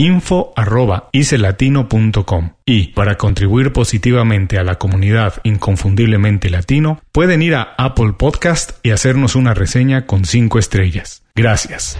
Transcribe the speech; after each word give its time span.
info.icelatino.com 0.00 2.50
y 2.64 2.88
para 2.88 3.16
contribuir 3.18 3.74
positivamente 3.74 4.58
a 4.58 4.64
la 4.64 4.76
comunidad 4.76 5.34
inconfundiblemente 5.44 6.48
latino 6.48 7.02
pueden 7.12 7.42
ir 7.42 7.54
a 7.54 7.74
Apple 7.76 8.14
Podcast 8.16 8.78
y 8.82 8.92
hacernos 8.92 9.36
una 9.36 9.52
reseña 9.52 10.06
con 10.06 10.24
5 10.24 10.58
estrellas. 10.58 11.20
Gracias. 11.34 11.98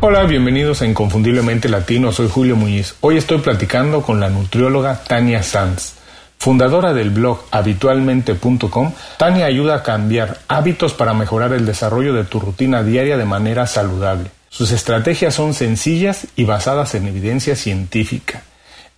Hola, 0.00 0.24
bienvenidos 0.24 0.82
a 0.82 0.86
Inconfundiblemente 0.86 1.68
Latino, 1.68 2.10
soy 2.10 2.28
Julio 2.28 2.56
Muñiz. 2.56 2.96
Hoy 3.00 3.16
estoy 3.16 3.38
platicando 3.38 4.02
con 4.02 4.18
la 4.18 4.28
nutrióloga 4.28 5.04
Tania 5.04 5.44
Sanz. 5.44 5.94
Fundadora 6.38 6.94
del 6.94 7.10
blog 7.10 7.44
habitualmente.com, 7.52 8.92
Tania 9.18 9.46
ayuda 9.46 9.76
a 9.76 9.84
cambiar 9.84 10.40
hábitos 10.48 10.94
para 10.94 11.14
mejorar 11.14 11.52
el 11.52 11.64
desarrollo 11.64 12.12
de 12.12 12.24
tu 12.24 12.40
rutina 12.40 12.82
diaria 12.82 13.16
de 13.16 13.24
manera 13.24 13.68
saludable. 13.68 14.32
Sus 14.56 14.72
estrategias 14.72 15.34
son 15.34 15.52
sencillas 15.52 16.28
y 16.34 16.44
basadas 16.44 16.94
en 16.94 17.06
evidencia 17.06 17.56
científica. 17.56 18.42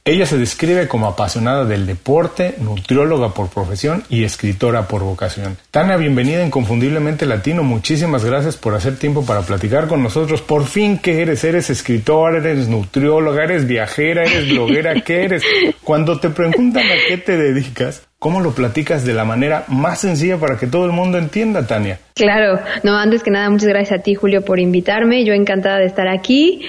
Ella 0.05 0.25
se 0.25 0.39
describe 0.39 0.87
como 0.87 1.09
apasionada 1.09 1.65
del 1.65 1.85
deporte, 1.85 2.55
nutrióloga 2.61 3.35
por 3.35 3.49
profesión 3.49 4.05
y 4.09 4.23
escritora 4.23 4.87
por 4.87 5.03
vocación. 5.03 5.57
Tania, 5.73 5.97
bienvenida 5.97 6.47
Inconfundiblemente 6.47 7.27
Latino. 7.27 7.65
Muchísimas 7.65 8.25
gracias 8.25 8.57
por 8.57 8.77
hacer 8.77 9.01
tiempo 9.01 9.27
para 9.27 9.43
platicar 9.43 9.89
con 9.89 10.01
nosotros. 10.01 10.43
Por 10.43 10.65
fin, 10.65 10.97
¿qué 10.99 11.23
eres? 11.23 11.43
¿Eres 11.43 11.71
escritora? 11.71 12.39
¿Eres 12.39 12.69
nutrióloga? 12.69 13.43
¿Eres 13.43 13.67
viajera? 13.67 14.23
¿Eres 14.23 14.49
bloguera? 14.51 15.01
¿Qué 15.01 15.25
eres? 15.25 15.43
Cuando 15.83 16.21
te 16.21 16.31
preguntan 16.31 16.87
a 16.87 16.95
qué 17.09 17.19
te 17.19 17.37
dedicas, 17.37 18.08
¿Cómo 18.21 18.41
lo 18.41 18.51
platicas 18.51 19.07
de 19.07 19.15
la 19.15 19.25
manera 19.25 19.65
más 19.69 20.01
sencilla 20.01 20.39
para 20.39 20.59
que 20.59 20.67
todo 20.67 20.85
el 20.87 20.91
mundo 20.91 21.19
entienda, 21.19 21.65
Tania? 21.69 22.01
Claro, 22.15 22.59
no, 22.83 22.97
antes 22.97 23.23
que 23.23 23.31
nada, 23.31 23.49
muchas 23.49 23.69
gracias 23.69 24.01
a 24.01 24.03
ti, 24.03 24.17
Julio, 24.17 24.45
por 24.45 24.59
invitarme. 24.59 25.25
Yo 25.25 25.35
encantada 25.35 25.79
de 25.79 25.87
estar 25.87 26.09
aquí. 26.09 26.63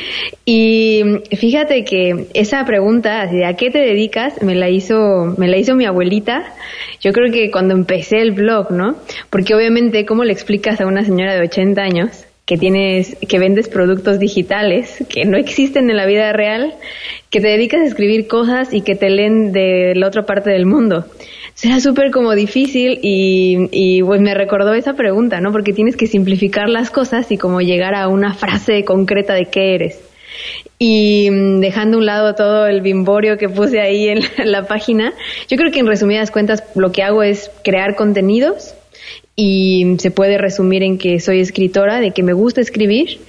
Y 0.46 1.02
fíjate 1.36 1.84
que 1.86 2.28
esa 2.36 2.64
pregunta, 2.66 3.26
de 3.26 3.48
a 3.48 3.56
qué 3.56 3.72
te 3.72 3.80
dedicas, 3.80 4.44
me 4.44 4.54
la 4.54 4.70
hizo, 4.70 5.34
me 5.40 5.48
la 5.48 5.58
hizo 5.58 5.74
mi 5.74 5.86
abuelita. 5.86 6.54
Yo 7.02 7.14
creo 7.14 7.34
que 7.34 7.50
cuando 7.50 7.74
empecé 7.74 8.22
el 8.22 8.34
blog, 8.34 8.70
¿no? 8.70 8.98
Porque 9.32 9.56
obviamente, 9.56 10.06
¿cómo 10.06 10.26
le 10.26 10.34
explicas 10.34 10.80
a 10.82 10.86
una 10.86 11.04
señora 11.04 11.34
de 11.34 11.42
80 11.42 11.82
años 11.82 12.26
que 12.46 12.58
tienes, 12.58 13.18
que 13.28 13.40
vendes 13.40 13.70
productos 13.70 14.20
digitales 14.20 15.04
que 15.10 15.26
no 15.26 15.38
existen 15.38 15.90
en 15.90 15.98
la 15.98 16.06
vida 16.06 16.32
real, 16.32 16.76
que 17.32 17.42
te 17.42 17.48
dedicas 17.48 17.82
a 17.82 17.86
escribir 17.86 18.28
cosas 18.28 18.72
y 18.72 18.82
que 18.82 18.94
te 18.94 19.10
leen 19.10 19.52
de 19.52 19.94
la 19.96 20.06
otra 20.06 20.28
parte 20.28 20.52
del 20.52 20.68
mundo? 20.68 21.08
Será 21.60 21.82
súper 21.82 22.12
como 22.12 22.36
difícil 22.36 23.02
y, 23.02 23.68
y 23.74 24.02
pues 24.02 24.22
me 24.22 24.34
recordó 24.34 24.74
esa 24.74 24.94
pregunta, 24.94 25.42
¿no? 25.42 25.52
Porque 25.52 25.74
tienes 25.74 25.98
que 25.98 26.08
simplificar 26.08 26.70
las 26.70 26.90
cosas 26.90 27.30
y 27.34 27.38
como 27.38 27.60
llegar 27.60 27.96
a 27.96 28.08
una 28.08 28.34
frase 28.34 28.86
concreta 28.86 29.34
de 29.34 29.48
qué 29.48 29.76
eres. 29.76 30.00
Y 30.78 31.30
mm, 31.30 31.60
dejando 31.60 31.98
a 31.98 32.00
un 32.00 32.06
lado 32.06 32.34
todo 32.34 32.66
el 32.66 32.80
bimborio 32.80 33.38
que 33.38 33.50
puse 33.50 33.82
ahí 33.82 34.08
en 34.08 34.22
la 34.50 34.68
página, 34.68 35.12
yo 35.50 35.58
creo 35.58 35.70
que 35.70 35.80
en 35.80 35.88
resumidas 35.88 36.32
cuentas 36.32 36.64
lo 36.76 36.94
que 36.94 37.04
hago 37.04 37.24
es 37.24 37.52
crear 37.62 37.98
contenidos 37.98 38.74
y 39.36 39.98
se 40.00 40.12
puede 40.12 40.38
resumir 40.38 40.82
en 40.82 40.98
que 40.98 41.20
soy 41.20 41.42
escritora, 41.42 42.00
de 42.00 42.12
que 42.12 42.24
me 42.24 42.32
gusta 42.32 42.62
escribir 42.62 43.20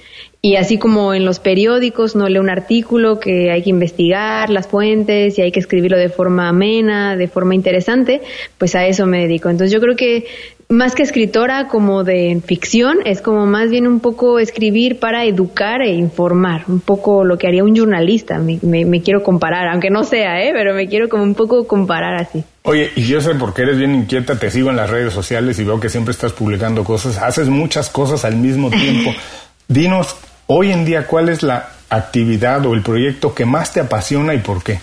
y 0.43 0.55
así 0.55 0.79
como 0.79 1.13
en 1.13 1.23
los 1.23 1.39
periódicos 1.39 2.15
no 2.15 2.27
leo 2.27 2.41
un 2.41 2.49
artículo 2.49 3.19
que 3.19 3.51
hay 3.51 3.61
que 3.61 3.69
investigar 3.69 4.49
las 4.49 4.67
fuentes 4.67 5.37
y 5.37 5.43
hay 5.43 5.51
que 5.51 5.59
escribirlo 5.59 5.99
de 5.99 6.09
forma 6.09 6.49
amena, 6.49 7.15
de 7.15 7.27
forma 7.27 7.53
interesante, 7.53 8.21
pues 8.57 8.73
a 8.73 8.87
eso 8.87 9.05
me 9.05 9.19
dedico. 9.19 9.49
Entonces 9.49 9.71
yo 9.71 9.79
creo 9.79 9.95
que 9.95 10.25
más 10.67 10.95
que 10.95 11.03
escritora 11.03 11.67
como 11.67 12.03
de 12.03 12.41
ficción, 12.43 12.99
es 13.05 13.21
como 13.21 13.45
más 13.45 13.69
bien 13.69 13.85
un 13.85 13.99
poco 13.99 14.39
escribir 14.39 14.99
para 14.99 15.25
educar 15.25 15.81
e 15.83 15.93
informar, 15.93 16.63
un 16.67 16.79
poco 16.79 17.23
lo 17.23 17.37
que 17.37 17.47
haría 17.47 17.63
un 17.63 17.75
jornalista, 17.75 18.39
me, 18.39 18.57
me, 18.63 19.01
quiero 19.01 19.21
comparar, 19.21 19.67
aunque 19.67 19.91
no 19.91 20.03
sea, 20.03 20.41
¿eh? 20.41 20.51
pero 20.53 20.73
me 20.73 20.87
quiero 20.87 21.07
como 21.07 21.23
un 21.23 21.35
poco 21.35 21.67
comparar 21.67 22.15
así. 22.15 22.43
Oye, 22.63 22.89
y 22.95 23.03
yo 23.03 23.21
sé 23.21 23.35
porque 23.35 23.63
eres 23.63 23.77
bien 23.77 23.93
inquieta, 23.93 24.39
te 24.39 24.49
sigo 24.49 24.69
en 24.69 24.77
las 24.77 24.89
redes 24.89 25.13
sociales 25.13 25.59
y 25.59 25.65
veo 25.65 25.79
que 25.79 25.89
siempre 25.89 26.13
estás 26.13 26.31
publicando 26.31 26.83
cosas, 26.83 27.17
haces 27.17 27.47
muchas 27.47 27.89
cosas 27.89 28.25
al 28.25 28.37
mismo 28.37 28.71
tiempo. 28.71 29.11
Dinos, 29.67 30.15
hoy 30.53 30.71
en 30.71 30.83
día, 30.83 31.07
¿cuál 31.07 31.29
es 31.29 31.43
la 31.43 31.69
actividad 31.89 32.65
o 32.65 32.73
el 32.73 32.81
proyecto 32.81 33.33
que 33.33 33.45
más 33.45 33.71
te 33.73 33.79
apasiona 33.79 34.33
y 34.33 34.39
por 34.39 34.61
qué? 34.63 34.79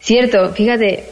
Cierto, 0.00 0.50
fíjate, 0.52 1.04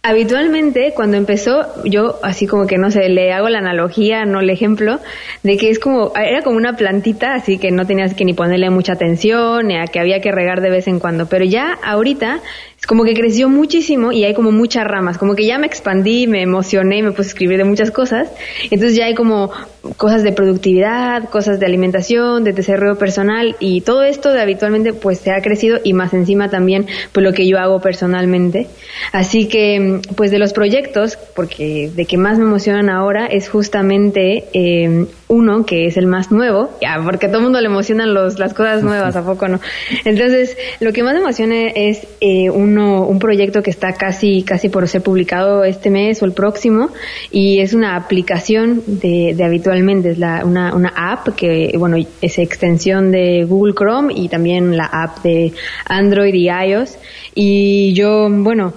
Habitualmente, 0.00 0.92
cuando 0.94 1.16
empezó, 1.16 1.66
yo 1.84 2.20
así 2.22 2.46
como 2.46 2.68
que 2.68 2.78
no 2.78 2.90
sé, 2.90 3.08
le 3.08 3.32
hago 3.32 3.48
la 3.48 3.58
analogía, 3.58 4.24
no 4.24 4.40
el 4.40 4.48
ejemplo, 4.48 5.00
de 5.42 5.56
que 5.56 5.70
es 5.70 5.80
como, 5.80 6.12
era 6.14 6.42
como 6.42 6.56
una 6.56 6.76
plantita, 6.76 7.34
así 7.34 7.58
que 7.58 7.72
no 7.72 7.84
tenías 7.84 8.14
que 8.14 8.24
ni 8.24 8.32
ponerle 8.32 8.70
mucha 8.70 8.92
atención, 8.92 9.66
ni 9.66 9.76
a 9.76 9.86
que 9.86 9.98
había 9.98 10.20
que 10.20 10.30
regar 10.30 10.60
de 10.60 10.70
vez 10.70 10.86
en 10.86 11.00
cuando. 11.00 11.26
Pero 11.26 11.44
ya 11.44 11.76
ahorita 11.82 12.40
es 12.78 12.86
como 12.86 13.02
que 13.02 13.12
creció 13.12 13.48
muchísimo 13.48 14.12
y 14.12 14.24
hay 14.24 14.34
como 14.34 14.52
muchas 14.52 14.84
ramas, 14.84 15.18
como 15.18 15.34
que 15.34 15.44
ya 15.44 15.58
me 15.58 15.66
expandí, 15.66 16.28
me 16.28 16.42
emocioné, 16.42 17.02
me 17.02 17.10
puse 17.10 17.28
a 17.28 17.32
escribir 17.32 17.58
de 17.58 17.64
muchas 17.64 17.90
cosas. 17.90 18.30
Entonces 18.70 18.96
ya 18.96 19.06
hay 19.06 19.14
como 19.14 19.50
cosas 19.96 20.22
de 20.22 20.30
productividad, 20.30 21.28
cosas 21.28 21.58
de 21.58 21.66
alimentación, 21.66 22.44
de 22.44 22.52
desarrollo 22.52 22.96
personal 22.96 23.56
y 23.58 23.80
todo 23.80 24.04
esto 24.04 24.32
de 24.32 24.40
habitualmente 24.40 24.92
pues 24.92 25.18
se 25.18 25.32
ha 25.32 25.42
crecido 25.42 25.80
y 25.82 25.92
más 25.92 26.14
encima 26.14 26.50
también 26.50 26.86
pues 27.10 27.24
lo 27.24 27.32
que 27.32 27.48
yo 27.48 27.58
hago 27.58 27.80
personalmente. 27.80 28.68
Así 29.10 29.48
que 29.48 30.00
pues 30.16 30.30
de 30.30 30.38
los 30.38 30.52
proyectos, 30.52 31.18
porque 31.34 31.90
de 31.92 32.06
que 32.06 32.16
más 32.16 32.38
me 32.38 32.44
emocionan 32.44 32.90
ahora 32.90 33.26
es 33.26 33.48
justamente 33.48 34.44
eh, 34.52 35.06
uno 35.28 35.64
que 35.64 35.86
es 35.86 35.96
el 35.96 36.06
más 36.06 36.32
nuevo, 36.32 36.70
ya, 36.80 37.00
porque 37.04 37.26
a 37.26 37.28
todo 37.28 37.38
el 37.38 37.44
mundo 37.44 37.60
le 37.60 37.66
emocionan 37.66 38.14
los, 38.14 38.38
las 38.38 38.54
cosas 38.54 38.82
nuevas, 38.82 39.14
¿a 39.14 39.24
poco 39.24 39.46
no? 39.48 39.60
Entonces, 40.04 40.56
lo 40.80 40.92
que 40.92 41.02
más 41.02 41.14
me 41.14 41.20
emociona 41.20 41.68
es 41.68 42.06
eh, 42.20 42.50
uno, 42.50 43.06
un 43.06 43.18
proyecto 43.18 43.62
que 43.62 43.70
está 43.70 43.92
casi, 43.92 44.42
casi 44.42 44.68
por 44.68 44.88
ser 44.88 45.02
publicado 45.02 45.64
este 45.64 45.90
mes 45.90 46.22
o 46.22 46.24
el 46.24 46.32
próximo, 46.32 46.90
y 47.30 47.60
es 47.60 47.74
una 47.74 47.96
aplicación 47.96 48.82
de, 48.86 49.34
de 49.36 49.44
habitualmente, 49.44 50.10
es 50.10 50.18
la, 50.18 50.44
una, 50.44 50.74
una 50.74 50.92
app 50.96 51.28
que, 51.36 51.74
bueno, 51.78 51.96
es 52.20 52.38
extensión 52.38 53.10
de 53.10 53.44
Google 53.44 53.74
Chrome 53.74 54.12
y 54.14 54.28
también 54.28 54.76
la 54.76 54.86
app 54.86 55.22
de 55.22 55.52
Android 55.86 56.34
y 56.34 56.48
iOS. 56.48 56.98
Y 57.34 57.92
yo, 57.92 58.28
bueno, 58.30 58.72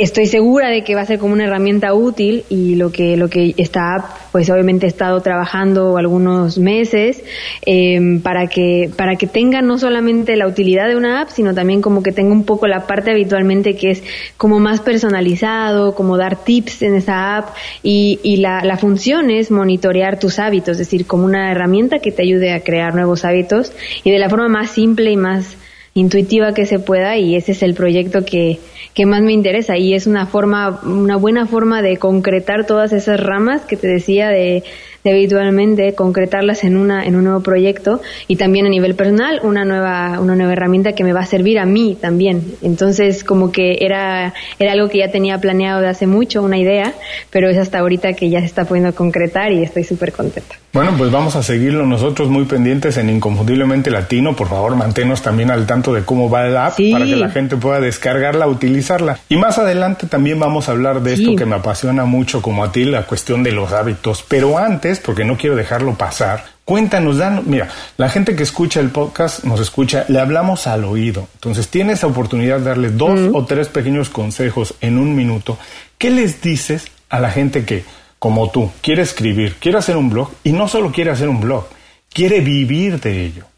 estoy 0.00 0.26
segura 0.26 0.70
de 0.70 0.82
que 0.82 0.94
va 0.94 1.02
a 1.02 1.06
ser 1.06 1.18
como 1.18 1.34
una 1.34 1.44
herramienta 1.44 1.92
útil 1.92 2.44
y 2.48 2.74
lo 2.76 2.90
que 2.90 3.18
lo 3.18 3.28
que 3.28 3.54
esta 3.58 3.94
app 3.94 4.04
pues 4.32 4.48
obviamente 4.48 4.86
he 4.86 4.88
estado 4.88 5.20
trabajando 5.20 5.98
algunos 5.98 6.56
meses 6.56 7.22
em, 7.66 8.22
para 8.22 8.46
que 8.46 8.90
para 8.96 9.16
que 9.16 9.26
tenga 9.26 9.60
no 9.60 9.78
solamente 9.78 10.36
la 10.36 10.46
utilidad 10.46 10.88
de 10.88 10.96
una 10.96 11.20
app 11.20 11.28
sino 11.28 11.54
también 11.54 11.82
como 11.82 12.02
que 12.02 12.12
tenga 12.12 12.32
un 12.32 12.44
poco 12.44 12.66
la 12.66 12.86
parte 12.86 13.10
habitualmente 13.10 13.76
que 13.76 13.90
es 13.90 14.02
como 14.38 14.58
más 14.58 14.80
personalizado 14.80 15.94
como 15.94 16.16
dar 16.16 16.44
tips 16.44 16.80
en 16.80 16.94
esa 16.94 17.36
app 17.36 17.50
y, 17.82 18.20
y 18.22 18.38
la, 18.38 18.64
la 18.64 18.78
función 18.78 19.30
es 19.30 19.50
monitorear 19.50 20.18
tus 20.18 20.38
hábitos 20.38 20.72
es 20.72 20.78
decir 20.78 21.06
como 21.06 21.26
una 21.26 21.52
herramienta 21.52 21.98
que 21.98 22.10
te 22.10 22.22
ayude 22.22 22.54
a 22.54 22.60
crear 22.60 22.94
nuevos 22.94 23.26
hábitos 23.26 23.72
y 24.02 24.10
de 24.10 24.18
la 24.18 24.30
forma 24.30 24.48
más 24.48 24.70
simple 24.70 25.10
y 25.10 25.16
más 25.18 25.58
intuitiva 25.94 26.54
que 26.54 26.66
se 26.66 26.78
pueda 26.78 27.16
y 27.16 27.36
ese 27.36 27.52
es 27.52 27.62
el 27.62 27.74
proyecto 27.74 28.24
que, 28.24 28.58
que 28.94 29.06
más 29.06 29.22
me 29.22 29.32
interesa 29.32 29.76
y 29.76 29.94
es 29.94 30.06
una 30.06 30.26
forma, 30.26 30.80
una 30.84 31.16
buena 31.16 31.46
forma 31.46 31.82
de 31.82 31.96
concretar 31.96 32.66
todas 32.66 32.92
esas 32.92 33.20
ramas 33.20 33.62
que 33.62 33.76
te 33.76 33.88
decía 33.88 34.28
de, 34.28 34.62
de 35.04 35.10
habitualmente 35.10 35.94
concretarlas 35.94 36.64
en 36.64 36.76
una 36.76 37.06
en 37.06 37.16
un 37.16 37.24
nuevo 37.24 37.40
proyecto 37.40 38.00
y 38.28 38.36
también 38.36 38.66
a 38.66 38.68
nivel 38.68 38.94
personal 38.94 39.40
una 39.42 39.64
nueva 39.64 40.20
una 40.20 40.36
nueva 40.36 40.52
herramienta 40.52 40.92
que 40.92 41.04
me 41.04 41.12
va 41.12 41.20
a 41.20 41.26
servir 41.26 41.58
a 41.58 41.64
mí 41.64 41.96
también. 42.00 42.54
Entonces 42.62 43.24
como 43.24 43.52
que 43.52 43.78
era 43.80 44.34
era 44.58 44.72
algo 44.72 44.88
que 44.88 44.98
ya 44.98 45.10
tenía 45.10 45.38
planeado 45.38 45.80
de 45.80 45.88
hace 45.88 46.06
mucho 46.06 46.42
una 46.42 46.58
idea 46.58 46.94
pero 47.30 47.48
es 47.48 47.56
hasta 47.56 47.78
ahorita 47.78 48.12
que 48.12 48.28
ya 48.28 48.40
se 48.40 48.46
está 48.46 48.64
pudiendo 48.64 48.94
concretar 48.94 49.52
y 49.52 49.62
estoy 49.62 49.84
súper 49.84 50.12
contenta. 50.12 50.56
Bueno 50.72 50.94
pues 50.96 51.10
vamos 51.10 51.34
a 51.36 51.42
seguirlo 51.42 51.86
nosotros 51.86 52.28
muy 52.28 52.44
pendientes 52.44 52.96
en 52.98 53.10
inconfundiblemente 53.10 53.90
latino. 53.90 54.36
Por 54.36 54.48
favor 54.48 54.76
manténnos 54.76 55.22
también 55.22 55.50
al 55.50 55.66
tanto 55.66 55.94
de 55.94 56.04
cómo 56.04 56.28
va 56.28 56.44
la 56.44 56.66
app 56.66 56.78
para 56.92 57.04
que 57.04 57.16
la 57.16 57.30
gente 57.30 57.56
pueda 57.56 57.80
descargarla 57.80 58.46
utilizarla. 58.46 59.18
Y 59.28 59.36
más 59.36 59.58
adelante 59.58 60.06
también 60.06 60.38
vamos 60.38 60.68
a 60.68 60.72
hablar 60.72 61.02
de 61.02 61.14
esto 61.14 61.36
que 61.36 61.46
me 61.46 61.56
apasiona 61.56 62.04
mucho 62.04 62.42
como 62.42 62.64
a 62.64 62.72
ti 62.72 62.84
la 62.84 63.04
cuestión 63.04 63.42
de 63.42 63.52
los 63.52 63.72
hábitos. 63.72 64.24
Pero 64.28 64.58
antes 64.58 64.89
porque 64.98 65.24
no 65.24 65.36
quiero 65.36 65.54
dejarlo 65.54 65.94
pasar, 65.94 66.44
cuéntanos, 66.64 67.18
dan, 67.18 67.42
mira, 67.46 67.68
la 67.96 68.08
gente 68.08 68.34
que 68.34 68.42
escucha 68.42 68.80
el 68.80 68.90
podcast 68.90 69.44
nos 69.44 69.60
escucha, 69.60 70.04
le 70.08 70.18
hablamos 70.18 70.66
al 70.66 70.84
oído. 70.84 71.28
Entonces, 71.34 71.68
tienes 71.68 72.02
la 72.02 72.08
oportunidad 72.08 72.58
de 72.58 72.64
darle 72.64 72.90
dos 72.90 73.30
o 73.32 73.44
tres 73.44 73.68
pequeños 73.68 74.08
consejos 74.08 74.74
en 74.80 74.98
un 74.98 75.14
minuto. 75.14 75.58
¿Qué 75.98 76.10
les 76.10 76.42
dices 76.42 76.88
a 77.08 77.20
la 77.20 77.30
gente 77.30 77.64
que, 77.64 77.84
como 78.18 78.50
tú, 78.50 78.70
quiere 78.82 79.02
escribir, 79.02 79.56
quiere 79.60 79.78
hacer 79.78 79.96
un 79.96 80.10
blog 80.10 80.30
y 80.42 80.52
no 80.52 80.66
solo 80.66 80.90
quiere 80.90 81.10
hacer 81.10 81.28
un 81.28 81.40
blog, 81.40 81.66
quiere 82.12 82.40
vivir 82.40 83.00
de 83.00 83.24
ello? 83.24 83.49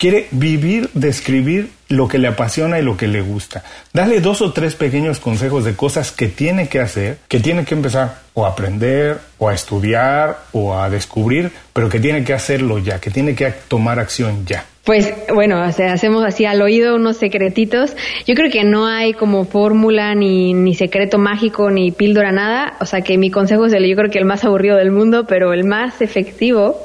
Quiere 0.00 0.28
vivir 0.30 0.88
de 0.94 1.10
escribir 1.10 1.68
lo 1.90 2.08
que 2.08 2.16
le 2.16 2.26
apasiona 2.26 2.78
y 2.78 2.82
lo 2.82 2.96
que 2.96 3.06
le 3.06 3.20
gusta. 3.20 3.62
Dale 3.92 4.22
dos 4.22 4.40
o 4.40 4.50
tres 4.50 4.74
pequeños 4.74 5.20
consejos 5.20 5.66
de 5.66 5.76
cosas 5.76 6.10
que 6.10 6.28
tiene 6.28 6.68
que 6.68 6.80
hacer, 6.80 7.18
que 7.28 7.38
tiene 7.38 7.66
que 7.66 7.74
empezar 7.74 8.22
o 8.32 8.46
a 8.46 8.48
aprender, 8.48 9.18
o 9.36 9.50
a 9.50 9.54
estudiar, 9.54 10.38
o 10.52 10.74
a 10.74 10.88
descubrir, 10.88 11.52
pero 11.74 11.90
que 11.90 12.00
tiene 12.00 12.24
que 12.24 12.32
hacerlo 12.32 12.78
ya, 12.78 12.98
que 12.98 13.10
tiene 13.10 13.34
que 13.34 13.52
tomar 13.68 13.98
acción 13.98 14.46
ya. 14.46 14.64
Pues 14.84 15.12
bueno, 15.34 15.60
o 15.60 15.64
hacemos 15.64 16.24
así 16.24 16.46
al 16.46 16.62
oído 16.62 16.96
unos 16.96 17.18
secretitos. 17.18 17.94
Yo 18.26 18.34
creo 18.34 18.50
que 18.50 18.64
no 18.64 18.86
hay 18.86 19.12
como 19.12 19.44
fórmula 19.44 20.14
ni, 20.14 20.54
ni 20.54 20.74
secreto 20.74 21.18
mágico 21.18 21.70
ni 21.70 21.92
píldora 21.92 22.32
nada. 22.32 22.78
O 22.80 22.86
sea 22.86 23.02
que 23.02 23.18
mi 23.18 23.30
consejo 23.30 23.66
es 23.66 23.74
el, 23.74 23.86
yo 23.86 23.96
creo 23.96 24.10
que 24.10 24.18
el 24.18 24.24
más 24.24 24.44
aburrido 24.44 24.78
del 24.78 24.92
mundo, 24.92 25.26
pero 25.28 25.52
el 25.52 25.64
más 25.64 26.00
efectivo 26.00 26.80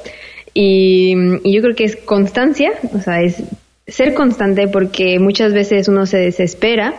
y, 0.57 1.13
yo 1.44 1.62
creo 1.62 1.75
que 1.75 1.84
es 1.84 1.98
constancia, 1.98 2.72
o 2.94 3.00
sea, 3.00 3.22
es 3.22 3.44
ser 3.88 4.13
constante 4.16 4.68
porque 4.69 5.19
muchas 5.19 5.54
veces 5.54 5.90
uno 5.90 6.06
se 6.06 6.18
desespera 6.18 6.96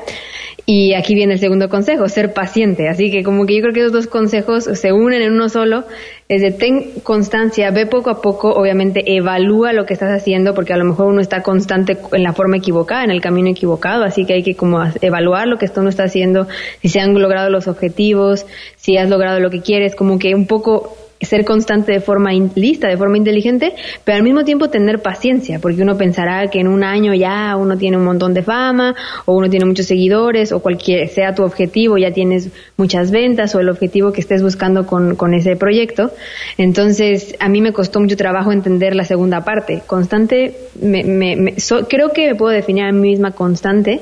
y 0.67 0.95
aquí 0.95 1.15
viene 1.15 1.35
el 1.35 1.39
segundo 1.39 1.69
consejo, 1.69 2.09
ser 2.09 2.35
paciente. 2.35 2.89
Así 2.89 3.11
que 3.11 3.23
como 3.23 3.47
que 3.47 3.55
yo 3.55 3.63
creo 3.63 3.73
que 3.73 3.81
esos 3.81 3.93
dos 3.93 4.07
consejos 4.09 4.65
se 4.65 4.93
unen 4.93 5.23
en 5.23 5.33
uno 5.33 5.49
solo. 5.49 5.85
Es 6.29 6.43
de 6.43 6.51
ten 6.51 6.91
constancia, 7.03 7.71
ve 7.71 7.87
poco 7.87 8.11
a 8.11 8.21
poco, 8.21 8.51
obviamente 8.51 9.17
evalúa 9.17 9.73
lo 9.73 9.87
que 9.87 9.95
estás 9.95 10.11
haciendo 10.11 10.55
porque 10.55 10.75
a 10.75 10.77
lo 10.77 10.85
mejor 10.85 11.07
uno 11.07 11.21
está 11.21 11.43
constante 11.43 11.97
en 12.13 12.23
la 12.23 12.35
forma 12.35 12.59
equivocada, 12.59 13.05
en 13.05 13.11
el 13.11 13.23
camino 13.23 13.49
equivocado. 13.49 14.05
Así 14.05 14.27
que 14.27 14.35
hay 14.35 14.43
que 14.43 14.55
como 14.55 14.85
evaluar 15.01 15.49
lo 15.49 15.57
que 15.57 15.71
uno 15.77 15.89
está 15.89 16.05
haciendo, 16.05 16.47
si 16.83 16.89
se 16.89 17.01
han 17.01 17.15
logrado 17.15 17.49
los 17.49 17.69
objetivos, 17.69 18.45
si 18.77 18.99
has 18.99 19.09
logrado 19.09 19.41
lo 19.41 19.51
que 19.51 19.63
quieres, 19.63 19.95
como 19.95 20.19
que 20.19 20.35
un 20.35 20.47
poco 20.47 20.95
ser 21.21 21.45
constante 21.45 21.93
de 21.93 22.01
forma 22.01 22.33
lista, 22.33 22.89
de 22.89 22.97
forma 22.97 23.17
inteligente, 23.17 23.73
pero 24.05 24.17
al 24.17 24.23
mismo 24.23 24.45
tiempo 24.45 24.69
tener 24.69 25.01
paciencia, 25.01 25.59
porque 25.59 25.83
uno 25.83 25.97
pensará 25.97 26.49
que 26.49 26.61
en 26.61 26.69
un 26.69 26.85
año 26.85 27.15
ya 27.15 27.57
uno 27.57 27.79
tiene 27.79 27.97
un 27.97 28.05
montón 28.05 28.35
de 28.35 28.43
fama, 28.43 28.95
o 29.25 29.35
uno 29.35 29.49
tiene 29.49 29.65
muchos 29.65 29.87
seguidores, 29.87 30.53
o 30.53 30.61
cualquier 30.61 31.09
sea 31.09 31.35
tu 31.35 31.43
objetivo, 31.43 31.97
ya 31.97 32.13
tienes 32.13 32.51
muchas 32.77 33.11
ventas, 33.11 33.55
o 33.55 33.61
el 33.61 33.69
objetivo 33.69 34.13
que 34.13 34.21
estés 34.21 34.43
buscando 34.43 34.87
con, 34.87 35.17
con 35.17 35.35
ese 35.35 35.57
proyecto. 35.57 36.11
Entonces, 36.59 37.35
a 37.41 37.49
mí 37.49 37.61
me 37.61 37.73
costó 37.73 38.01
mucho 38.01 38.17
trabajo 38.17 38.53
entender 38.53 38.95
la 38.95 39.05
segunda 39.05 39.45
parte. 39.45 39.83
Constante, 39.87 40.55
me, 40.81 41.05
me, 41.05 41.55
creo 41.89 42.11
que 42.13 42.29
me 42.29 42.35
puedo 42.35 42.53
definir 42.53 42.85
a 42.85 42.93
mí 42.93 43.11
misma 43.11 43.31
constante, 43.33 44.01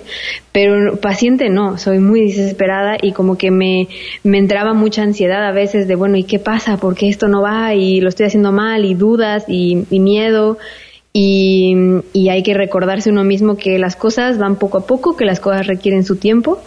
pero 0.53 0.97
paciente 0.97 1.49
no, 1.49 1.79
soy 1.79 1.99
muy 1.99 2.23
desesperada 2.23 2.97
y 3.01 3.13
como 3.13 3.37
que 3.37 3.51
me, 3.51 3.89
me 4.23 4.39
entraba 4.39 4.73
mucha 4.73 5.03
ansiedad 5.03 5.45
a 5.47 5.53
veces 5.53 5.87
de, 5.87 5.95
bueno, 5.95 6.17
¿y 6.17 6.25
qué 6.25 6.39
pasa? 6.39 6.77
¿Por 6.77 6.95
qué 6.95 7.04
esto 7.09 7.29
no 7.29 7.43
va? 7.43 7.75
Y 7.75 8.01
lo 8.01 8.09
estoy 8.09 8.27
haciendo 8.27 8.53
mal, 8.53 8.85
y 8.85 8.95
dudas, 8.95 9.45
y, 9.49 9.87
miedo. 9.91 10.59
Y, 11.13 11.75
y, 12.13 12.29
hay 12.29 12.43
que 12.43 12.55
recordarse 12.55 13.11
uno 13.11 13.23
mismo 13.23 13.57
que 13.57 13.79
las 13.79 13.95
cosas 13.95 14.39
van 14.39 14.57
poco 14.57 14.79
a 14.79 14.87
poco, 14.87 15.17
que 15.17 15.25
las 15.25 15.41
cosas 15.41 15.67
requieren 15.67 16.05
su 16.05 16.17
tiempo. 16.17 16.61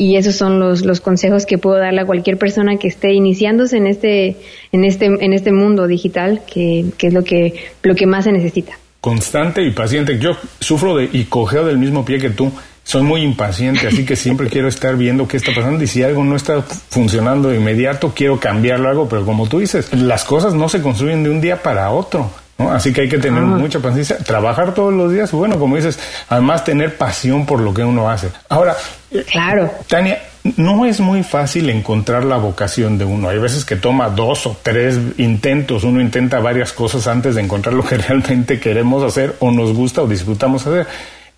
Y 0.00 0.16
esos 0.16 0.36
son 0.36 0.60
los, 0.60 1.00
consejos 1.00 1.44
que 1.44 1.58
puedo 1.58 1.78
darle 1.78 2.02
a 2.02 2.06
cualquier 2.06 2.38
persona 2.38 2.76
que 2.76 2.86
esté 2.86 3.14
iniciándose 3.14 3.78
en 3.78 3.88
este, 3.88 4.36
en 4.70 4.84
este, 4.84 5.06
en 5.06 5.32
este 5.32 5.52
mundo 5.52 5.88
digital, 5.88 6.42
que, 6.46 6.84
que 6.96 7.08
es 7.08 7.14
lo 7.14 7.24
que, 7.24 7.54
lo 7.82 7.96
que 7.96 8.06
más 8.06 8.24
se 8.24 8.32
necesita. 8.32 8.78
Constante 9.00 9.62
y 9.62 9.70
paciente. 9.70 10.18
Yo 10.18 10.36
sufro 10.60 10.96
de 10.96 11.08
y 11.12 11.24
cogeo 11.24 11.64
del 11.66 11.78
mismo 11.78 12.04
pie 12.04 12.18
que 12.18 12.30
tú 12.30 12.52
soy 12.88 13.02
muy 13.02 13.20
impaciente, 13.20 13.86
así 13.86 14.06
que 14.06 14.16
siempre 14.16 14.48
quiero 14.50 14.66
estar 14.66 14.96
viendo 14.96 15.28
qué 15.28 15.36
está 15.36 15.52
pasando 15.54 15.84
y 15.84 15.86
si 15.86 16.02
algo 16.02 16.24
no 16.24 16.34
está 16.36 16.62
funcionando 16.62 17.50
de 17.50 17.56
inmediato, 17.56 18.14
quiero 18.16 18.40
cambiarlo 18.40 18.88
algo, 18.88 19.08
pero 19.10 19.26
como 19.26 19.46
tú 19.46 19.58
dices, 19.58 19.92
las 19.92 20.24
cosas 20.24 20.54
no 20.54 20.70
se 20.70 20.80
construyen 20.80 21.22
de 21.22 21.28
un 21.28 21.42
día 21.42 21.62
para 21.62 21.90
otro. 21.90 22.30
¿no? 22.56 22.72
Así 22.72 22.94
que 22.94 23.02
hay 23.02 23.08
que 23.10 23.18
tener 23.18 23.42
ah. 23.42 23.46
mucha 23.46 23.78
paciencia, 23.80 24.16
trabajar 24.16 24.72
todos 24.72 24.94
los 24.94 25.12
días, 25.12 25.30
bueno, 25.32 25.58
como 25.58 25.76
dices, 25.76 26.00
además 26.30 26.64
tener 26.64 26.96
pasión 26.96 27.44
por 27.44 27.60
lo 27.60 27.74
que 27.74 27.84
uno 27.84 28.08
hace. 28.08 28.30
Ahora, 28.48 28.74
eh, 29.10 29.22
claro. 29.30 29.70
Tania, 29.86 30.22
no 30.56 30.86
es 30.86 30.98
muy 31.00 31.22
fácil 31.22 31.68
encontrar 31.68 32.24
la 32.24 32.38
vocación 32.38 32.96
de 32.96 33.04
uno. 33.04 33.28
Hay 33.28 33.38
veces 33.38 33.66
que 33.66 33.76
toma 33.76 34.08
dos 34.08 34.46
o 34.46 34.56
tres 34.62 34.98
intentos, 35.18 35.84
uno 35.84 36.00
intenta 36.00 36.40
varias 36.40 36.72
cosas 36.72 37.06
antes 37.06 37.34
de 37.34 37.42
encontrar 37.42 37.74
lo 37.74 37.84
que 37.84 37.98
realmente 37.98 38.58
queremos 38.58 39.04
hacer 39.04 39.36
o 39.40 39.50
nos 39.50 39.74
gusta 39.74 40.00
o 40.00 40.06
disfrutamos 40.06 40.66
hacer. 40.66 40.86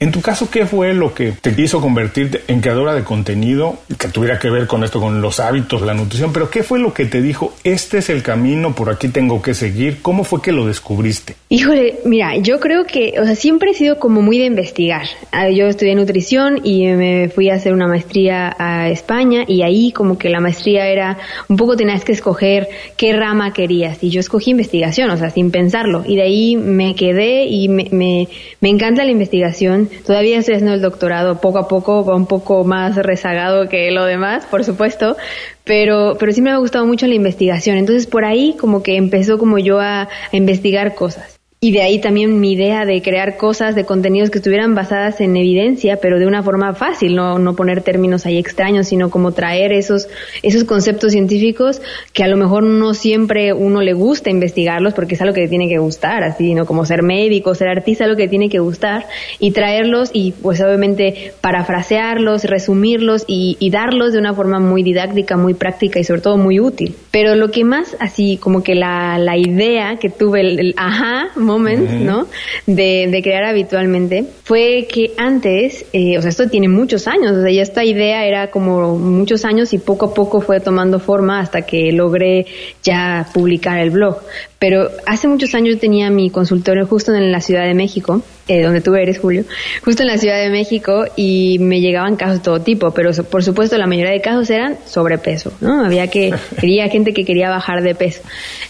En 0.03 0.13
tu 0.13 0.23
caso, 0.23 0.51
¿qué 0.51 0.65
fue 0.65 0.95
lo 0.95 1.13
que 1.13 1.33
te 1.33 1.55
hizo 1.59 1.83
convertirte 1.83 2.41
en 2.49 2.63
creadora 2.63 2.95
de 2.95 3.05
contenido 3.05 3.81
que 3.99 4.09
tuviera 4.09 4.39
que 4.39 4.49
ver 4.49 4.67
con 4.67 4.83
esto, 4.83 4.99
con 4.99 5.21
los 5.21 5.41
hábitos, 5.41 5.83
la 5.83 5.93
nutrición? 5.93 6.33
Pero 6.33 6.49
¿qué 6.49 6.63
fue 6.63 6.79
lo 6.79 6.95
que 6.95 7.05
te 7.05 7.21
dijo, 7.21 7.53
este 7.65 7.99
es 7.99 8.09
el 8.09 8.23
camino, 8.23 8.75
por 8.75 8.89
aquí 8.89 9.09
tengo 9.09 9.43
que 9.43 9.53
seguir? 9.53 10.01
¿Cómo 10.01 10.25
fue 10.25 10.41
que 10.41 10.53
lo 10.53 10.67
descubriste? 10.67 11.37
Híjole, 11.51 11.99
mira, 12.07 12.35
yo 12.39 12.61
creo 12.61 12.87
que, 12.87 13.13
o 13.21 13.27
sea, 13.27 13.35
siempre 13.35 13.73
he 13.73 13.75
sido 13.75 13.99
como 13.99 14.23
muy 14.23 14.39
de 14.39 14.47
investigar. 14.47 15.03
Ah, 15.33 15.51
yo 15.51 15.67
estudié 15.67 15.95
nutrición 15.95 16.63
y 16.65 16.87
me 16.87 17.29
fui 17.29 17.51
a 17.51 17.57
hacer 17.57 17.75
una 17.75 17.87
maestría 17.87 18.57
a 18.59 18.89
España 18.89 19.45
y 19.47 19.61
ahí 19.61 19.93
como 19.93 20.17
que 20.17 20.31
la 20.31 20.41
maestría 20.41 20.87
era, 20.87 21.19
un 21.47 21.59
poco 21.59 21.77
tenías 21.77 22.07
que 22.07 22.13
escoger 22.13 22.71
qué 22.97 23.13
rama 23.13 23.53
querías 23.53 24.03
y 24.03 24.09
yo 24.09 24.21
escogí 24.21 24.53
investigación, 24.53 25.11
o 25.11 25.19
sea, 25.19 25.29
sin 25.29 25.51
pensarlo. 25.51 26.05
Y 26.07 26.17
de 26.17 26.23
ahí 26.23 26.57
me 26.57 26.95
quedé 26.95 27.45
y 27.45 27.69
me, 27.69 27.87
me, 27.91 28.29
me 28.63 28.71
encanta 28.71 29.05
la 29.05 29.11
investigación 29.11 29.90
Todavía 30.07 30.39
estoy 30.39 30.55
haciendo 30.55 30.75
el 30.75 30.83
doctorado, 30.83 31.41
poco 31.41 31.59
a 31.59 31.69
poco 31.69 32.05
va 32.05 32.15
un 32.15 32.27
poco 32.27 32.65
más 32.65 32.97
rezagado 32.97 33.69
que 33.69 33.91
lo 33.91 34.05
demás, 34.05 34.47
por 34.47 34.65
supuesto, 34.65 35.17
pero, 35.65 36.17
pero 36.19 36.33
sí 36.33 36.43
me 36.43 36.51
ha 36.51 36.57
gustado 36.59 36.87
mucho 36.87 37.07
la 37.07 37.15
investigación. 37.15 37.77
Entonces 37.77 38.07
por 38.07 38.25
ahí 38.25 38.57
como 38.59 38.83
que 38.83 38.97
empezó 38.97 39.39
como 39.39 39.59
yo 39.59 39.81
a 39.81 40.09
investigar 40.33 40.95
cosas. 40.95 41.40
Y 41.63 41.73
de 41.73 41.83
ahí 41.83 42.01
también 42.01 42.41
mi 42.41 42.53
idea 42.53 42.87
de 42.87 43.03
crear 43.03 43.37
cosas, 43.37 43.75
de 43.75 43.85
contenidos 43.85 44.31
que 44.31 44.39
estuvieran 44.39 44.75
basadas 44.75 45.21
en 45.21 45.37
evidencia, 45.37 45.99
pero 46.01 46.19
de 46.19 46.27
una 46.27 46.43
forma 46.43 46.73
fácil, 46.73 47.15
no, 47.15 47.39
no 47.39 47.55
poner 47.55 47.83
términos 47.83 48.25
ahí 48.25 48.39
extraños, 48.39 48.89
sino 48.89 49.11
como 49.11 49.33
traer 49.33 49.71
esos, 49.75 50.09
esos 50.43 50.65
conceptos 50.65 51.13
científicos 51.13 51.83
que 52.15 52.25
a 52.25 52.29
lo 52.29 52.39
mejor 52.39 52.63
no 52.63 52.95
siempre 52.95 53.53
uno 53.53 53.83
le 53.83 53.93
gusta 53.93 54.31
investigarlos 54.31 54.95
porque 54.95 55.17
es 55.17 55.21
algo 55.21 55.35
que 55.35 55.49
tiene 55.49 55.69
que 55.69 55.77
gustar, 55.77 56.23
así, 56.23 56.55
¿no? 56.55 56.65
Como 56.65 56.87
ser 56.87 57.03
médico, 57.03 57.55
ser 57.55 57.69
artista, 57.69 58.05
algo 58.05 58.17
que 58.17 58.27
tiene 58.27 58.49
que 58.49 58.61
gustar, 58.61 59.05
y 59.39 59.51
traerlos 59.51 60.09
y 60.15 60.33
pues 60.33 60.63
obviamente 60.63 61.35
parafrasearlos, 61.43 62.45
resumirlos 62.45 63.25
y, 63.27 63.59
y 63.61 63.69
darlos 63.69 64.15
de 64.15 64.19
una 64.19 64.33
forma 64.33 64.61
muy 64.61 64.83
didáctica, 64.83 65.37
muy 65.37 65.53
práctica 65.53 66.01
y 66.01 66.05
sobre 66.05 66.23
todo 66.23 66.39
muy 66.39 66.59
útil. 66.59 66.97
Pero 67.11 67.35
lo 67.35 67.51
que 67.51 67.65
más 67.65 67.99
así 68.01 68.39
como 68.39 68.63
que 68.63 68.75
la, 68.75 69.19
la 69.19 69.37
idea 69.37 69.97
que 69.97 70.09
tuve, 70.09 70.41
el, 70.41 70.59
el 70.59 70.75
ajá, 70.79 71.29
moments, 71.51 71.93
¿no? 71.93 72.27
De, 72.67 73.09
de, 73.11 73.23
crear 73.23 73.45
habitualmente, 73.45 74.25
fue 74.45 74.87
que 74.93 75.13
antes, 75.17 75.85
eh, 75.93 76.19
o 76.19 76.23
sea, 76.23 76.31
esto 76.31 76.49
tiene 76.49 76.69
muchos 76.69 77.07
años, 77.09 77.33
o 77.33 77.43
sea, 77.43 77.51
ya 77.51 77.63
esta 77.63 77.85
idea 77.85 78.25
era 78.25 78.51
como 78.51 78.97
muchos 78.99 79.45
años 79.45 79.73
y 79.73 79.79
poco 79.79 80.07
a 80.07 80.15
poco 80.15 80.41
fue 80.41 80.61
tomando 80.61 80.99
forma 80.99 81.41
hasta 81.41 81.63
que 81.63 81.93
logré 81.93 82.47
ya 82.83 83.27
publicar 83.33 83.79
el 83.79 83.91
blog. 83.91 84.19
Pero 84.61 84.91
hace 85.07 85.27
muchos 85.27 85.55
años 85.55 85.79
tenía 85.79 86.11
mi 86.11 86.29
consultorio 86.29 86.87
justo 86.87 87.15
en 87.15 87.33
la 87.33 87.41
Ciudad 87.41 87.65
de 87.65 87.73
México, 87.73 88.23
eh, 88.47 88.63
donde 88.63 88.83
tú 88.83 88.95
eres, 88.95 89.19
Julio, 89.19 89.45
justo 89.83 90.03
en 90.03 90.09
la 90.09 90.19
Ciudad 90.19 90.39
de 90.39 90.51
México 90.51 91.07
y 91.17 91.57
me 91.61 91.81
llegaban 91.81 92.17
casos 92.17 92.39
de 92.39 92.45
todo 92.45 92.61
tipo, 92.61 92.91
pero 92.91 93.11
por 93.25 93.43
supuesto 93.43 93.79
la 93.79 93.87
mayoría 93.87 94.13
de 94.13 94.21
casos 94.21 94.51
eran 94.51 94.77
sobrepeso, 94.87 95.53
¿no? 95.63 95.83
Había 95.83 96.09
que, 96.09 96.35
quería 96.61 96.89
gente 96.89 97.15
que 97.15 97.25
quería 97.25 97.49
bajar 97.49 97.83
de 97.83 97.95
peso. 97.95 98.21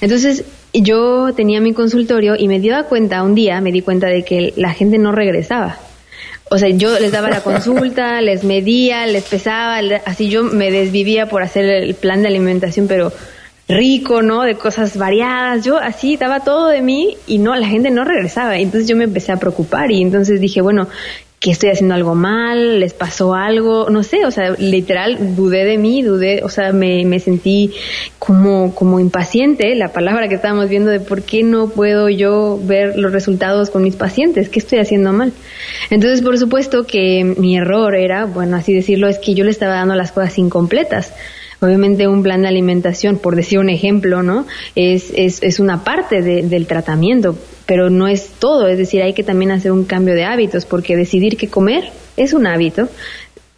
Entonces, 0.00 0.44
yo 0.72 1.32
tenía 1.34 1.60
mi 1.60 1.72
consultorio 1.72 2.36
y 2.38 2.48
me 2.48 2.60
di 2.60 2.70
cuenta 2.88 3.22
un 3.22 3.34
día, 3.34 3.60
me 3.60 3.72
di 3.72 3.82
cuenta 3.82 4.06
de 4.06 4.24
que 4.24 4.52
la 4.56 4.72
gente 4.72 4.98
no 4.98 5.12
regresaba. 5.12 5.78
O 6.50 6.58
sea, 6.58 6.68
yo 6.68 6.98
les 6.98 7.12
daba 7.12 7.30
la 7.30 7.40
consulta, 7.44 8.20
les 8.20 8.44
medía, 8.44 9.06
les 9.06 9.24
pesaba, 9.24 9.78
así 10.04 10.28
yo 10.28 10.44
me 10.44 10.70
desvivía 10.70 11.26
por 11.26 11.42
hacer 11.42 11.64
el 11.64 11.94
plan 11.94 12.22
de 12.22 12.28
alimentación, 12.28 12.86
pero 12.88 13.12
rico, 13.68 14.22
¿no? 14.22 14.42
De 14.42 14.56
cosas 14.56 14.96
variadas. 14.96 15.64
Yo 15.64 15.78
así 15.78 16.16
daba 16.16 16.40
todo 16.40 16.68
de 16.68 16.82
mí 16.82 17.16
y 17.26 17.38
no, 17.38 17.54
la 17.54 17.68
gente 17.68 17.90
no 17.90 18.04
regresaba. 18.04 18.58
Entonces 18.58 18.88
yo 18.88 18.96
me 18.96 19.04
empecé 19.04 19.32
a 19.32 19.36
preocupar 19.36 19.90
y 19.90 20.02
entonces 20.02 20.40
dije, 20.40 20.60
bueno, 20.60 20.88
que 21.40 21.50
estoy 21.50 21.70
haciendo 21.70 21.94
algo 21.94 22.14
mal, 22.14 22.80
les 22.80 22.92
pasó 22.92 23.34
algo, 23.34 23.88
no 23.88 24.02
sé, 24.02 24.26
o 24.26 24.30
sea, 24.30 24.50
literal 24.58 25.34
dudé 25.34 25.64
de 25.64 25.78
mí, 25.78 26.02
dudé, 26.02 26.42
o 26.44 26.50
sea, 26.50 26.70
me, 26.74 27.06
me 27.06 27.18
sentí 27.18 27.72
como, 28.18 28.74
como 28.74 29.00
impaciente, 29.00 29.74
la 29.74 29.90
palabra 29.90 30.28
que 30.28 30.34
estábamos 30.34 30.68
viendo 30.68 30.90
de 30.90 31.00
por 31.00 31.22
qué 31.22 31.42
no 31.42 31.70
puedo 31.70 32.10
yo 32.10 32.60
ver 32.62 32.98
los 32.98 33.10
resultados 33.10 33.70
con 33.70 33.82
mis 33.82 33.96
pacientes, 33.96 34.50
qué 34.50 34.58
estoy 34.58 34.80
haciendo 34.80 35.14
mal. 35.14 35.32
Entonces, 35.88 36.20
por 36.20 36.36
supuesto 36.38 36.84
que 36.86 37.24
mi 37.38 37.56
error 37.56 37.94
era, 37.96 38.26
bueno, 38.26 38.58
así 38.58 38.74
decirlo, 38.74 39.08
es 39.08 39.18
que 39.18 39.32
yo 39.32 39.42
le 39.42 39.50
estaba 39.50 39.76
dando 39.76 39.94
las 39.94 40.12
cosas 40.12 40.36
incompletas. 40.36 41.14
Obviamente 41.62 42.06
un 42.06 42.22
plan 42.22 42.42
de 42.42 42.48
alimentación, 42.48 43.18
por 43.18 43.36
decir 43.36 43.58
un 43.58 43.68
ejemplo, 43.68 44.22
¿no? 44.22 44.46
Es, 44.74 45.10
es, 45.14 45.42
es 45.42 45.60
una 45.60 45.84
parte 45.84 46.22
del 46.22 46.66
tratamiento, 46.66 47.36
pero 47.70 47.88
no 47.88 48.08
es 48.08 48.30
todo. 48.40 48.66
Es 48.66 48.78
decir, 48.78 49.00
hay 49.00 49.12
que 49.12 49.22
también 49.22 49.52
hacer 49.52 49.70
un 49.70 49.84
cambio 49.84 50.16
de 50.16 50.24
hábitos, 50.24 50.66
porque 50.66 50.96
decidir 50.96 51.36
qué 51.36 51.46
comer 51.46 51.84
es 52.16 52.32
un 52.32 52.48
hábito. 52.48 52.88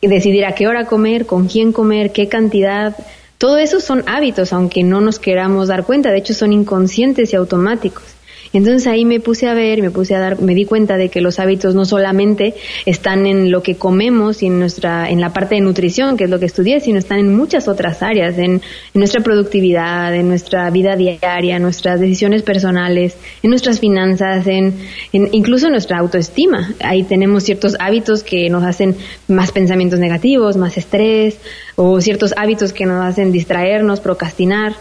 Decidir 0.03 0.45
a 0.45 0.55
qué 0.55 0.69
hora 0.69 0.85
comer, 0.85 1.25
con 1.25 1.49
quién 1.49 1.73
comer, 1.73 2.13
qué 2.13 2.29
cantidad, 2.29 2.95
todo 3.39 3.57
eso 3.57 3.81
son 3.81 4.05
hábitos, 4.07 4.53
aunque 4.53 4.83
no 4.83 5.01
nos 5.01 5.19
queramos 5.19 5.69
dar 5.69 5.85
cuenta. 5.85 6.11
De 6.11 6.19
hecho, 6.19 6.35
son 6.35 6.53
inconscientes 6.53 7.33
y 7.33 7.37
automáticos. 7.37 8.05
Entonces 8.53 8.87
ahí 8.87 9.05
me 9.05 9.21
puse 9.21 9.49
a 9.49 9.55
ver, 9.55 9.81
me 9.83 9.91
puse 9.91 10.15
a 10.15 10.21
dar, 10.21 10.41
me 10.41 10.55
di 10.55 10.65
cuenta 10.65 10.97
de 10.97 11.09
que 11.09 11.21
los 11.21 11.39
hábitos 11.39 11.75
no 11.75 11.85
solamente 11.85 12.55
están 12.87 13.27
en 13.27 13.51
lo 13.51 13.63
que 13.63 13.77
comemos 13.77 14.43
y 14.43 14.47
en 14.47 14.59
nuestra, 14.59 15.09
en 15.11 15.21
la 15.21 15.33
parte 15.33 15.55
de 15.55 15.63
nutrición, 15.63 16.17
que 16.17 16.25
es 16.25 16.31
lo 16.31 16.39
que 16.39 16.47
estudié, 16.47 16.81
sino 16.81 16.99
están 16.99 17.19
en 17.19 17.35
muchas 17.35 17.69
otras 17.69 18.03
áreas, 18.03 18.37
en, 18.39 18.61
nuestra 18.95 19.23
productividad, 19.23 20.15
en 20.15 20.29
nuestra 20.29 20.69
vida 20.71 20.97
diaria, 20.97 21.57
en 21.57 21.63
nuestras 21.63 21.99
decisiones 21.99 22.43
personales, 22.43 23.17
en 23.43 23.51
nuestras 23.51 23.81
finanzas, 23.81 24.47
en, 24.47 24.75
en 25.13 25.29
incluso 25.33 25.67
en 25.67 25.73
nuestra 25.73 25.99
autoestima. 25.99 26.75
Ahí 26.81 27.05
tenemos 27.05 27.45
ciertos 27.45 27.77
hábitos 27.81 28.23
que 28.23 28.49
nos 28.51 28.65
hacen 28.65 28.97
más 29.29 29.51
pensamientos 29.51 29.99
negativos, 29.99 30.57
más 30.57 30.77
estrés, 30.77 31.39
o 31.77 32.01
ciertos 32.01 32.35
hábitos 32.37 32.73
que 32.73 32.87
nos 32.87 33.05
hacen 33.05 33.33
distraernos, 33.33 34.01
procrastinar. 34.01 34.75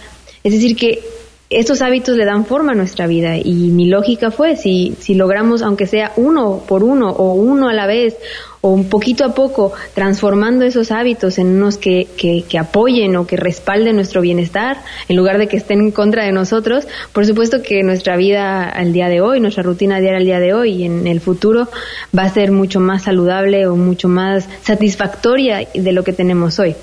Es 0.44 0.54
decir, 0.54 0.76
que 0.76 1.00
estos 1.52 1.82
hábitos 1.82 2.16
le 2.16 2.26
dan 2.26 2.46
forma 2.46 2.72
a 2.72 2.76
nuestra 2.76 3.08
vida 3.08 3.38
y 3.38 3.54
mi 3.72 3.88
lógica 3.88 4.32
fue 4.32 4.56
si, 4.56 4.96
si 5.00 5.16
logramos 5.16 5.62
aunque 5.62 5.86
sea 5.86 6.14
uno 6.16 6.64
por 6.66 6.84
uno 6.84 7.10
o 7.10 7.34
uno 7.34 7.68
a 7.68 7.74
la 7.74 7.88
vez 7.88 8.16
o 8.62 8.70
un 8.70 8.90
poquito 8.90 9.26
a 9.26 9.36
poco 9.36 9.74
transformando 9.94 10.64
esos 10.64 10.92
hábitos 10.92 11.40
en 11.40 11.48
unos 11.48 11.78
que, 11.78 12.08
que, 12.16 12.46
que, 12.48 12.58
apoyen 12.58 13.16
o 13.18 13.28
que 13.28 13.36
respalden 13.36 13.96
nuestro 13.96 14.22
bienestar 14.22 14.78
en 15.10 15.18
lugar 15.18 15.40
de 15.40 15.48
que 15.48 15.58
estén 15.58 15.82
en 15.82 15.92
contra 15.92 16.24
de 16.24 16.32
nosotros, 16.32 16.88
por 17.12 17.26
supuesto 17.26 17.62
que 17.62 17.84
nuestra 17.84 18.16
vida 18.16 18.70
al 18.70 18.94
día 18.94 19.10
de 19.10 19.20
hoy, 19.20 19.40
nuestra 19.40 19.64
rutina 19.64 20.00
diaria 20.00 20.20
al 20.20 20.26
día 20.26 20.40
de 20.40 20.54
hoy 20.54 20.72
y 20.74 20.84
en 20.86 21.06
el 21.08 21.20
futuro 21.20 21.68
va 22.18 22.24
a 22.24 22.30
ser 22.30 22.52
mucho 22.52 22.80
más 22.80 23.04
saludable 23.04 23.68
o 23.68 23.76
mucho 23.76 24.08
más 24.08 24.48
satisfactoria 24.62 25.68
de 25.74 25.92
lo 25.92 26.04
que 26.04 26.14
tenemos 26.14 26.60
hoy. 26.60 26.76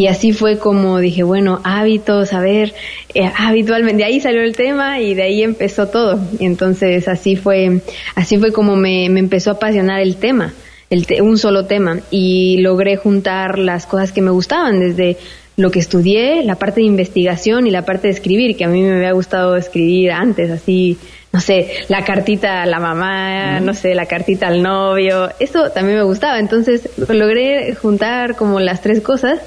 Y 0.00 0.06
así 0.06 0.32
fue 0.32 0.58
como 0.58 1.00
dije, 1.00 1.24
bueno, 1.24 1.60
hábitos, 1.64 2.32
a 2.32 2.38
ver, 2.38 2.72
eh, 3.14 3.32
habitualmente, 3.36 3.96
de 3.96 4.04
ahí 4.04 4.20
salió 4.20 4.42
el 4.42 4.54
tema 4.54 5.00
y 5.00 5.14
de 5.14 5.24
ahí 5.24 5.42
empezó 5.42 5.88
todo. 5.88 6.20
Y 6.38 6.44
entonces 6.44 7.08
así 7.08 7.34
fue, 7.34 7.80
así 8.14 8.38
fue 8.38 8.52
como 8.52 8.76
me, 8.76 9.08
me 9.10 9.18
empezó 9.18 9.50
a 9.50 9.54
apasionar 9.54 9.98
el 9.98 10.14
tema, 10.14 10.54
el 10.88 11.04
un 11.20 11.36
solo 11.36 11.66
tema. 11.66 11.98
Y 12.12 12.58
logré 12.58 12.96
juntar 12.96 13.58
las 13.58 13.86
cosas 13.86 14.12
que 14.12 14.22
me 14.22 14.30
gustaban, 14.30 14.78
desde 14.78 15.16
lo 15.56 15.72
que 15.72 15.80
estudié, 15.80 16.44
la 16.44 16.54
parte 16.54 16.80
de 16.80 16.86
investigación 16.86 17.66
y 17.66 17.72
la 17.72 17.82
parte 17.84 18.06
de 18.06 18.14
escribir, 18.14 18.56
que 18.56 18.66
a 18.66 18.68
mí 18.68 18.80
me 18.80 18.94
había 18.94 19.10
gustado 19.10 19.56
escribir 19.56 20.12
antes, 20.12 20.52
así, 20.52 20.96
no 21.32 21.40
sé, 21.40 21.72
la 21.88 22.04
cartita 22.04 22.62
a 22.62 22.66
la 22.66 22.78
mamá, 22.78 23.58
no 23.58 23.74
sé, 23.74 23.96
la 23.96 24.06
cartita 24.06 24.46
al 24.46 24.62
novio, 24.62 25.28
eso 25.40 25.70
también 25.70 25.98
me 25.98 26.04
gustaba. 26.04 26.38
Entonces 26.38 26.88
logré 27.08 27.74
juntar 27.74 28.36
como 28.36 28.60
las 28.60 28.80
tres 28.80 29.00
cosas 29.00 29.40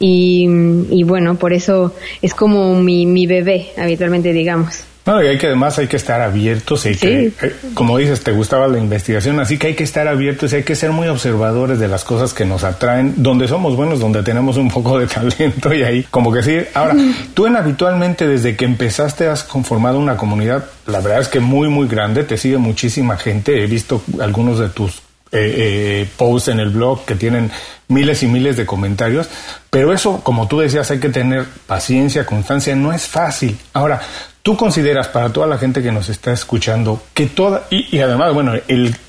y, 0.00 1.02
bueno, 1.04 1.36
por 1.36 1.52
eso 1.52 1.94
es 2.22 2.34
como 2.34 2.74
mi, 2.80 3.06
mi 3.06 3.26
bebé, 3.26 3.68
habitualmente 3.76 4.32
digamos. 4.32 4.84
No, 5.08 5.22
y 5.22 5.26
hay 5.26 5.38
que 5.38 5.46
además 5.46 5.78
hay 5.78 5.86
que 5.86 5.96
estar 5.96 6.20
abiertos 6.20 6.84
y 6.84 6.94
que, 6.94 7.32
eh, 7.40 7.56
como 7.72 7.96
dices, 7.96 8.22
te 8.22 8.30
gustaba 8.30 8.68
la 8.68 8.78
investigación, 8.78 9.40
así 9.40 9.56
que 9.56 9.68
hay 9.68 9.74
que 9.74 9.82
estar 9.82 10.06
abiertos 10.06 10.52
y 10.52 10.56
hay 10.56 10.64
que 10.64 10.76
ser 10.76 10.92
muy 10.92 11.08
observadores 11.08 11.78
de 11.78 11.88
las 11.88 12.04
cosas 12.04 12.34
que 12.34 12.44
nos 12.44 12.62
atraen, 12.62 13.14
donde 13.16 13.48
somos 13.48 13.74
buenos, 13.74 14.00
donde 14.00 14.22
tenemos 14.22 14.58
un 14.58 14.70
poco 14.70 14.98
de 14.98 15.06
talento 15.14 15.72
y 15.72 15.82
ahí, 15.82 16.02
como 16.10 16.30
que 16.30 16.42
sí. 16.42 16.58
Ahora, 16.74 16.94
tú 17.32 17.46
en 17.46 17.56
habitualmente 17.56 18.26
desde 18.26 18.54
que 18.54 18.66
empezaste 18.66 19.28
has 19.28 19.44
conformado 19.44 19.98
una 19.98 20.18
comunidad, 20.18 20.66
la 20.86 21.00
verdad 21.00 21.20
es 21.20 21.28
que 21.28 21.40
muy, 21.40 21.70
muy 21.70 21.88
grande, 21.88 22.24
te 22.24 22.36
sigue 22.36 22.58
muchísima 22.58 23.16
gente, 23.16 23.64
he 23.64 23.66
visto 23.66 24.02
algunos 24.20 24.58
de 24.58 24.68
tus 24.68 25.00
eh, 25.32 25.54
eh, 26.02 26.08
posts 26.16 26.48
en 26.48 26.60
el 26.60 26.70
blog 26.70 27.04
que 27.04 27.14
tienen 27.14 27.50
miles 27.88 28.22
y 28.22 28.26
miles 28.26 28.56
de 28.56 28.66
comentarios, 28.66 29.28
pero 29.70 29.92
eso, 29.92 30.20
como 30.22 30.48
tú 30.48 30.58
decías, 30.58 30.90
hay 30.90 31.00
que 31.00 31.08
tener 31.08 31.44
paciencia, 31.66 32.26
constancia, 32.26 32.74
no 32.74 32.92
es 32.92 33.06
fácil. 33.06 33.58
Ahora, 33.72 34.00
tú 34.42 34.56
consideras 34.56 35.08
para 35.08 35.32
toda 35.32 35.46
la 35.46 35.58
gente 35.58 35.82
que 35.82 35.92
nos 35.92 36.08
está 36.08 36.32
escuchando 36.32 37.02
que 37.14 37.26
toda, 37.26 37.64
y, 37.70 37.98
además, 37.98 38.34
bueno, 38.34 38.52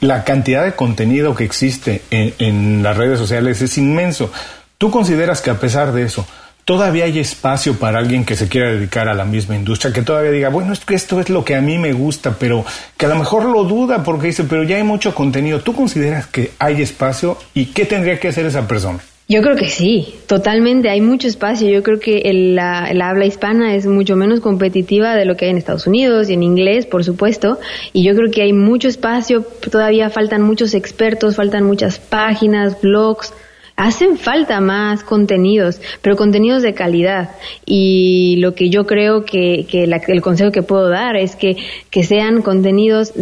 la 0.01 0.23
cantidad 0.23 0.63
de 0.63 0.73
contenido 0.73 1.35
que 1.35 1.43
existe 1.43 2.01
en 2.09 2.83
las 2.83 2.97
redes 2.97 3.19
sociales 3.19 3.61
es 3.61 3.77
inmenso. 3.77 4.31
¿Tú 4.77 4.91
consideras 4.91 5.41
que 5.41 5.49
a 5.49 5.59
pesar 5.59 5.91
de 5.91 6.03
eso, 6.03 6.25
todavía 6.69 7.05
hay 7.05 7.17
espacio 7.17 7.79
para 7.79 7.97
alguien 7.97 8.23
que 8.23 8.35
se 8.35 8.47
quiera 8.47 8.71
dedicar 8.71 9.09
a 9.09 9.15
la 9.15 9.25
misma 9.25 9.55
industria, 9.55 9.91
que 9.91 10.03
todavía 10.03 10.29
diga, 10.29 10.49
bueno, 10.49 10.71
es 10.71 10.81
que 10.81 10.93
esto 10.93 11.19
es 11.19 11.27
lo 11.31 11.43
que 11.43 11.55
a 11.55 11.61
mí 11.61 11.79
me 11.79 11.93
gusta, 11.93 12.35
pero 12.37 12.63
que 12.95 13.07
a 13.07 13.09
lo 13.09 13.15
mejor 13.15 13.45
lo 13.45 13.63
duda 13.63 14.03
porque 14.03 14.27
dice, 14.27 14.43
pero 14.43 14.61
ya 14.61 14.75
hay 14.75 14.83
mucho 14.83 15.15
contenido. 15.15 15.61
¿Tú 15.61 15.73
consideras 15.73 16.27
que 16.27 16.51
hay 16.59 16.83
espacio 16.83 17.39
y 17.55 17.65
qué 17.65 17.85
tendría 17.85 18.19
que 18.19 18.27
hacer 18.27 18.45
esa 18.45 18.67
persona? 18.67 18.99
Yo 19.27 19.41
creo 19.41 19.55
que 19.55 19.67
sí, 19.67 20.13
totalmente, 20.27 20.91
hay 20.91 21.01
mucho 21.01 21.27
espacio. 21.27 21.67
Yo 21.67 21.81
creo 21.81 21.99
que 21.99 22.21
la, 22.31 22.83
habla 23.01 23.25
hispana 23.25 23.73
es 23.73 23.87
mucho 23.87 24.15
menos 24.15 24.39
competitiva 24.39 25.15
de 25.15 25.25
lo 25.25 25.35
que 25.35 25.45
hay 25.45 25.51
en 25.51 25.57
Estados 25.57 25.87
Unidos 25.87 26.29
y 26.29 26.33
en 26.33 26.43
inglés, 26.43 26.85
por 26.85 27.03
supuesto. 27.03 27.57
Y 27.93 28.03
yo 28.03 28.13
creo 28.13 28.29
que 28.29 28.43
hay 28.43 28.53
mucho 28.53 28.89
espacio, 28.89 29.41
todavía 29.71 30.11
faltan 30.11 30.43
muchos 30.43 30.75
expertos, 30.75 31.35
faltan 31.35 31.63
muchas 31.63 31.97
páginas, 31.97 32.79
blogs, 32.79 33.33
hacen 33.79 34.17
falta 34.17 34.59
más 34.59 35.05
contenidos, 35.05 35.79
pero 36.01 36.17
contenidos 36.17 36.61
de 36.61 36.73
calidad. 36.73 37.29
Y 37.65 38.35
lo 38.41 38.53
que 38.53 38.69
yo 38.69 38.85
creo 38.85 39.23
que, 39.23 39.65
que 39.69 39.85
el 39.85 40.21
consejo 40.21 40.51
que 40.51 40.61
puedo 40.61 40.89
dar 40.89 41.15
es 41.15 41.37
que, 41.37 41.55
que 41.89 42.03
sean 42.03 42.41
contenidos 42.41 43.13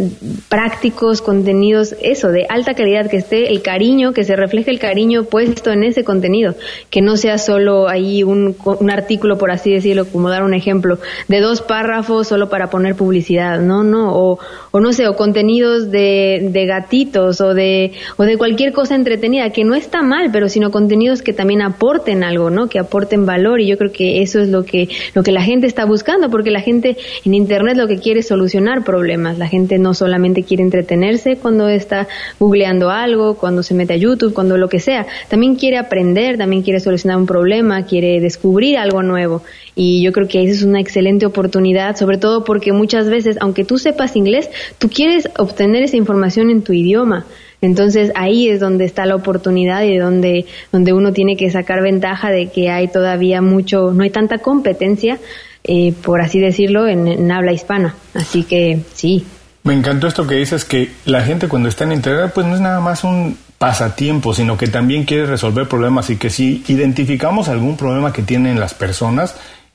prácticos, 0.48 1.22
contenidos, 1.22 1.94
eso, 2.02 2.32
de 2.32 2.44
alta 2.48 2.74
calidad, 2.74 3.08
que 3.08 3.18
esté 3.18 3.52
el 3.52 3.62
cariño, 3.62 4.12
que 4.12 4.24
se 4.24 4.34
refleje 4.34 4.72
el 4.72 4.80
cariño 4.80 5.22
puesto 5.24 5.70
en 5.70 5.84
ese 5.84 6.02
contenido, 6.02 6.56
que 6.90 7.02
no 7.02 7.16
sea 7.16 7.38
solo 7.38 7.88
ahí 7.88 8.24
un, 8.24 8.56
un 8.64 8.90
artículo, 8.90 9.38
por 9.38 9.52
así 9.52 9.72
decirlo, 9.72 10.06
como 10.06 10.28
dar 10.28 10.42
un 10.42 10.54
ejemplo, 10.54 10.98
de 11.28 11.40
dos 11.40 11.62
párrafos 11.62 12.26
solo 12.26 12.48
para 12.48 12.68
poner 12.68 12.96
publicidad, 12.96 13.60
no, 13.60 13.84
no, 13.84 14.12
o, 14.12 14.40
o 14.72 14.80
no 14.80 14.92
sé, 14.92 15.06
o 15.06 15.14
contenidos 15.14 15.92
de, 15.92 16.48
de 16.50 16.66
gatitos 16.66 17.40
o 17.40 17.54
de, 17.54 17.92
o 18.16 18.24
de 18.24 18.36
cualquier 18.36 18.72
cosa 18.72 18.96
entretenida, 18.96 19.50
que 19.50 19.62
no 19.62 19.76
está 19.76 20.02
mal, 20.02 20.30
pero 20.32 20.47
sino 20.48 20.70
contenidos 20.70 21.22
que 21.22 21.32
también 21.32 21.62
aporten 21.62 22.24
algo, 22.24 22.50
¿no? 22.50 22.68
Que 22.68 22.78
aporten 22.78 23.26
valor 23.26 23.60
y 23.60 23.66
yo 23.66 23.78
creo 23.78 23.92
que 23.92 24.22
eso 24.22 24.40
es 24.40 24.48
lo 24.48 24.64
que 24.64 24.88
lo 25.14 25.22
que 25.22 25.32
la 25.32 25.42
gente 25.42 25.66
está 25.66 25.84
buscando, 25.84 26.30
porque 26.30 26.50
la 26.50 26.60
gente 26.60 26.96
en 27.24 27.34
internet 27.34 27.76
lo 27.76 27.86
que 27.86 27.98
quiere 27.98 28.20
es 28.20 28.28
solucionar 28.28 28.84
problemas. 28.84 29.38
La 29.38 29.48
gente 29.48 29.78
no 29.78 29.94
solamente 29.94 30.42
quiere 30.42 30.62
entretenerse 30.62 31.36
cuando 31.36 31.68
está 31.68 32.08
googleando 32.38 32.90
algo, 32.90 33.36
cuando 33.36 33.62
se 33.62 33.74
mete 33.74 33.94
a 33.94 33.96
YouTube, 33.96 34.34
cuando 34.34 34.56
lo 34.56 34.68
que 34.68 34.80
sea, 34.80 35.06
también 35.28 35.56
quiere 35.56 35.78
aprender, 35.78 36.38
también 36.38 36.62
quiere 36.62 36.80
solucionar 36.80 37.18
un 37.18 37.26
problema, 37.26 37.84
quiere 37.84 38.20
descubrir 38.20 38.78
algo 38.78 39.02
nuevo. 39.02 39.42
Y 39.74 40.02
yo 40.02 40.12
creo 40.12 40.26
que 40.26 40.42
esa 40.42 40.52
es 40.52 40.62
una 40.62 40.80
excelente 40.80 41.24
oportunidad, 41.24 41.96
sobre 41.96 42.18
todo 42.18 42.44
porque 42.44 42.72
muchas 42.72 43.08
veces, 43.08 43.36
aunque 43.40 43.64
tú 43.64 43.78
sepas 43.78 44.16
inglés, 44.16 44.50
tú 44.78 44.88
quieres 44.88 45.28
obtener 45.38 45.82
esa 45.84 45.96
información 45.96 46.50
en 46.50 46.62
tu 46.62 46.72
idioma. 46.72 47.26
Entonces 47.60 48.12
ahí 48.14 48.48
es 48.48 48.60
donde 48.60 48.84
está 48.84 49.06
la 49.06 49.16
oportunidad 49.16 49.82
y 49.82 49.96
donde, 49.96 50.46
donde 50.70 50.92
uno 50.92 51.12
tiene 51.12 51.36
que 51.36 51.50
sacar 51.50 51.82
ventaja 51.82 52.30
de 52.30 52.48
que 52.48 52.70
hay 52.70 52.88
todavía 52.88 53.42
mucho, 53.42 53.92
no 53.92 54.02
hay 54.02 54.10
tanta 54.10 54.38
competencia, 54.38 55.18
eh, 55.64 55.92
por 56.02 56.20
así 56.20 56.40
decirlo, 56.40 56.86
en, 56.86 57.30
habla 57.32 57.52
hispana. 57.52 57.94
Así 58.14 58.44
que 58.44 58.80
sí. 58.94 59.24
Me 59.64 59.74
encantó 59.74 60.06
esto 60.06 60.26
que 60.26 60.36
dices 60.36 60.64
que 60.64 60.90
la 61.04 61.22
gente 61.22 61.48
cuando 61.48 61.68
está 61.68 61.84
en 61.84 61.92
Internet 61.92 62.30
pues 62.34 62.46
no 62.46 62.54
es 62.54 62.60
nada 62.60 62.80
más 62.80 63.04
un 63.04 63.36
pasatiempo, 63.58 64.32
sino 64.32 64.56
que 64.56 64.68
también 64.68 65.04
quiere 65.04 65.26
resolver 65.26 65.68
problemas 65.68 66.10
y 66.10 66.16
que 66.16 66.30
si 66.30 66.62
identificamos 66.68 67.48
algún 67.48 67.76
problema 67.76 68.12
que 68.12 68.22
tienen 68.22 68.60
las 68.60 68.72
personas, 68.72 69.34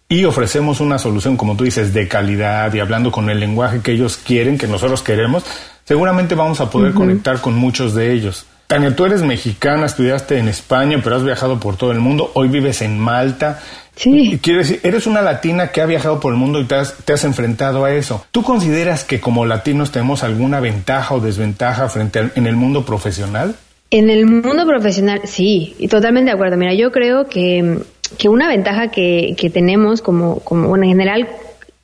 y 0.09 0.25
ofrecemos 0.25 0.79
una 0.79 0.99
solución, 0.99 1.37
como 1.37 1.55
tú 1.55 1.63
dices, 1.63 1.91
de 1.91 2.07
calidad 2.07 2.71
y 2.73 2.79
hablando 2.79 3.11
con 3.11 3.31
el 3.31 3.39
lenguaje 3.39 3.81
que 3.81 3.93
ellos 3.93 4.17
quieren, 4.17 4.59
que 4.59 4.67
nosotros 4.67 5.01
queremos, 5.01 5.43
seguramente 5.85 6.35
vamos 6.35 6.61
a 6.61 6.69
poder 6.69 6.93
conectar 6.93 7.41
con 7.41 7.55
muchos 7.55 7.93
de 7.93 8.13
ellos. 8.13 8.45
Tania, 8.67 8.95
tú 8.95 9.05
eres 9.05 9.21
mexicana, 9.21 9.85
estudiaste 9.85 10.37
en 10.37 10.47
España, 10.47 10.99
pero 11.03 11.15
has 11.15 11.23
viajado 11.23 11.59
por 11.59 11.75
todo 11.75 11.91
el 11.91 11.99
mundo, 11.99 12.31
hoy 12.33 12.47
vives 12.47 12.81
en 12.81 12.97
Malta. 12.97 13.59
Sí. 13.95 14.39
Quiero 14.41 14.59
decir, 14.59 14.79
eres 14.83 15.05
una 15.05 15.21
latina 15.21 15.67
que 15.67 15.81
ha 15.81 15.85
viajado 15.85 16.19
por 16.19 16.33
el 16.33 16.39
mundo 16.39 16.59
y 16.59 16.63
te 16.63 16.75
has, 16.75 16.95
te 17.05 17.13
has 17.13 17.23
enfrentado 17.23 17.85
a 17.85 17.93
eso. 17.93 18.25
¿Tú 18.31 18.41
consideras 18.41 19.03
que 19.03 19.19
como 19.19 19.45
latinos 19.45 19.91
tenemos 19.91 20.23
alguna 20.23 20.59
ventaja 20.59 21.13
o 21.13 21.19
desventaja 21.19 21.89
frente 21.89 22.31
en 22.35 22.47
el 22.47 22.55
mundo 22.55 22.85
profesional? 22.85 23.55
En 23.91 24.09
el 24.09 24.25
mundo 24.25 24.65
profesional, 24.65 25.21
sí, 25.25 25.75
y 25.77 25.87
totalmente 25.87 26.31
de 26.31 26.35
acuerdo. 26.35 26.57
Mira, 26.57 26.73
yo 26.73 26.91
creo 26.91 27.27
que, 27.27 27.77
que 28.17 28.29
una 28.29 28.47
ventaja 28.47 28.87
que, 28.87 29.35
que 29.37 29.51
tenemos 29.51 30.01
como, 30.01 30.39
como 30.39 30.75
en 30.75 30.83
general 30.85 31.27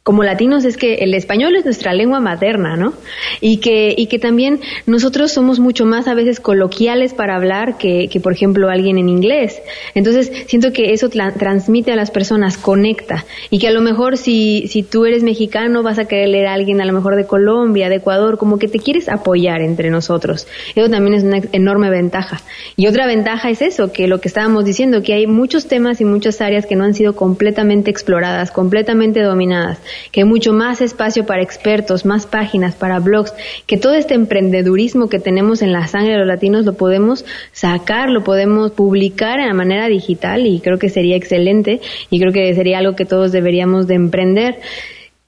como 0.10 0.24
latinos 0.24 0.66
es 0.66 0.76
que 0.76 0.96
el 0.96 1.14
español 1.14 1.56
es 1.56 1.66
nuestra 1.66 1.94
lengua 1.94 2.20
materna, 2.20 2.76
¿no? 2.76 2.94
Y 3.42 3.58
que, 3.58 3.94
y 3.96 4.08
que 4.08 4.18
también 4.18 4.60
nosotros 4.88 5.32
somos 5.32 5.60
mucho 5.60 5.86
más 5.86 6.08
a 6.08 6.16
veces 6.16 6.40
coloquiales 6.40 7.14
para 7.14 7.36
hablar 7.36 7.78
que, 7.78 8.10
que 8.12 8.20
por 8.20 8.34
ejemplo, 8.34 8.70
alguien 8.72 8.98
en 8.98 9.08
inglés. 9.08 9.62
Entonces, 9.94 10.32
siento 10.48 10.74
que 10.74 10.94
eso 10.94 11.10
transmite 11.10 11.92
a 11.92 11.96
las 11.96 12.10
personas, 12.10 12.58
conecta. 12.58 13.24
Y 13.52 13.60
que 13.60 13.68
a 13.68 13.72
lo 13.72 13.82
mejor 13.82 14.18
si, 14.18 14.66
si 14.68 14.82
tú 14.82 15.06
eres 15.06 15.22
mexicano 15.22 15.84
vas 15.84 16.00
a 16.00 16.06
querer 16.06 16.30
leer 16.30 16.48
a 16.48 16.54
alguien 16.54 16.82
a 16.82 16.86
lo 16.86 16.94
mejor 16.94 17.16
de 17.16 17.28
Colombia, 17.28 17.88
de 17.88 17.98
Ecuador, 17.98 18.40
como 18.40 18.58
que 18.58 18.68
te 18.68 18.80
quieres 18.80 19.10
apoyar 19.10 19.62
entre 19.62 19.92
nosotros. 19.92 20.48
Eso 20.74 20.90
también 20.90 21.14
es 21.14 21.24
una 21.24 21.42
enorme 21.52 21.92
ventaja. 21.92 22.42
Y 22.76 22.88
otra 22.88 23.06
ventaja 23.06 23.52
es 23.52 23.62
eso, 23.62 23.92
que 23.92 24.08
lo 24.08 24.20
que 24.22 24.30
estábamos 24.30 24.66
diciendo, 24.66 25.04
que 25.04 25.14
hay 25.14 25.28
muchos 25.28 25.68
temas 25.68 26.02
y 26.02 26.06
muchas 26.06 26.42
áreas 26.42 26.66
que 26.66 26.76
no 26.76 26.84
han 26.84 26.96
sido 26.96 27.16
completamente 27.16 27.92
exploradas, 27.92 28.50
completamente 28.50 29.22
dominadas 29.22 29.78
que 30.12 30.26
mucho 30.26 30.54
más 30.54 30.82
espacio 30.82 31.26
para 31.26 31.42
expertos, 31.42 32.06
más 32.06 32.26
páginas 32.26 32.76
para 32.76 33.00
blogs, 33.00 33.34
que 33.66 33.78
todo 33.78 33.94
este 33.94 34.14
emprendedurismo 34.14 35.10
que 35.10 35.20
tenemos 35.20 35.62
en 35.62 35.72
la 35.72 35.88
sangre 35.88 36.14
de 36.14 36.20
los 36.20 36.28
latinos 36.28 36.66
lo 36.66 36.74
podemos 36.74 37.26
sacar, 37.52 38.10
lo 38.10 38.24
podemos 38.24 38.72
publicar 38.72 39.40
en 39.40 39.48
la 39.48 39.54
manera 39.54 39.88
digital 39.88 40.46
y 40.46 40.60
creo 40.60 40.80
que 40.80 40.90
sería 40.90 41.16
excelente 41.16 41.82
y 42.10 42.20
creo 42.20 42.34
que 42.34 42.54
sería 42.56 42.80
algo 42.80 42.96
que 42.96 43.06
todos 43.06 43.32
deberíamos 43.32 43.88
de 43.88 43.96
emprender. 43.96 44.60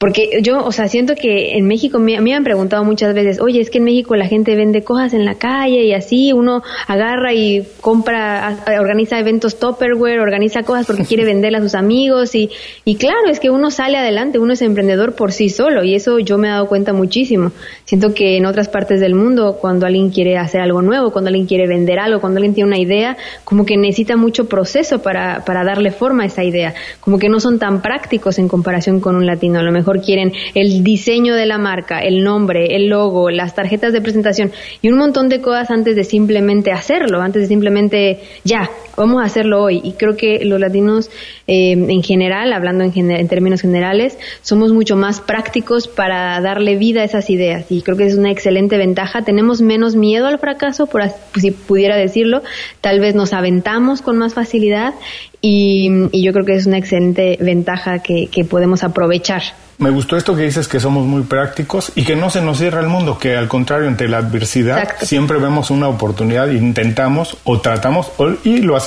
Porque 0.01 0.39
yo, 0.41 0.65
o 0.65 0.72
sea, 0.72 0.88
siento 0.88 1.13
que 1.13 1.60
en 1.60 1.67
México, 1.67 2.00
me, 2.00 2.20
me 2.22 2.34
han 2.34 2.43
preguntado 2.43 2.84
muchas 2.84 3.13
veces, 3.13 3.39
oye, 3.39 3.62
es 3.62 3.70
que 3.70 3.77
en 3.77 3.84
México 3.84 4.15
la 4.15 4.25
gente 4.25 4.55
vende 4.55 4.84
cosas 4.84 5.13
en 5.13 5.25
la 5.25 5.36
calle 5.36 5.84
y 5.84 5.93
así, 5.93 6.34
uno 6.34 6.63
agarra 6.88 7.36
y 7.36 7.67
compra, 7.81 8.58
organiza 8.79 9.20
eventos 9.20 9.60
Tupperware, 9.60 10.20
organiza 10.20 10.63
cosas 10.63 10.88
porque 10.88 11.05
quiere 11.05 11.24
venderle 11.31 11.60
a 11.60 11.62
sus 11.62 11.75
amigos 11.75 12.34
y, 12.34 12.50
y 12.84 12.96
claro, 12.96 13.27
es 13.29 13.39
que 13.39 13.51
uno 13.51 13.70
sale 13.70 13.96
adelante, 13.96 14.39
uno 14.39 14.53
es 14.53 14.63
emprendedor 14.63 15.13
por 15.13 15.34
sí 15.34 15.50
solo 15.50 15.84
y 15.84 15.93
eso 15.93 16.17
yo 16.17 16.39
me 16.39 16.48
he 16.48 16.50
dado 16.50 16.67
cuenta 16.67 16.93
muchísimo. 16.93 17.51
Siento 17.86 18.15
que 18.15 18.38
en 18.38 18.48
otras 18.48 18.70
partes 18.70 19.01
del 19.01 19.13
mundo, 19.13 19.60
cuando 19.62 19.86
alguien 19.86 20.10
quiere 20.10 20.36
hacer 20.36 20.62
algo 20.62 20.81
nuevo, 20.81 21.12
cuando 21.12 21.27
alguien 21.27 21.46
quiere 21.46 21.67
vender 21.67 22.00
algo, 22.00 22.20
cuando 22.20 22.39
alguien 22.39 22.55
tiene 22.55 22.70
una 22.70 22.79
idea, 22.79 23.17
como 23.43 23.67
que 23.67 23.77
necesita 23.77 24.17
mucho 24.17 24.50
proceso 24.50 25.03
para, 25.03 25.46
para 25.46 25.63
darle 25.63 25.91
forma 25.91 26.24
a 26.24 26.25
esa 26.25 26.43
idea, 26.43 26.74
como 27.01 27.20
que 27.20 27.29
no 27.29 27.39
son 27.39 27.60
tan 27.60 27.84
prácticos 27.84 28.39
en 28.39 28.48
comparación 28.48 29.00
con 29.00 29.15
un 29.15 29.27
latino, 29.27 29.60
a 29.60 29.63
lo 29.63 29.72
mejor 29.72 29.90
quieren 30.00 30.31
el 30.55 30.83
diseño 30.83 31.36
de 31.36 31.45
la 31.45 31.57
marca, 31.57 32.00
el 32.00 32.24
nombre, 32.24 32.75
el 32.75 32.88
logo, 32.88 33.29
las 33.29 33.53
tarjetas 33.53 33.91
de 33.91 34.01
presentación 34.01 34.51
y 34.81 34.89
un 34.89 34.98
montón 34.98 35.27
de 35.27 35.41
cosas 35.41 35.69
antes 35.71 35.95
de 35.95 36.05
simplemente 36.05 36.71
hacerlo, 36.71 37.21
antes 37.21 37.41
de 37.41 37.48
simplemente 37.50 38.21
ya, 38.45 38.69
vamos 38.95 39.21
a 39.21 39.25
hacerlo 39.25 39.63
hoy. 39.63 39.81
Y 39.83 39.93
creo 39.93 40.15
que 40.15 40.43
los 40.45 40.60
latinos 40.60 41.10
eh, 41.48 41.71
en 41.71 42.03
general, 42.03 42.53
hablando 42.53 42.83
en, 42.83 43.12
en, 43.12 43.27
términos 43.27 43.62
generales, 43.62 44.17
somos 44.41 44.71
mucho 44.74 44.95
más 44.95 45.21
prácticos 45.21 45.88
para 45.88 46.39
darle 46.41 46.77
vida 46.77 47.01
a 47.01 47.03
esas 47.03 47.29
ideas 47.29 47.65
y 47.69 47.81
creo 47.81 47.98
que 47.98 48.05
es 48.05 48.15
una 48.15 48.31
excelente 48.31 48.77
ventaja. 48.77 49.24
Tenemos 49.24 49.62
menos 49.62 49.95
miedo 49.95 50.27
al 50.27 50.39
fracaso, 50.39 50.88
por 50.88 51.03
si 51.36 51.51
pudiera 51.51 51.95
decirlo, 51.95 52.41
tal 52.81 53.00
vez 53.00 53.15
nos 53.15 53.33
aventamos 53.33 54.01
con 54.01 54.17
más 54.17 54.34
facilidad 54.34 54.93
y, 55.41 55.89
yo 56.21 56.34
creo 56.34 56.45
que 56.45 56.54
es 56.54 56.67
una 56.67 56.77
excelente 56.77 57.38
ventaja 57.41 57.99
que, 57.99 58.27
que 58.27 58.45
podemos 58.45 58.84
aprovechar. 58.84 59.41
Me 59.82 59.89
gustó 59.89 60.15
esto 60.15 60.36
que 60.36 60.43
dices 60.43 60.67
que 60.67 60.80
somos 60.80 61.08
muy 61.08 61.23
prácticos 61.23 61.91
y 61.95 62.04
que 62.04 62.15
no 62.15 62.30
se 62.30 62.39
nos 62.39 62.60
cierra 62.60 62.82
el 62.82 62.88
mundo, 62.88 63.17
que 63.17 63.36
al 63.36 63.47
contrario, 63.47 63.88
ante 63.88 64.08
la 64.08 64.19
adversidad 64.19 64.88
siempre 65.01 65.39
vemos 65.39 65.71
una 65.71 65.88
oportunidad, 65.88 66.51
intentamos 66.51 67.36
o 67.45 67.62
tratamos 67.62 68.12
y 68.43 68.60
lo 68.60 68.75
hacemos 68.75 68.81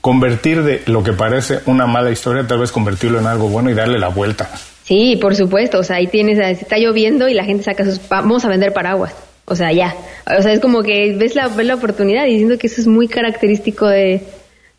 convertir 0.00 0.62
de 0.62 0.82
lo 0.86 1.02
que 1.02 1.12
parece 1.12 1.60
una 1.66 1.86
mala 1.86 2.10
historia, 2.10 2.46
tal 2.46 2.58
vez 2.58 2.72
convertirlo 2.72 3.18
en 3.18 3.26
algo 3.26 3.48
bueno 3.48 3.70
y 3.70 3.74
darle 3.74 3.98
la 3.98 4.08
vuelta. 4.08 4.50
Sí, 4.84 5.16
por 5.20 5.36
supuesto, 5.36 5.78
o 5.78 5.82
sea, 5.82 5.96
ahí 5.96 6.06
tienes, 6.06 6.38
está 6.38 6.76
lloviendo 6.78 7.28
y 7.28 7.34
la 7.34 7.44
gente 7.44 7.62
saca 7.62 7.84
sus, 7.84 8.00
vamos 8.08 8.44
a 8.44 8.48
vender 8.48 8.72
paraguas. 8.72 9.14
O 9.44 9.56
sea, 9.56 9.72
ya. 9.72 9.94
O 10.38 10.42
sea, 10.42 10.52
es 10.52 10.60
como 10.60 10.82
que 10.82 11.14
ves 11.16 11.34
la, 11.34 11.48
ves 11.48 11.66
la 11.66 11.74
oportunidad 11.74 12.26
y 12.26 12.46
que 12.58 12.66
eso 12.66 12.80
es 12.80 12.86
muy 12.86 13.08
característico 13.08 13.88
de, 13.88 14.22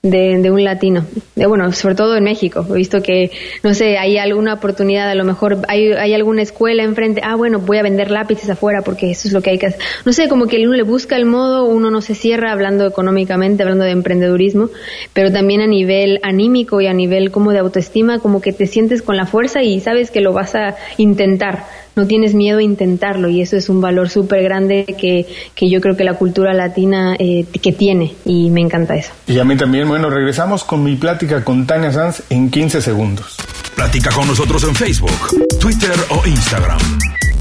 de, 0.03 0.51
un 0.51 0.65
latino. 0.65 1.05
De, 1.33 1.45
bueno, 1.45 1.71
sobre 1.71 1.95
todo 1.95 2.17
en 2.17 2.25
México. 2.25 2.65
He 2.69 2.73
visto 2.73 3.01
que, 3.01 3.31
no 3.63 3.73
sé, 3.73 3.97
hay 3.97 4.17
alguna 4.17 4.55
oportunidad, 4.55 5.09
a 5.09 5.15
lo 5.15 5.23
mejor 5.23 5.59
hay, 5.69 5.93
hay 5.93 6.13
alguna 6.13 6.41
escuela 6.41 6.83
enfrente, 6.83 7.21
ah, 7.23 7.35
bueno, 7.35 7.59
voy 7.59 7.77
a 7.77 7.83
vender 7.83 8.11
lápices 8.11 8.49
afuera 8.49 8.81
porque 8.81 9.11
eso 9.11 9.29
es 9.29 9.33
lo 9.33 9.41
que 9.41 9.51
hay 9.51 9.59
que 9.59 9.67
hacer. 9.67 9.79
No 10.03 10.11
sé, 10.11 10.27
como 10.27 10.47
que 10.47 10.57
uno 10.67 10.75
le 10.75 10.83
busca 10.83 11.15
el 11.15 11.25
modo, 11.25 11.63
uno 11.63 11.89
no 11.89 12.01
se 12.01 12.15
cierra 12.15 12.51
hablando 12.51 12.85
económicamente, 12.85 13.63
hablando 13.63 13.85
de 13.85 13.91
emprendedurismo, 13.91 14.69
pero 15.13 15.31
también 15.31 15.61
a 15.61 15.67
nivel 15.67 16.19
anímico 16.21 16.81
y 16.81 16.87
a 16.87 16.93
nivel 16.93 17.31
como 17.31 17.53
de 17.53 17.59
autoestima, 17.59 18.19
como 18.19 18.41
que 18.41 18.51
te 18.51 18.67
sientes 18.67 19.03
con 19.03 19.15
la 19.15 19.25
fuerza 19.25 19.63
y 19.63 19.79
sabes 19.79 20.11
que 20.11 20.19
lo 20.19 20.33
vas 20.33 20.53
a 20.55 20.75
intentar 20.97 21.63
no 21.95 22.07
tienes 22.07 22.33
miedo 22.33 22.59
a 22.59 22.63
intentarlo 22.63 23.29
y 23.29 23.41
eso 23.41 23.55
es 23.55 23.69
un 23.69 23.81
valor 23.81 24.09
súper 24.09 24.43
grande 24.43 24.85
que, 24.99 25.27
que, 25.55 25.69
yo 25.69 25.81
creo 25.81 25.95
que 25.95 26.03
la 26.03 26.15
cultura 26.15 26.53
latina 26.53 27.15
eh, 27.19 27.45
que 27.61 27.71
tiene 27.71 28.13
y 28.25 28.49
me 28.49 28.61
encanta 28.61 28.95
eso. 28.95 29.11
Y 29.27 29.39
a 29.39 29.43
mí 29.43 29.55
también, 29.55 29.87
bueno, 29.87 30.09
regresamos 30.09 30.63
con 30.63 30.83
mi 30.83 30.95
plática 30.95 31.43
con 31.43 31.65
Tania 31.65 31.91
Sanz 31.91 32.23
en 32.29 32.49
15 32.49 32.81
segundos. 32.81 33.37
Platica 33.75 34.11
con 34.11 34.27
nosotros 34.27 34.63
en 34.63 34.75
Facebook, 34.75 35.11
Twitter 35.59 35.95
o 36.09 36.27
Instagram. 36.27 36.79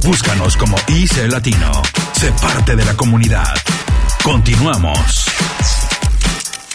Búscanos 0.04 0.56
como 0.56 0.76
IC 0.88 1.30
Latino. 1.30 1.82
Sé 2.14 2.32
parte 2.40 2.74
de 2.74 2.84
la 2.84 2.94
comunidad. 2.94 3.54
Continuamos. 4.22 5.26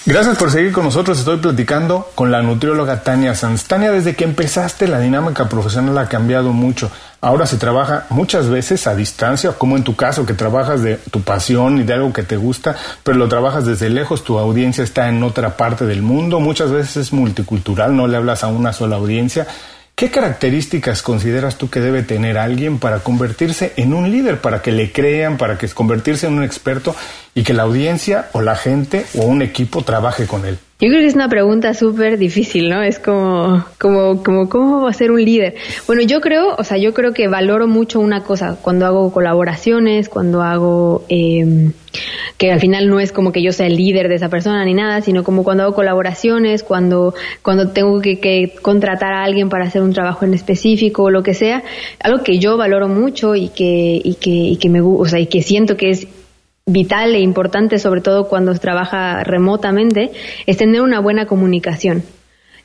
Gracias 0.05 0.37
por 0.37 0.49
seguir 0.49 0.71
con 0.71 0.85
nosotros. 0.85 1.19
Estoy 1.19 1.35
platicando 1.35 2.09
con 2.15 2.31
la 2.31 2.41
nutrióloga 2.41 3.03
Tania 3.03 3.35
Sanz. 3.35 3.65
Tania, 3.65 3.91
desde 3.91 4.15
que 4.15 4.23
empezaste 4.23 4.87
la 4.87 5.01
dinámica 5.01 5.49
profesional 5.49 5.97
ha 5.97 6.07
cambiado 6.07 6.53
mucho. 6.53 6.89
Ahora 7.19 7.47
se 7.47 7.58
trabaja 7.58 8.06
muchas 8.10 8.47
veces 8.47 8.86
a 8.86 8.95
distancia, 8.95 9.51
como 9.53 9.75
en 9.75 9.84
tu 9.84 9.95
caso, 9.95 10.25
que 10.25 10.36
trabajas 10.36 10.84
de 10.84 10.97
tu 10.97 11.21
pasión 11.21 11.80
y 11.80 11.84
de 11.84 11.93
algo 11.93 12.13
que 12.13 12.21
te 12.21 12.38
gusta, 12.38 12.75
pero 13.03 13.17
lo 13.17 13.27
trabajas 13.27 13.65
desde 13.65 13.89
lejos, 13.89 14.23
tu 14.23 14.38
audiencia 14.38 14.84
está 14.84 15.10
en 15.10 15.23
otra 15.23 15.58
parte 15.58 15.86
del 15.86 16.03
mundo, 16.03 16.39
muchas 16.39 16.71
veces 16.71 16.97
es 16.97 17.13
multicultural, 17.13 17.95
no 17.95 18.08
le 18.08 18.17
hablas 18.17 18.43
a 18.43 18.47
una 18.47 18.71
sola 18.71 18.97
audiencia. 18.97 19.47
¿Qué 19.95 20.12
características 20.12 21.01
consideras 21.01 21.58
tú 21.58 21.71
que 21.71 21.80
debe 21.80 22.03
tener 22.03 22.38
alguien 22.38 22.77
para 22.77 22.99
convertirse 22.99 23.73
en 23.77 23.95
un 23.95 24.12
líder, 24.12 24.39
para 24.39 24.62
que 24.62 24.71
le 24.71 24.91
crean, 24.91 25.38
para 25.38 25.58
que 25.58 25.67
convertirse 25.69 26.27
en 26.27 26.34
un 26.34 26.43
experto 26.43 26.95
y 27.34 27.41
que 27.41 27.56
la 27.56 27.63
audiencia 27.63 28.30
o 28.34 28.41
la 28.41 28.56
gente 28.56 29.08
o 29.15 29.25
un 29.25 29.41
equipo 29.41 29.84
trabaje 29.84 30.27
con 30.27 30.45
él? 30.45 30.60
Yo 30.79 30.89
creo 30.89 31.01
que 31.01 31.07
es 31.07 31.15
una 31.15 31.27
pregunta 31.27 31.73
súper 31.73 32.19
difícil, 32.19 32.69
¿no? 32.69 32.83
Es 32.83 32.99
como, 32.99 33.65
como, 33.79 34.21
como, 34.21 34.47
¿cómo 34.47 34.81
va 34.83 34.91
a 34.91 34.93
ser 34.93 35.09
un 35.09 35.25
líder? 35.25 35.55
Bueno, 35.87 36.03
yo 36.03 36.21
creo, 36.21 36.53
o 36.55 36.63
sea, 36.63 36.77
yo 36.77 36.93
creo 36.93 37.13
que 37.13 37.27
valoro 37.27 37.67
mucho 37.67 37.99
una 37.99 38.23
cosa 38.23 38.59
cuando 38.61 38.85
hago 38.85 39.11
colaboraciones, 39.11 40.07
cuando 40.07 40.43
hago, 40.43 41.03
eh, 41.09 41.71
que 42.37 42.51
al 42.51 42.59
final 42.59 42.89
no 42.89 42.99
es 42.99 43.11
como 43.11 43.31
que 43.31 43.41
yo 43.41 43.53
sea 43.53 43.65
el 43.65 43.75
líder 43.75 44.07
de 44.07 44.15
esa 44.15 44.29
persona 44.29 44.63
ni 44.65 44.75
nada, 44.75 45.01
sino 45.01 45.23
como 45.23 45.43
cuando 45.43 45.63
hago 45.63 45.73
colaboraciones, 45.73 46.61
cuando, 46.61 47.15
cuando 47.41 47.69
tengo 47.69 47.99
que, 47.99 48.19
que 48.19 48.53
contratar 48.61 49.13
a 49.13 49.23
alguien 49.23 49.49
para 49.49 49.65
hacer 49.65 49.81
un 49.81 49.93
trabajo 49.93 50.25
en 50.25 50.35
específico 50.35 51.05
o 51.05 51.09
lo 51.09 51.23
que 51.23 51.33
sea, 51.33 51.63
algo 52.01 52.23
que 52.23 52.37
yo 52.37 52.55
valoro 52.55 52.87
mucho 52.87 53.33
y 53.33 53.49
que, 53.49 53.99
y 54.03 54.13
que, 54.13 54.29
y 54.29 54.57
que 54.57 54.69
me, 54.69 54.81
o 54.81 55.05
sea, 55.05 55.19
y 55.19 55.25
que 55.25 55.41
siento 55.41 55.75
que 55.75 55.89
es 55.89 56.07
vital 56.67 57.15
e 57.15 57.19
importante, 57.19 57.80
sobre 57.80 58.01
todo 58.01 58.27
cuando 58.27 58.53
trabaja 58.60 59.23
remotamente, 59.23 60.12
es 60.45 60.58
tener 60.58 60.82
una 60.82 60.99
buena 60.99 61.25
comunicación. 61.25 62.03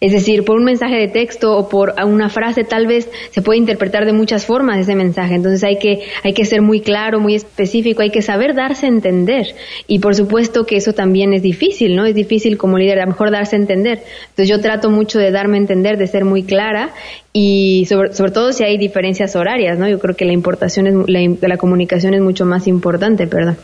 Es 0.02 0.10
decir, 0.10 0.44
por 0.44 0.56
un 0.56 0.64
mensaje 0.64 0.96
de 0.96 1.06
texto 1.06 1.56
o 1.56 1.68
por 1.68 1.94
una 2.04 2.28
frase 2.28 2.64
tal 2.64 2.88
vez 2.88 3.08
se 3.30 3.40
puede 3.40 3.60
interpretar 3.60 4.04
de 4.04 4.12
muchas 4.12 4.44
formas 4.44 4.80
ese 4.80 4.96
mensaje. 4.96 5.36
Entonces 5.36 5.62
hay 5.62 5.78
que, 5.78 6.00
hay 6.24 6.32
que 6.32 6.44
ser 6.44 6.60
muy 6.60 6.80
claro, 6.80 7.20
muy 7.20 7.36
específico, 7.36 8.02
hay 8.02 8.10
que 8.10 8.20
saber 8.20 8.56
darse 8.56 8.86
a 8.86 8.88
entender. 8.88 9.54
Y 9.86 10.00
por 10.00 10.16
supuesto 10.16 10.66
que 10.66 10.74
eso 10.74 10.92
también 10.92 11.32
es 11.34 11.42
difícil, 11.42 11.94
¿no? 11.94 12.04
Es 12.04 12.16
difícil 12.16 12.58
como 12.58 12.78
líder, 12.78 12.98
a 12.98 13.04
lo 13.04 13.12
mejor 13.12 13.30
darse 13.30 13.54
a 13.54 13.60
entender. 13.60 14.02
Entonces 14.30 14.48
yo 14.48 14.60
trato 14.60 14.90
mucho 14.90 15.20
de 15.20 15.30
darme 15.30 15.56
a 15.56 15.60
entender, 15.60 15.96
de 15.96 16.08
ser 16.08 16.24
muy 16.24 16.42
clara 16.42 16.90
y 17.32 17.86
sobre, 17.88 18.12
sobre 18.12 18.32
todo 18.32 18.52
si 18.52 18.64
hay 18.64 18.78
diferencias 18.78 19.36
horarias, 19.36 19.78
¿no? 19.78 19.88
Yo 19.88 20.00
creo 20.00 20.16
que 20.16 20.24
la 20.24 20.32
importación 20.32 20.88
es, 20.88 20.94
la, 21.06 21.20
la 21.48 21.56
comunicación 21.58 22.12
es 22.14 22.20
mucho 22.20 22.44
más 22.44 22.66
importante, 22.66 23.26
¿verdad? 23.26 23.56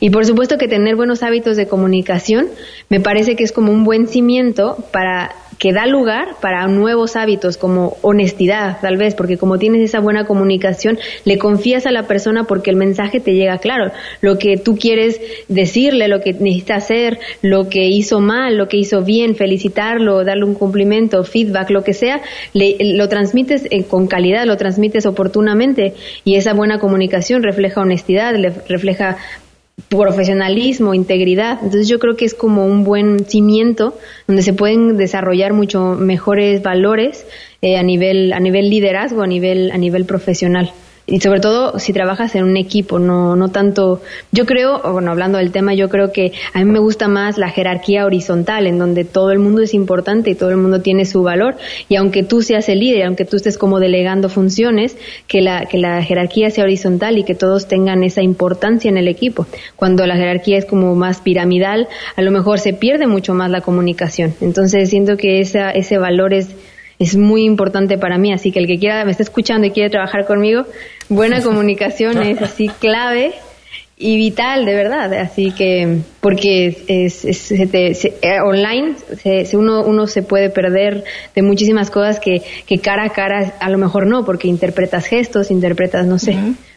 Y 0.00 0.10
por 0.10 0.26
supuesto 0.26 0.58
que 0.58 0.66
tener 0.66 0.96
buenos 0.96 1.22
hábitos 1.22 1.56
de 1.56 1.66
comunicación 1.66 2.48
me 2.88 2.98
parece 2.98 3.36
que 3.36 3.44
es 3.44 3.52
como 3.52 3.70
un 3.70 3.84
buen 3.84 4.08
cimiento 4.08 4.76
para 4.92 5.30
que 5.58 5.72
da 5.72 5.86
lugar 5.86 6.36
para 6.40 6.66
nuevos 6.66 7.16
hábitos 7.16 7.56
como 7.56 7.96
honestidad, 8.02 8.78
tal 8.80 8.96
vez, 8.96 9.14
porque 9.14 9.36
como 9.36 9.58
tienes 9.58 9.82
esa 9.82 10.00
buena 10.00 10.24
comunicación, 10.24 10.98
le 11.24 11.38
confías 11.38 11.86
a 11.86 11.92
la 11.92 12.06
persona 12.06 12.44
porque 12.44 12.70
el 12.70 12.76
mensaje 12.76 13.20
te 13.20 13.34
llega 13.34 13.58
claro, 13.58 13.92
lo 14.20 14.38
que 14.38 14.56
tú 14.56 14.76
quieres 14.76 15.20
decirle, 15.48 16.08
lo 16.08 16.20
que 16.20 16.32
necesita 16.32 16.76
hacer, 16.76 17.18
lo 17.42 17.68
que 17.68 17.88
hizo 17.88 18.20
mal, 18.20 18.56
lo 18.56 18.68
que 18.68 18.76
hizo 18.76 19.02
bien, 19.02 19.36
felicitarlo, 19.36 20.24
darle 20.24 20.44
un 20.44 20.54
cumplimiento, 20.54 21.22
feedback, 21.24 21.70
lo 21.70 21.84
que 21.84 21.94
sea, 21.94 22.20
le, 22.52 22.76
lo 22.80 23.08
transmites 23.08 23.66
eh, 23.70 23.84
con 23.84 24.06
calidad, 24.06 24.46
lo 24.46 24.56
transmites 24.56 25.06
oportunamente. 25.06 25.94
Y 26.24 26.36
esa 26.36 26.54
buena 26.54 26.78
comunicación 26.78 27.42
refleja 27.42 27.80
honestidad, 27.80 28.34
le 28.34 28.52
refleja 28.68 29.16
profesionalismo, 29.88 30.94
integridad. 30.94 31.58
Entonces 31.62 31.88
yo 31.88 31.98
creo 31.98 32.16
que 32.16 32.24
es 32.24 32.34
como 32.34 32.66
un 32.66 32.84
buen 32.84 33.26
cimiento 33.26 33.98
donde 34.26 34.42
se 34.42 34.52
pueden 34.52 34.96
desarrollar 34.96 35.52
mucho 35.52 35.94
mejores 35.94 36.62
valores 36.62 37.26
eh, 37.62 37.76
a 37.76 37.82
nivel 37.82 38.32
a 38.32 38.40
nivel 38.40 38.70
liderazgo, 38.70 39.22
a 39.22 39.26
nivel 39.26 39.70
a 39.72 39.78
nivel 39.78 40.04
profesional 40.04 40.72
y 41.06 41.20
sobre 41.20 41.40
todo 41.40 41.78
si 41.78 41.92
trabajas 41.92 42.34
en 42.34 42.44
un 42.44 42.56
equipo, 42.56 42.98
no, 42.98 43.36
no 43.36 43.50
tanto, 43.50 44.00
yo 44.32 44.46
creo, 44.46 44.80
bueno, 44.90 45.10
hablando 45.10 45.36
del 45.38 45.52
tema, 45.52 45.74
yo 45.74 45.88
creo 45.90 46.12
que 46.12 46.32
a 46.54 46.60
mí 46.60 46.64
me 46.64 46.78
gusta 46.78 47.08
más 47.08 47.36
la 47.36 47.50
jerarquía 47.50 48.06
horizontal, 48.06 48.66
en 48.66 48.78
donde 48.78 49.04
todo 49.04 49.30
el 49.30 49.38
mundo 49.38 49.60
es 49.60 49.74
importante 49.74 50.30
y 50.30 50.34
todo 50.34 50.50
el 50.50 50.56
mundo 50.56 50.80
tiene 50.80 51.04
su 51.04 51.22
valor, 51.22 51.56
y 51.90 51.96
aunque 51.96 52.22
tú 52.22 52.40
seas 52.40 52.68
el 52.70 52.78
líder, 52.78 53.06
aunque 53.06 53.26
tú 53.26 53.36
estés 53.36 53.58
como 53.58 53.80
delegando 53.80 54.30
funciones, 54.30 54.96
que 55.26 55.42
la, 55.42 55.66
que 55.66 55.76
la 55.76 56.02
jerarquía 56.02 56.50
sea 56.50 56.64
horizontal 56.64 57.18
y 57.18 57.24
que 57.24 57.34
todos 57.34 57.68
tengan 57.68 58.02
esa 58.02 58.22
importancia 58.22 58.88
en 58.88 58.96
el 58.96 59.08
equipo. 59.08 59.46
Cuando 59.76 60.06
la 60.06 60.16
jerarquía 60.16 60.56
es 60.56 60.64
como 60.64 60.94
más 60.94 61.20
piramidal, 61.20 61.86
a 62.16 62.22
lo 62.22 62.30
mejor 62.30 62.60
se 62.60 62.72
pierde 62.72 63.06
mucho 63.06 63.34
más 63.34 63.50
la 63.50 63.60
comunicación. 63.60 64.34
Entonces 64.40 64.88
siento 64.88 65.16
que 65.16 65.40
esa, 65.40 65.70
ese 65.70 65.98
valor 65.98 66.32
es 66.32 66.48
es 66.98 67.16
muy 67.16 67.44
importante 67.44 67.98
para 67.98 68.18
mí, 68.18 68.32
así 68.32 68.52
que 68.52 68.60
el 68.60 68.66
que 68.66 68.78
quiera, 68.78 69.04
me 69.04 69.10
está 69.10 69.22
escuchando 69.22 69.66
y 69.66 69.70
quiere 69.70 69.90
trabajar 69.90 70.26
conmigo, 70.26 70.64
buena 71.08 71.42
comunicación 71.42 72.22
es 72.22 72.40
así 72.40 72.68
clave 72.68 73.34
y 73.96 74.16
vital, 74.16 74.64
de 74.64 74.74
verdad, 74.74 75.12
así 75.14 75.52
que, 75.52 76.00
porque 76.20 76.82
es, 76.88 77.24
eh, 77.50 78.40
online 78.44 78.96
se, 79.22 79.56
uno, 79.56 79.82
uno 79.84 80.08
se 80.08 80.22
puede 80.22 80.50
perder 80.50 81.04
de 81.34 81.42
muchísimas 81.42 81.90
cosas 81.90 82.18
que, 82.18 82.42
que 82.66 82.78
cara 82.78 83.04
a 83.04 83.10
cara 83.10 83.54
a 83.60 83.70
lo 83.70 83.78
mejor 83.78 84.06
no, 84.06 84.24
porque 84.24 84.48
interpretas 84.48 85.06
gestos, 85.06 85.50
interpretas, 85.50 86.06
no 86.06 86.18
sé. 86.18 86.36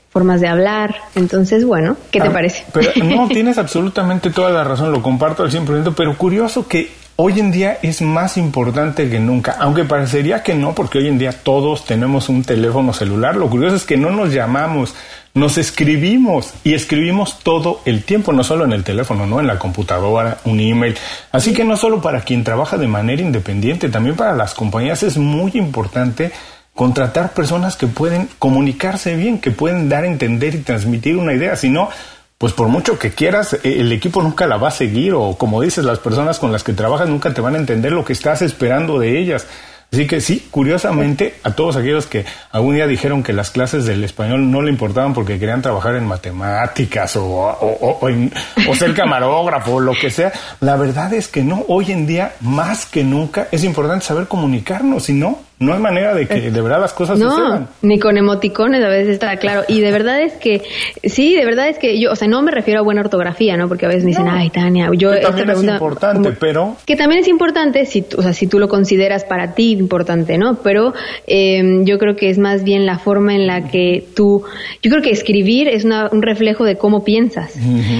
formas 0.10 0.41
de 0.41 0.47
hablar. 0.47 0.95
Entonces, 1.15 1.65
bueno, 1.65 1.97
¿qué 2.12 2.21
te 2.21 2.27
ah, 2.27 2.34
parece? 2.34 2.63
Pero 2.71 2.91
no, 3.03 3.27
tienes 3.30 3.58
absolutamente 3.58 4.30
toda 4.30 4.51
la 4.51 4.63
razón, 4.63 4.91
lo 4.91 5.01
comparto 5.01 5.43
al 5.43 5.51
100%, 5.51 5.93
pero 5.97 6.15
curioso 6.17 6.67
que 6.67 6.89
hoy 7.17 7.39
en 7.39 7.51
día 7.51 7.80
es 7.82 8.01
más 8.01 8.38
importante 8.38 9.10
que 9.10 9.19
nunca, 9.19 9.58
aunque 9.60 9.84
parecería 9.84 10.43
que 10.43 10.53
no, 10.53 10.73
porque 10.73 10.99
hoy 10.99 11.08
en 11.08 11.17
día 11.17 11.32
todos 11.32 11.84
tenemos 11.84 12.30
un 12.30 12.43
teléfono 12.43 12.93
celular. 12.93 13.36
Lo 13.36 13.49
curioso 13.49 13.75
es 13.75 13.86
que 13.86 13.97
no 13.97 14.12
nos 14.12 14.32
llamamos, 14.32 14.93
nos 15.34 15.58
escribimos 15.58 16.53
y 16.63 16.75
escribimos 16.75 17.39
todo 17.39 17.82
el 17.86 18.03
tiempo, 18.03 18.34
no 18.34 18.43
solo 18.43 18.65
en 18.65 18.73
el 18.73 18.84
teléfono, 18.84 19.25
no 19.25 19.39
en 19.39 19.47
la 19.47 19.58
computadora, 19.58 20.38
un 20.45 20.60
email. 20.60 20.95
Así 21.32 21.53
que 21.53 21.63
no 21.63 21.75
solo 21.75 22.01
para 22.01 22.21
quien 22.21 22.43
trabaja 22.43 22.77
de 22.77 22.88
manera 22.88 23.21
independiente, 23.21 23.89
también 23.89 24.15
para 24.15 24.34
las 24.34 24.53
compañías 24.53 25.01
es 25.01 25.17
muy 25.17 25.51
importante 25.56 26.32
contratar 26.75 27.34
personas 27.34 27.75
que 27.75 27.88
pueden 27.88 28.30
comunicarse 28.38 29.15
bien, 29.15 29.39
que 29.39 29.49
pueden 29.49 29.89
dar 29.89 30.03
a 30.03 30.08
entender 30.08 30.53
y 30.53 30.60
transmitir 30.60 31.17
una 31.17 31.34
idea, 31.34 31.56
si 31.56 31.69
no 31.69 31.89
pues 32.38 32.54
por 32.54 32.67
mucho 32.67 33.00
que 33.00 33.12
quieras, 33.12 33.54
eh, 33.54 33.60
el 33.80 33.91
equipo 33.91 34.21
nunca 34.21 34.45
la 34.47 34.58
va 34.58 34.67
a 34.67 34.71
seguir 34.71 35.13
o 35.13 35.36
como 35.38 35.62
dices, 35.62 35.84
las 35.86 36.00
personas 36.00 36.39
con 36.39 36.52
las 36.52 36.63
que 36.63 36.73
trabajas 36.73 37.10
nunca 37.10 37.34
te 37.34 37.41
van 37.41 37.56
a 37.56 37.58
entender 37.58 37.91
lo 37.91 38.06
que 38.06 38.13
estás 38.13 38.41
esperando 38.41 39.00
de 39.00 39.19
ellas. 39.19 39.47
Así 39.91 40.06
que 40.06 40.19
sí, 40.19 40.50
curiosamente, 40.52 41.36
a 41.43 41.52
todos 41.52 41.78
aquellos 41.78 42.08
que 42.08 42.26
algún 42.52 42.76
día 42.76 42.88
dijeron 42.88 43.23
que 43.23 43.32
las 43.32 43.52
clases 43.52 43.86
del 43.86 44.04
español 44.04 44.52
no 44.52 44.62
le 44.62 44.69
importaban 44.69 45.13
porque 45.13 45.39
querían 45.39 45.62
trabajar 45.62 45.95
en 45.95 46.06
matemáticas 46.06 47.15
o, 47.15 47.26
o, 47.26 48.00
o, 48.02 48.76
ser 48.76 48.93
camarógrafo 48.93 49.76
o 49.76 49.80
lo 49.80 49.93
que 49.93 50.10
sea, 50.12 50.34
la 50.60 50.76
verdad 50.76 51.13
es 51.13 51.30
que 51.30 51.41
no, 51.41 51.63
hoy 51.69 51.93
en 51.93 52.06
día 52.06 52.34
más 52.41 52.86
que 52.86 53.06
nunca 53.06 53.47
es 53.50 53.63
importante 53.63 54.06
saber 54.06 54.28
comunicarnos, 54.28 55.04
si 55.04 55.13
no, 55.13 55.39
no 55.60 55.74
hay 55.74 55.80
manera 55.80 56.13
de 56.13 56.28
que 56.28 56.52
de 56.52 56.62
verdad 56.62 56.80
las 56.80 56.93
cosas 56.93 57.17
no, 57.17 57.67
Ni 57.82 57.98
con 57.98 58.15
emoticones 58.15 58.84
a 58.84 58.89
veces 58.89 59.13
está 59.13 59.38
claro. 59.38 59.63
Y 59.67 59.82
de 59.82 59.91
verdad 59.91 60.22
es 60.22 60.34
que, 60.34 60.62
sí, 61.04 61.36
de 61.36 61.46
verdad 61.46 61.67
es 61.67 61.80
que 61.80 62.00
yo, 62.00 62.12
o 62.12 62.15
sea, 62.15 62.28
no 62.28 62.43
me 62.43 62.52
refiero 62.52 62.80
a 62.80 62.84
buena 62.84 63.02
ortografía, 63.02 63.58
¿no? 63.58 63.67
Porque 63.67 63.88
a 63.88 63.89
veces 63.89 64.04
me 64.04 64.12
dicen, 64.12 64.28
ay, 64.28 64.52
Tania, 64.52 64.91
yo. 64.96 65.12
Que 65.12 65.22
también 65.22 65.50
es 65.50 65.63
importante, 65.63 66.32
pero. 66.39 66.78
Que 66.86 66.96
también 66.96 67.22
es 67.22 67.28
importante, 67.28 67.88
si, 67.88 68.06
o 68.15 68.22
sea, 68.22 68.34
si 68.34 68.46
tú 68.46 68.60
lo 68.60 68.67
consideras 68.67 69.24
para 69.24 69.56
ti 69.56 69.72
importante, 69.72 70.38
¿no? 70.38 70.60
Pero 70.62 70.93
eh, 71.26 71.82
yo 71.86 71.98
creo 71.98 72.15
que 72.15 72.30
es 72.30 72.38
más 72.38 72.63
bien 72.63 72.86
la 72.86 73.00
forma 73.00 73.34
en 73.34 73.48
la 73.48 73.67
que 73.67 74.06
tú. 74.15 74.43
Yo 74.84 74.91
creo 74.91 75.02
que 75.02 75.10
escribir 75.10 75.70
es 75.70 75.86
un 75.86 76.22
reflejo 76.22 76.65
de 76.65 76.78
cómo 76.78 77.04
piensas. 77.04 77.56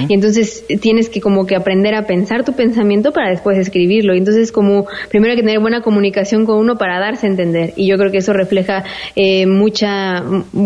Y 0.08 0.14
entonces 0.14 0.64
tienes 0.80 1.08
que 1.08 1.20
como 1.20 1.44
que 1.44 1.56
aprender 1.56 1.96
a 1.96 2.02
pensar 2.02 2.44
tu 2.44 2.52
pensamiento 2.52 3.12
para 3.12 3.30
después 3.30 3.58
escribirlo. 3.58 4.14
Y 4.14 4.18
entonces, 4.18 4.52
como 4.52 4.86
primero 5.10 5.32
hay 5.32 5.36
que 5.36 5.42
tener 5.42 5.58
buena 5.58 5.80
comunicación 5.82 6.46
con 6.46 6.58
uno 6.58 6.78
para 6.78 7.00
darse 7.00 7.26
a 7.26 7.30
entender 7.30 7.47
y 7.76 7.86
yo 7.86 7.96
creo 7.96 8.10
que 8.10 8.18
eso 8.18 8.32
refleja 8.32 8.84
eh, 9.16 9.46
mucha, 9.46 10.22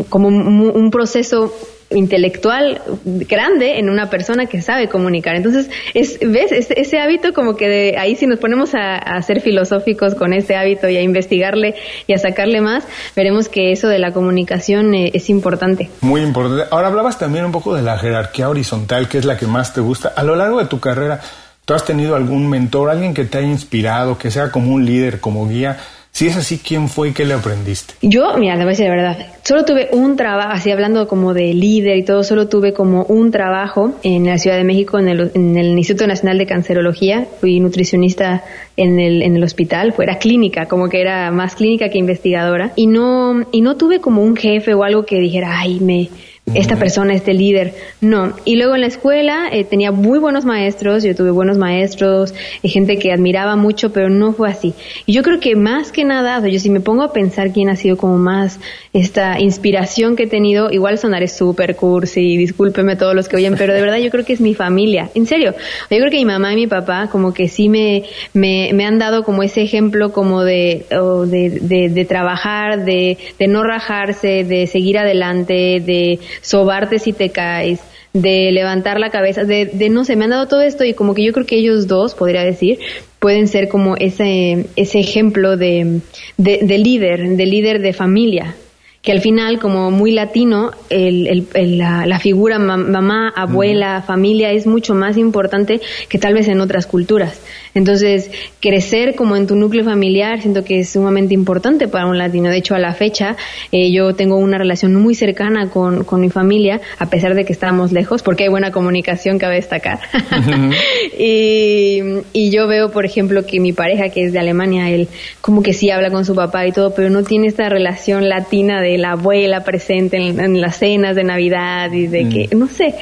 como 0.09 0.29
un 0.29 0.91
proceso 0.91 1.53
intelectual 1.95 2.81
grande 3.05 3.79
en 3.79 3.89
una 3.89 4.11
persona 4.11 4.47
que 4.47 4.63
sabe 4.63 4.89
comunicar. 4.89 5.37
Entonces, 5.37 5.71
es, 5.95 6.19
¿ves? 6.21 6.53
Ese, 6.53 6.99
hábito 6.99 7.33
como 7.33 7.57
que 7.57 7.69
de, 7.69 7.99
ahí 7.99 8.17
si 8.17 8.27
nos 8.27 8.39
ponemos 8.39 8.75
a, 8.75 9.21
ser 9.23 9.41
filosóficos 9.41 10.15
con 10.15 10.33
ese 10.33 10.57
hábito 10.57 10.89
y 10.89 10.97
a 10.97 11.03
investigarle 11.03 11.75
y 12.07 12.13
a 12.13 12.19
sacarle 12.19 12.61
más, 12.61 12.85
veremos 13.15 13.49
que 13.49 13.73
eso 13.73 13.89
de 13.89 13.99
la 13.99 14.13
comunicación 14.13 14.95
eh, 14.95 15.11
es 15.15 15.31
importante. 15.31 15.91
Muy 16.01 16.23
importante. 16.23 16.65
Ahora 16.71 16.89
hablabas 16.89 17.19
también 17.19 17.45
un 17.45 17.53
poco 17.53 17.75
de 17.75 17.83
la 17.83 17.99
jerarquía 17.99 18.49
horizontal, 18.49 19.09
que 19.09 19.19
es 19.19 19.25
la 19.25 19.37
que 19.37 19.47
más 19.47 19.75
te 19.75 19.81
gusta. 19.81 20.13
A 20.17 20.23
lo 20.23 20.35
largo 20.37 20.59
de 20.59 20.67
tu 20.67 20.81
carrera, 20.81 21.21
¿tú 21.65 21.75
has 21.75 21.85
tenido 21.85 22.17
algún 22.17 22.49
mentor, 22.49 22.91
alguien 22.91 23.15
que 23.15 23.25
te 23.25 23.39
haya 23.39 23.49
inspirado, 23.49 24.19
que 24.19 24.31
sea 24.31 24.51
como 24.51 24.73
un 24.73 24.85
líder, 24.85 25.21
como 25.21 25.49
guía? 25.49 25.79
Si 26.13 26.27
es 26.27 26.37
así, 26.37 26.59
¿quién 26.59 26.91
fue 26.91 27.09
y 27.09 27.13
qué 27.13 27.25
le 27.25 27.33
aprendiste? 27.33 27.95
Yo, 28.03 28.37
mira, 28.37 28.55
te 28.55 28.61
voy 28.61 28.67
a 28.67 28.77
decir 28.77 28.85
la 28.85 28.95
verdad, 28.95 29.27
solo 29.45 29.65
tuve 29.65 29.89
un 29.93 30.17
trabajo, 30.17 30.51
así 30.53 30.71
hablando 30.71 31.09
como 31.09 31.33
de 31.33 31.55
líder 31.55 31.97
y 31.97 32.05
todo, 32.05 32.23
solo 32.23 32.49
tuve 32.49 32.75
como 32.75 33.05
un 33.05 33.31
trabajo 33.31 33.95
en 34.03 34.27
la 34.27 34.37
Ciudad 34.37 34.59
de 34.59 34.65
México, 34.65 34.99
en 34.99 35.09
el, 35.09 35.79
Instituto 35.79 36.07
Nacional 36.07 36.37
de 36.37 36.45
Cancerología, 36.45 37.27
fui 37.41 37.61
nutricionista 37.61 38.45
en 38.77 39.01
el, 39.01 39.23
en 39.23 39.37
el 39.37 39.43
hospital, 39.43 39.95
fuera 39.95 40.19
clínica, 40.19 40.67
como 40.67 40.91
que 40.91 41.01
era 41.01 41.31
más 41.31 41.57
clínica 41.57 41.89
que 41.89 41.97
investigadora, 41.97 42.73
y 42.77 42.89
no, 42.89 43.47
y 43.51 43.63
no 43.63 43.79
tuve 43.79 44.03
como 44.03 44.23
un 44.23 44.37
jefe 44.37 44.75
o 44.75 44.85
algo 44.85 45.07
que 45.07 45.19
dijera, 45.19 45.61
ay, 45.61 45.81
me 45.81 46.11
esta 46.55 46.77
persona, 46.77 47.15
este 47.15 47.33
líder. 47.35 47.75
No. 48.01 48.35
Y 48.45 48.57
luego 48.57 48.75
en 48.75 48.83
la 48.83 48.87
escuela 48.89 49.49
eh, 49.51 49.65
tenía 49.65 49.93
muy 49.93 50.19
buenos 50.19 50.45
maestros, 50.45 51.03
yo 51.03 51.15
tuve 51.15 51.31
buenos 51.31 51.57
maestros, 51.57 52.35
y 52.63 52.69
gente 52.69 52.99
que 52.99 53.13
admiraba 53.13 53.57
mucho, 53.57 53.93
pero 53.93 54.11
no 54.11 54.33
fue 54.33 54.51
así. 54.51 54.75
Y 55.07 55.13
yo 55.13 55.23
creo 55.23 55.41
que 55.41 55.57
más 55.57 55.93
que 55.93 56.05
nada, 56.05 56.47
yo 56.47 56.59
si 56.59 56.69
me 56.69 56.81
pongo 56.81 57.05
a 57.05 57.13
pensar 57.13 57.53
quién 57.53 57.69
ha 57.69 57.77
sido 57.77 57.97
como 57.97 58.19
más 58.19 58.59
esta 58.93 59.41
inspiración 59.41 60.17
que 60.17 60.25
he 60.25 60.27
tenido, 60.27 60.71
igual 60.71 60.99
sonaré 60.99 61.29
súper 61.29 61.77
cursi, 61.77 62.37
discúlpeme 62.37 62.97
todos 62.97 63.15
los 63.15 63.29
que 63.29 63.37
oyen, 63.37 63.55
pero 63.57 63.73
de 63.73 63.81
verdad 63.81 63.99
yo 63.99 64.11
creo 64.11 64.25
que 64.25 64.35
es 64.35 64.41
mi 64.41 64.55
familia, 64.55 65.11
en 65.15 65.27
serio. 65.27 65.55
Yo 65.91 65.97
creo 65.99 66.11
que 66.11 66.19
mi 66.19 66.25
mamá 66.25 66.53
y 66.53 66.57
mi 66.57 66.67
papá 66.67 67.09
como 67.11 67.33
que 67.33 67.49
sí 67.49 67.69
me, 67.69 68.05
me, 68.35 68.73
me 68.75 68.85
han 68.85 68.99
dado 68.99 69.23
como 69.23 69.43
ese 69.43 69.63
ejemplo 69.63 70.13
como 70.13 70.43
de, 70.43 70.87
de, 70.91 71.89
de, 71.89 72.05
trabajar, 72.05 72.85
de, 72.85 73.17
de 73.39 73.47
no 73.47 73.63
rajarse, 73.63 74.45
de 74.45 74.67
seguir 74.67 74.99
adelante, 74.99 75.81
de 75.81 76.19
sobarte 76.41 76.99
si 76.99 77.13
te 77.13 77.31
caes, 77.31 77.81
de 78.13 78.53
levantar 78.53 79.01
la 79.01 79.11
cabeza, 79.11 79.45
de, 79.45 79.67
de, 79.67 79.89
no 79.89 80.05
sé, 80.05 80.17
me 80.17 80.25
han 80.25 80.31
dado 80.31 80.47
todo 80.47 80.61
esto 80.61 80.85
y 80.85 80.93
como 80.95 81.15
que 81.15 81.25
yo 81.25 81.33
creo 81.33 81.47
que 81.47 81.57
ellos 81.57 81.87
dos, 81.87 82.15
podría 82.15 82.43
decir, 82.43 82.79
pueden 83.19 83.49
ser 83.49 83.69
como 83.69 83.97
ese, 83.97 84.67
ese 84.77 85.01
ejemplo 85.01 85.57
de, 85.57 86.01
de, 86.37 86.59
de 86.63 86.79
líder, 86.79 87.37
de 87.37 87.47
líder 87.47 87.81
de 87.81 87.93
familia, 87.93 88.55
que 89.03 89.11
al 89.11 89.21
final, 89.21 89.59
como 89.59 89.91
muy 89.91 90.13
latino, 90.13 90.71
el, 90.89 91.49
la, 91.55 92.19
figura 92.21 92.61
mamá, 92.61 93.33
abuela, 93.35 94.01
familia 94.03 94.53
es 94.53 94.69
mucho 94.69 94.95
más 94.95 95.17
importante 95.17 95.81
que 96.09 96.19
tal 96.19 96.35
vez 96.35 96.47
en 96.47 96.61
otras 96.61 96.87
culturas. 96.87 97.41
Entonces, 97.75 98.31
crecer 98.61 99.15
como 99.15 99.37
en 99.37 99.47
tu 99.47 99.57
núcleo 99.57 99.85
familiar 99.85 100.41
siento 100.41 100.65
que 100.65 100.81
es 100.81 100.91
sumamente 100.91 101.35
importante 101.35 101.89
para 101.89 102.07
un 102.07 102.19
latino. 102.19 102.51
De 102.51 102.59
hecho, 102.59 102.75
a 102.75 102.79
la 102.79 102.93
fecha, 102.93 103.37
eh, 103.71 103.93
yo 103.93 104.15
tengo 104.15 104.37
una 104.37 104.59
relación 104.59 104.95
muy 104.95 105.15
cercana 105.15 105.71
con, 105.71 106.05
con 106.05 106.21
mi 106.21 106.31
familia, 106.31 106.81
a 106.99 107.09
pesar 107.09 107.35
de 107.35 107.45
que 107.45 107.53
estamos 107.53 107.93
lejos, 107.93 108.23
porque 108.23 108.45
hay 108.45 108.51
buena 108.51 108.73
comunicación, 108.73 109.39
cabe 109.39 109.57
destacar. 109.57 110.01
y, 111.19 112.01
y 112.33 112.51
yo 112.51 112.67
veo, 112.67 112.91
por 112.91 113.05
ejemplo, 113.05 113.47
que 113.47 113.61
mi 113.61 113.73
pareja, 113.73 114.09
que 114.11 114.25
es 114.25 114.33
de 114.33 114.39
Alemania, 114.39 114.91
él 114.91 115.09
como 115.41 115.63
que 115.63 115.73
sí 115.73 115.91
habla 115.91 116.11
con 116.11 116.25
su 116.25 116.35
papá 116.35 116.67
y 116.67 116.73
todo, 116.73 116.95
pero 116.95 117.11
no 117.11 117.23
tiene 117.23 117.47
esta 117.47 117.69
relación 117.69 118.29
latina 118.29 118.81
de 118.81 118.99
la 118.99 119.13
abuela 119.13 119.65
presente 119.65 120.17
en, 120.17 120.61
las 120.61 120.77
cenas 120.77 121.17
de 121.17 121.25
Navidad 121.25 121.93
y 121.93 122.07
de 122.07 122.29
que, 122.29 122.55
no 122.55 122.69
sé, 122.69 122.95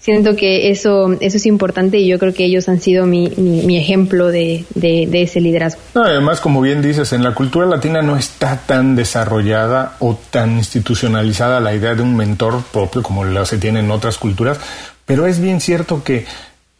siento 0.00 0.34
que 0.34 0.70
eso, 0.70 1.16
eso 1.20 1.36
es 1.36 1.46
importante 1.46 1.98
y 1.98 2.08
yo 2.08 2.18
creo 2.18 2.34
que 2.34 2.44
ellos 2.44 2.68
han 2.68 2.80
sido 2.80 3.06
mi, 3.06 3.28
mi, 3.36 3.76
ejemplo 3.76 4.28
de, 4.28 4.64
de, 4.74 5.22
ese 5.22 5.40
liderazgo. 5.40 5.80
además, 5.94 6.40
como 6.40 6.60
bien 6.60 6.82
dices, 6.82 7.12
en 7.12 7.22
la 7.22 7.34
cultura 7.34 7.66
latina 7.66 8.02
no 8.02 8.16
está 8.16 8.56
tan 8.66 8.96
desarrollada 8.96 9.96
o 10.00 10.18
tan 10.30 10.56
institucionalizada 10.56 11.60
la 11.60 11.74
idea 11.74 11.94
de 11.94 12.02
un 12.02 12.16
mentor 12.16 12.62
propio 12.72 13.02
como 13.02 13.24
lo 13.24 13.44
se 13.44 13.58
tiene 13.58 13.80
en 13.80 13.90
otras 13.90 14.18
culturas, 14.18 14.58
pero 15.04 15.26
es 15.26 15.40
bien 15.40 15.60
cierto 15.60 16.02
que 16.02 16.24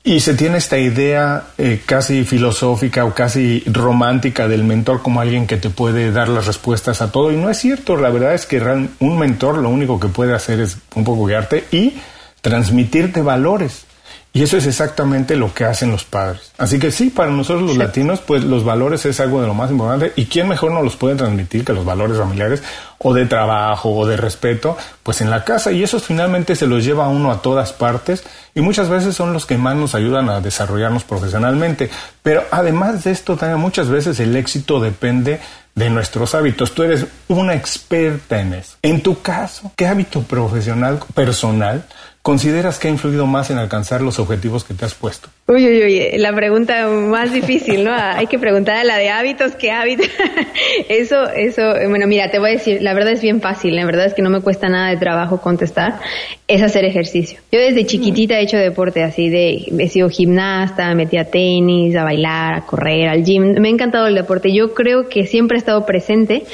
y 0.03 0.21
se 0.21 0.33
tiene 0.33 0.57
esta 0.57 0.79
idea 0.79 1.49
eh, 1.59 1.83
casi 1.85 2.25
filosófica 2.25 3.05
o 3.05 3.13
casi 3.13 3.63
romántica 3.67 4.49
del 4.49 4.65
mentor 4.65 5.03
como 5.03 5.21
alguien 5.21 5.47
que 5.47 5.59
te 5.59 5.69
puede 5.69 6.11
dar 6.11 6.31
las 6.31 6.47
respuestas 6.47 7.03
a 7.03 7.13
todo. 7.13 7.31
Y 7.31 7.37
no 7.37 7.51
es 7.51 7.59
cierto, 7.59 7.97
la 7.97 8.09
verdad 8.09 8.33
es 8.33 8.47
que 8.47 8.63
un 9.01 9.19
mentor 9.19 9.59
lo 9.59 9.69
único 9.69 10.01
que 10.01 10.09
puede 10.09 10.33
hacer 10.33 10.59
es 10.61 10.79
un 10.95 11.05
poco 11.05 11.27
guiarte 11.27 11.65
y 11.71 11.93
transmitirte 12.41 13.23
valores. 13.23 13.87
Y 14.33 14.45
eso 14.45 14.57
es 14.57 14.67
exactamente 14.67 15.35
lo 15.35 15.53
que 15.53 15.65
hacen 15.65 15.91
los 15.91 16.05
padres. 16.05 16.53
Así 16.57 16.79
que 16.79 16.93
sí, 16.93 17.11
para 17.11 17.33
nosotros 17.33 17.67
los 17.67 17.77
latinos, 17.77 18.21
pues 18.21 18.45
los 18.45 18.63
valores 18.63 19.05
es 19.05 19.19
algo 19.19 19.41
de 19.41 19.49
lo 19.49 19.55
más 19.55 19.73
importante. 19.73 20.13
¿Y 20.15 20.27
quién 20.27 20.47
mejor 20.47 20.71
nos 20.71 20.85
los 20.85 20.95
puede 20.95 21.17
transmitir 21.17 21.65
que 21.65 21.73
los 21.73 21.85
valores 21.85 22.17
familiares 22.17 22.63
o 22.99 23.13
de 23.13 23.27
trabajo 23.27 23.91
o 23.91 24.07
de 24.07 24.17
respeto? 24.17 24.77
Pues 25.03 25.21
en 25.21 25.31
la 25.31 25.43
casa. 25.43 25.73
Y 25.73 25.83
eso 25.83 25.99
finalmente 25.99 26.55
se 26.55 26.69
los 26.69 26.85
lleva 26.85 27.07
a 27.07 27.09
uno 27.09 27.33
a 27.33 27.43
todas 27.43 27.73
partes 27.73 28.23
y 28.55 28.61
muchas 28.61 28.89
veces 28.89 29.17
son 29.17 29.33
los 29.33 29.47
que 29.47 29.59
más 29.59 29.75
nos 29.75 29.97
ayudan 29.97 30.29
a 30.29 30.41
desarrollarnos 30.41 31.03
profesionalmente. 31.03 31.91
Pero 32.23 32.45
además 32.53 33.03
de 33.03 33.11
esto, 33.11 33.37
también 33.37 33.59
muchas 33.59 33.89
veces 33.89 34.21
el 34.21 34.37
éxito 34.37 34.79
depende 34.79 35.41
de 35.75 35.91
nuestros 35.91 36.37
hábitos. 36.37 36.73
Tú 36.73 36.85
eres 36.85 37.07
una 37.27 37.55
experta 37.55 38.41
en 38.41 38.55
eso. 38.55 38.77
En 38.83 39.03
tu 39.03 39.23
caso, 39.23 39.73
¿qué 39.75 39.89
hábito 39.89 40.23
profesional, 40.23 41.01
personal, 41.15 41.85
consideras 42.23 42.79
que 42.79 42.89
ha 42.89 42.91
influido 42.91 43.27
más 43.27 43.51
en 43.51 43.59
alcanzar 43.59 44.03
los 44.03 44.19
objetivos 44.19 44.65
que 44.65 44.75
te 44.75 44.85
has 44.85 44.95
puesto? 44.95 45.31
Uy, 45.47 45.67
uy, 45.67 45.83
uy, 45.83 46.19
la 46.19 46.35
pregunta 46.35 46.87
más 46.87 47.33
difícil, 47.33 47.83
¿no? 47.83 47.93
Hay 47.93 48.27
que 48.27 48.39
preguntar 48.39 48.77
a 48.77 48.85
la 48.85 48.99
de 48.99 49.09
hábitos, 49.09 49.53
¿qué 49.53 49.71
hábitos? 49.71 50.07
eso, 50.89 51.29
eso, 51.31 51.63
bueno, 51.89 52.07
mira, 52.07 52.31
te 52.31 52.39
voy 52.39 52.51
a 52.51 52.53
decir, 52.53 52.83
la 52.83 52.93
verdad 52.93 53.15
es 53.15 53.23
bien 53.23 53.41
fácil, 53.41 53.75
la 53.75 53.87
verdad 53.87 54.07
es 54.07 54.15
que 54.15 54.23
no 54.23 54.29
me 54.29 54.43
cuesta 54.43 54.69
nada 54.69 54.91
de 54.91 54.99
trabajo 54.99 55.41
contestar, 55.41 55.99
es 56.47 56.63
hacer 56.63 56.85
ejercicio. 56.85 57.41
Yo 57.51 57.59
desde 57.59 57.87
chiquitita 57.87 58.39
he 58.39 58.43
hecho 58.43 58.59
deporte 58.59 59.03
así 59.03 59.31
de, 59.31 59.67
he 59.79 59.89
sido 59.89 60.11
gimnasta, 60.11 60.89
me 60.89 60.97
metí 60.97 61.17
a 61.17 61.25
tenis, 61.25 61.97
a 61.97 62.05
bailar, 62.05 62.55
a 62.55 62.67
correr, 62.67 63.09
al 63.09 63.25
gym, 63.25 63.55
me 63.59 63.69
ha 63.69 63.73
encantado 63.73 64.07
el 64.07 64.15
deporte. 64.15 64.53
Yo 64.53 64.75
creo 64.75 65.09
que 65.09 65.27
siempre 65.27 65.57
he 65.57 65.59
estado 65.59 65.87
presente 65.87 66.45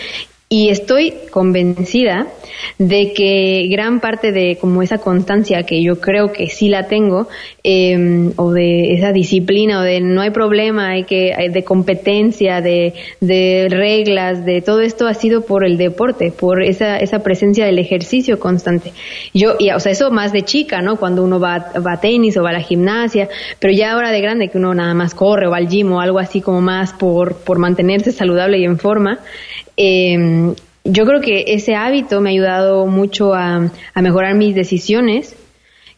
y 0.49 0.69
estoy 0.69 1.13
convencida 1.33 2.29
de 2.79 3.13
que 3.15 3.67
gran 3.69 3.99
parte 3.99 4.31
de 4.31 4.57
como 4.61 4.81
esa 4.81 4.99
constancia 4.99 5.65
que 5.65 5.83
yo 5.83 6.01
creo 6.01 6.33
que 6.33 6.47
sí 6.49 6.69
la 6.69 6.87
tengo, 6.87 7.27
em, 7.65 8.33
o 8.37 8.53
de 8.53 8.95
esa 8.95 9.13
disciplina, 9.13 9.81
o 9.81 9.83
de 9.83 10.01
no 10.01 10.21
hay 10.21 10.31
problema, 10.31 10.91
hay 10.91 11.03
que, 11.03 11.35
de 11.51 11.65
competencia, 11.65 12.61
de, 12.61 12.95
de 13.21 13.67
reglas, 13.69 14.45
de 14.45 14.63
todo 14.63 14.83
esto 14.83 15.09
ha 15.09 15.15
sido 15.15 15.45
por 15.45 15.65
el 15.65 15.77
deporte, 15.79 16.31
por 16.31 16.63
esa, 16.63 16.99
esa 16.99 17.25
presencia 17.25 17.67
del 17.67 17.81
ejercicio 17.81 18.39
constante. 18.39 18.93
Yo, 19.35 19.57
y, 19.59 19.71
o 19.71 19.81
sea, 19.81 19.91
eso 19.91 20.13
más 20.13 20.33
de 20.33 20.43
chica, 20.43 20.81
¿no? 20.81 20.97
Cuando 20.97 21.25
uno 21.25 21.41
va, 21.41 21.73
va 21.85 21.95
a 21.95 22.01
tenis 22.01 22.37
o 22.37 22.45
va 22.45 22.51
a 22.51 22.55
la 22.55 22.61
gimnasia, 22.61 23.29
pero 23.59 23.73
ya 23.73 23.93
ahora 23.93 24.13
de 24.13 24.21
grande 24.21 24.49
que 24.49 24.59
uno 24.59 24.75
nada 24.75 24.95
más 24.95 25.13
corre 25.13 25.49
o 25.49 25.51
va 25.51 25.57
al 25.57 25.69
gym 25.69 25.91
o 25.93 26.01
algo 26.01 26.21
así 26.21 26.41
como 26.41 26.61
más 26.61 26.93
por, 26.93 27.35
por 27.39 27.59
mantenerse 27.59 28.13
saludable 28.13 28.59
y 28.59 28.65
en 28.65 28.79
forma, 28.79 29.19
eh, 29.77 30.55
yo 30.85 31.05
creo 31.05 31.21
que 31.21 31.45
ese 31.49 31.75
hábito 31.75 32.21
me 32.21 32.31
ha 32.31 32.33
ayudado 32.33 32.87
mucho 32.87 33.35
a, 33.35 33.71
a 33.95 34.03
mejorar 34.03 34.35
mis 34.35 34.55
decisiones 34.55 35.37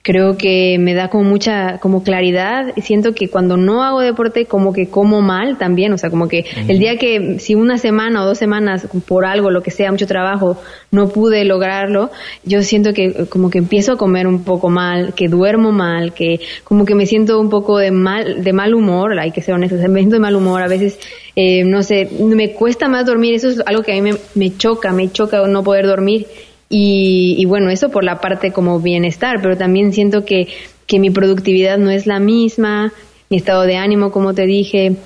creo 0.03 0.37
que 0.37 0.79
me 0.79 0.95
da 0.95 1.09
como 1.09 1.25
mucha 1.25 1.79
como 1.81 2.03
claridad 2.03 2.73
siento 2.81 3.15
que 3.15 3.29
cuando 3.29 3.57
no 3.57 3.83
hago 3.83 4.01
deporte 4.01 4.47
como 4.47 4.73
que 4.73 4.89
como 4.89 5.21
mal 5.21 5.59
también 5.59 5.93
o 5.93 5.99
sea 5.99 6.09
como 6.09 6.29
que 6.29 6.47
el 6.69 6.79
día 6.79 6.97
que 6.97 7.39
si 7.41 7.55
una 7.55 7.79
semana 7.79 8.23
o 8.23 8.27
dos 8.27 8.39
semanas 8.39 8.87
por 9.07 9.27
algo 9.27 9.51
lo 9.51 9.63
que 9.63 9.71
sea 9.71 9.91
mucho 9.91 10.07
trabajo 10.07 10.57
no 10.93 11.09
pude 11.09 11.45
lograrlo 11.45 12.11
yo 12.45 12.63
siento 12.63 12.95
que 12.95 13.27
como 13.27 13.51
que 13.51 13.59
empiezo 13.59 13.93
a 13.93 13.97
comer 13.97 14.27
un 14.27 14.45
poco 14.45 14.71
mal 14.71 15.15
que 15.15 15.29
duermo 15.29 15.73
mal 15.73 16.15
que 16.15 16.41
como 16.65 16.85
que 16.85 16.95
me 16.95 17.05
siento 17.05 17.39
un 17.41 17.51
poco 17.51 17.79
de 17.79 17.91
mal 17.91 18.43
de 18.43 18.53
mal 18.53 18.75
humor 18.75 19.19
hay 19.19 19.33
que 19.33 19.43
ser 19.43 19.55
honesto 19.55 19.77
me 19.89 20.01
siento 20.01 20.17
de 20.17 20.21
mal 20.21 20.37
humor 20.37 20.63
a 20.63 20.69
veces 20.69 20.99
eh, 21.35 21.65
no 21.65 21.83
sé 21.83 22.09
me 22.19 22.53
cuesta 22.53 22.89
más 22.89 23.05
dormir 23.05 23.35
eso 23.35 23.49
es 23.49 23.63
algo 23.67 23.83
que 23.83 23.93
a 23.93 23.95
mí 23.97 24.03
me, 24.03 24.19
me 24.35 24.57
choca 24.57 24.93
me 24.93 25.11
choca 25.11 25.47
no 25.47 25.63
poder 25.63 25.87
dormir 25.87 26.27
y, 26.71 27.45
bueno, 27.47 27.71
eso 27.71 27.89
por 27.91 28.05
la 28.05 28.21
parte 28.21 28.53
como 28.53 28.81
bienestar, 28.81 29.41
pero 29.41 29.57
también 29.57 29.93
siento 29.93 30.25
que, 30.25 30.49
que 30.87 30.99
mi 30.99 31.11
productividad 31.11 31.79
no 31.79 31.91
es 31.91 32.07
la 32.07 32.21
misma, 32.21 32.93
mi 33.31 33.39
estado 33.39 33.63
de 33.63 33.77
ánimo, 33.77 34.11
como 34.11 34.35
te 34.35 34.45
dije. 34.47 34.97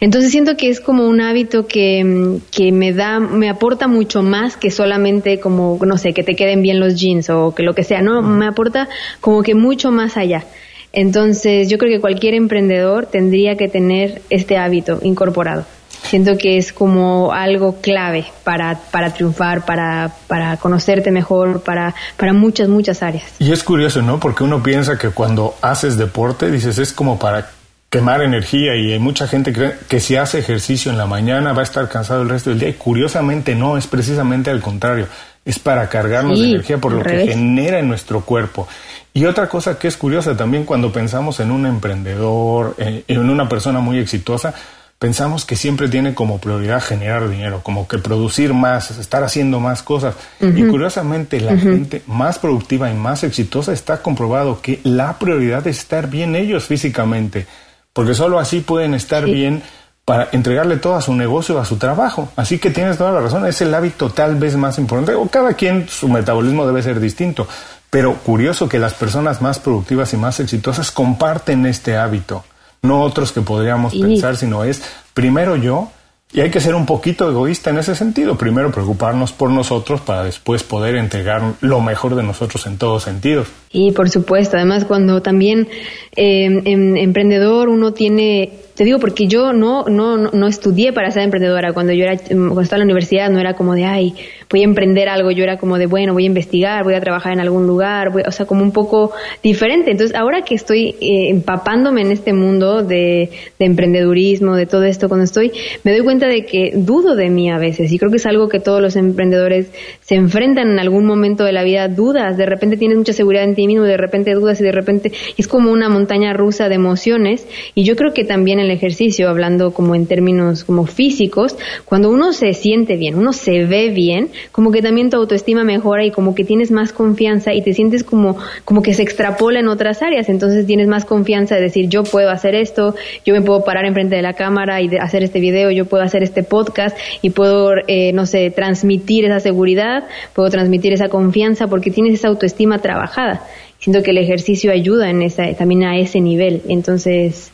Entonces 0.00 0.32
siento 0.32 0.56
que 0.56 0.68
es 0.68 0.80
como 0.80 1.06
un 1.06 1.20
hábito 1.20 1.66
que, 1.66 2.38
que, 2.50 2.72
me 2.72 2.92
da, 2.92 3.20
me 3.20 3.48
aporta 3.48 3.86
mucho 3.86 4.22
más 4.22 4.56
que 4.56 4.72
solamente 4.72 5.38
como, 5.38 5.78
no 5.84 5.96
sé, 5.96 6.12
que 6.12 6.24
te 6.24 6.34
queden 6.34 6.62
bien 6.62 6.80
los 6.80 7.00
jeans 7.00 7.30
o 7.30 7.54
que 7.54 7.62
lo 7.62 7.74
que 7.74 7.84
sea, 7.84 8.02
no, 8.02 8.20
me 8.22 8.46
aporta 8.46 8.88
como 9.20 9.42
que 9.42 9.54
mucho 9.54 9.92
más 9.92 10.16
allá. 10.16 10.44
Entonces 10.92 11.68
yo 11.68 11.78
creo 11.78 11.90
que 11.92 12.00
cualquier 12.00 12.34
emprendedor 12.34 13.06
tendría 13.06 13.56
que 13.56 13.68
tener 13.68 14.22
este 14.28 14.58
hábito 14.58 14.98
incorporado 15.02 15.64
siento 16.02 16.36
que 16.36 16.58
es 16.58 16.72
como 16.72 17.32
algo 17.32 17.80
clave 17.80 18.26
para, 18.44 18.78
para 18.90 19.12
triunfar, 19.12 19.64
para, 19.64 20.12
para 20.26 20.56
conocerte 20.56 21.10
mejor, 21.10 21.62
para, 21.62 21.94
para 22.16 22.32
muchas, 22.32 22.68
muchas 22.68 23.02
áreas. 23.02 23.24
Y 23.38 23.52
es 23.52 23.62
curioso, 23.62 24.02
¿no? 24.02 24.20
Porque 24.20 24.44
uno 24.44 24.62
piensa 24.62 24.98
que 24.98 25.10
cuando 25.10 25.54
haces 25.62 25.96
deporte, 25.96 26.50
dices, 26.50 26.78
es 26.78 26.92
como 26.92 27.18
para 27.18 27.50
quemar 27.92 28.22
energía 28.22 28.74
y 28.74 28.92
hay 28.92 28.98
mucha 28.98 29.28
gente 29.28 29.52
cree 29.52 29.74
que 29.86 30.00
si 30.00 30.16
hace 30.16 30.38
ejercicio 30.38 30.90
en 30.90 30.96
la 30.96 31.04
mañana 31.04 31.52
va 31.52 31.60
a 31.60 31.64
estar 31.64 31.90
cansado 31.90 32.22
el 32.22 32.30
resto 32.30 32.48
del 32.48 32.58
día 32.58 32.70
y 32.70 32.72
curiosamente 32.72 33.54
no, 33.54 33.76
es 33.76 33.86
precisamente 33.86 34.50
al 34.50 34.62
contrario, 34.62 35.08
es 35.44 35.58
para 35.58 35.88
cargarnos 35.90 36.40
de 36.40 36.46
energía 36.46 36.78
por 36.78 36.92
lo 36.92 37.02
que 37.02 37.26
genera 37.26 37.78
en 37.78 37.88
nuestro 37.88 38.22
cuerpo. 38.22 38.66
Y 39.12 39.26
otra 39.26 39.46
cosa 39.46 39.78
que 39.78 39.88
es 39.88 39.98
curiosa 39.98 40.34
también 40.34 40.64
cuando 40.64 40.90
pensamos 40.90 41.38
en 41.40 41.50
un 41.50 41.66
emprendedor, 41.66 42.76
eh, 42.78 43.04
en 43.08 43.28
una 43.28 43.46
persona 43.46 43.80
muy 43.80 43.98
exitosa, 43.98 44.54
pensamos 45.02 45.44
que 45.44 45.56
siempre 45.56 45.88
tiene 45.88 46.14
como 46.14 46.38
prioridad 46.38 46.80
generar 46.80 47.28
dinero, 47.28 47.60
como 47.64 47.88
que 47.88 47.98
producir 47.98 48.54
más, 48.54 48.92
estar 48.92 49.24
haciendo 49.24 49.58
más 49.58 49.82
cosas. 49.82 50.14
Y 50.40 50.62
curiosamente 50.68 51.40
la 51.40 51.56
gente 51.56 52.04
más 52.06 52.38
productiva 52.38 52.88
y 52.88 52.94
más 52.94 53.24
exitosa 53.24 53.72
está 53.72 54.00
comprobado 54.00 54.62
que 54.62 54.78
la 54.84 55.18
prioridad 55.18 55.66
es 55.66 55.80
estar 55.80 56.08
bien 56.08 56.36
ellos 56.36 56.66
físicamente, 56.66 57.48
porque 57.92 58.14
solo 58.14 58.38
así 58.38 58.60
pueden 58.60 58.94
estar 58.94 59.24
bien 59.24 59.64
para 60.04 60.28
entregarle 60.30 60.76
todo 60.76 60.94
a 60.94 61.00
su 61.00 61.16
negocio, 61.16 61.58
a 61.58 61.64
su 61.64 61.78
trabajo. 61.78 62.28
Así 62.36 62.60
que 62.60 62.70
tienes 62.70 62.96
toda 62.96 63.10
la 63.10 63.22
razón, 63.22 63.44
es 63.44 63.60
el 63.60 63.74
hábito 63.74 64.10
tal 64.10 64.36
vez 64.36 64.54
más 64.54 64.78
importante, 64.78 65.16
o 65.16 65.26
cada 65.26 65.54
quien 65.54 65.88
su 65.88 66.08
metabolismo 66.08 66.64
debe 66.64 66.80
ser 66.80 67.00
distinto, 67.00 67.48
pero 67.90 68.14
curioso 68.18 68.68
que 68.68 68.78
las 68.78 68.94
personas 68.94 69.42
más 69.42 69.58
productivas 69.58 70.12
y 70.12 70.16
más 70.16 70.38
exitosas 70.38 70.92
comparten 70.92 71.66
este 71.66 71.96
hábito 71.96 72.44
no 72.82 73.00
otros 73.02 73.32
que 73.32 73.40
podríamos 73.40 73.94
pensar, 73.94 74.36
sino 74.36 74.64
es 74.64 74.82
primero 75.14 75.56
yo, 75.56 75.90
y 76.34 76.40
hay 76.40 76.50
que 76.50 76.60
ser 76.60 76.74
un 76.74 76.86
poquito 76.86 77.28
egoísta 77.28 77.70
en 77.70 77.78
ese 77.78 77.94
sentido. 77.94 78.38
Primero 78.38 78.72
preocuparnos 78.72 79.32
por 79.32 79.50
nosotros 79.50 80.00
para 80.00 80.24
después 80.24 80.62
poder 80.62 80.96
entregar 80.96 81.42
lo 81.60 81.80
mejor 81.82 82.14
de 82.14 82.22
nosotros 82.22 82.66
en 82.66 82.78
todos 82.78 83.02
sentidos. 83.02 83.48
Y 83.70 83.92
por 83.92 84.08
supuesto, 84.08 84.56
además 84.56 84.86
cuando 84.86 85.20
también 85.20 85.68
eh, 86.16 86.44
en 86.64 86.96
emprendedor 86.96 87.68
uno 87.68 87.92
tiene 87.92 88.50
te 88.74 88.84
digo 88.84 88.98
porque 88.98 89.26
yo 89.26 89.52
no, 89.52 89.84
no, 89.84 90.16
no, 90.16 90.46
estudié 90.46 90.92
para 90.92 91.10
ser 91.10 91.24
emprendedora. 91.24 91.72
Cuando 91.72 91.92
yo 91.92 92.04
era, 92.04 92.16
cuando 92.16 92.60
estaba 92.62 92.80
en 92.80 92.88
la 92.88 92.92
universidad 92.92 93.30
no 93.30 93.38
era 93.38 93.54
como 93.54 93.74
de, 93.74 93.84
ay, 93.84 94.14
voy 94.50 94.62
a 94.62 94.64
emprender 94.64 95.08
algo. 95.08 95.30
Yo 95.30 95.44
era 95.44 95.58
como 95.58 95.76
de, 95.76 95.86
bueno, 95.86 96.14
voy 96.14 96.24
a 96.24 96.26
investigar, 96.26 96.82
voy 96.82 96.94
a 96.94 97.00
trabajar 97.00 97.34
en 97.34 97.40
algún 97.40 97.66
lugar, 97.66 98.12
o 98.26 98.32
sea, 98.32 98.46
como 98.46 98.62
un 98.62 98.72
poco 98.72 99.12
diferente. 99.42 99.90
Entonces, 99.90 100.16
ahora 100.16 100.42
que 100.42 100.54
estoy 100.54 100.96
eh, 101.00 101.28
empapándome 101.28 102.00
en 102.00 102.12
este 102.12 102.32
mundo 102.32 102.82
de, 102.82 103.30
de 103.58 103.64
emprendedurismo, 103.64 104.56
de 104.56 104.66
todo 104.66 104.84
esto, 104.84 105.08
cuando 105.08 105.24
estoy, 105.24 105.52
me 105.84 105.92
doy 105.92 106.02
cuenta 106.02 106.26
de 106.26 106.46
que 106.46 106.72
dudo 106.74 107.14
de 107.14 107.28
mí 107.28 107.50
a 107.50 107.58
veces. 107.58 107.92
Y 107.92 107.98
creo 107.98 108.10
que 108.10 108.16
es 108.16 108.26
algo 108.26 108.48
que 108.48 108.58
todos 108.58 108.80
los 108.80 108.96
emprendedores 108.96 109.70
se 110.00 110.14
enfrentan 110.14 110.70
en 110.70 110.78
algún 110.78 111.04
momento 111.04 111.44
de 111.44 111.52
la 111.52 111.62
vida, 111.62 111.88
dudas. 111.88 112.38
De 112.38 112.46
repente 112.46 112.78
tienes 112.78 112.96
mucha 112.96 113.12
seguridad 113.12 113.44
en 113.44 113.54
ti 113.54 113.66
mismo, 113.66 113.84
de 113.84 113.98
repente 113.98 114.32
dudas 114.32 114.60
y 114.60 114.64
de 114.64 114.72
repente 114.72 115.12
es 115.36 115.46
como 115.46 115.70
una 115.70 115.90
montaña 115.90 116.32
rusa 116.32 116.70
de 116.70 116.76
emociones. 116.76 117.46
Y 117.74 117.84
yo 117.84 117.96
creo 117.96 118.14
que 118.14 118.24
también 118.24 118.61
el 118.62 118.70
ejercicio, 118.70 119.28
hablando 119.28 119.72
como 119.72 119.94
en 119.94 120.06
términos 120.06 120.64
como 120.64 120.86
físicos, 120.86 121.56
cuando 121.84 122.10
uno 122.10 122.32
se 122.32 122.54
siente 122.54 122.96
bien, 122.96 123.16
uno 123.16 123.32
se 123.32 123.64
ve 123.64 123.90
bien, 123.90 124.30
como 124.50 124.72
que 124.72 124.82
también 124.82 125.10
tu 125.10 125.16
autoestima 125.16 125.64
mejora 125.64 126.04
y 126.04 126.10
como 126.10 126.34
que 126.34 126.44
tienes 126.44 126.70
más 126.70 126.92
confianza 126.92 127.52
y 127.52 127.62
te 127.62 127.74
sientes 127.74 128.04
como, 128.04 128.36
como 128.64 128.82
que 128.82 128.94
se 128.94 129.02
extrapola 129.02 129.60
en 129.60 129.68
otras 129.68 130.02
áreas. 130.02 130.28
Entonces 130.28 130.66
tienes 130.66 130.88
más 130.88 131.04
confianza 131.04 131.56
de 131.56 131.62
decir, 131.62 131.88
yo 131.88 132.04
puedo 132.04 132.30
hacer 132.30 132.54
esto, 132.54 132.94
yo 133.24 133.34
me 133.34 133.42
puedo 133.42 133.64
parar 133.64 133.84
enfrente 133.84 134.16
de 134.16 134.22
la 134.22 134.34
cámara 134.34 134.80
y 134.80 134.88
hacer 134.96 135.22
este 135.22 135.40
video, 135.40 135.70
yo 135.70 135.86
puedo 135.86 136.02
hacer 136.02 136.22
este 136.22 136.42
podcast 136.42 136.96
y 137.20 137.30
puedo, 137.30 137.74
eh, 137.86 138.12
no 138.12 138.26
sé, 138.26 138.50
transmitir 138.50 139.24
esa 139.24 139.40
seguridad, 139.40 140.04
puedo 140.34 140.50
transmitir 140.50 140.92
esa 140.92 141.08
confianza 141.08 141.68
porque 141.68 141.90
tienes 141.90 142.14
esa 142.14 142.28
autoestima 142.28 142.78
trabajada. 142.78 143.42
Siento 143.78 144.02
que 144.02 144.12
el 144.12 144.18
ejercicio 144.18 144.70
ayuda 144.70 145.10
en 145.10 145.22
esa, 145.22 145.52
también 145.54 145.82
a 145.84 145.98
ese 145.98 146.20
nivel. 146.20 146.62
Entonces, 146.68 147.51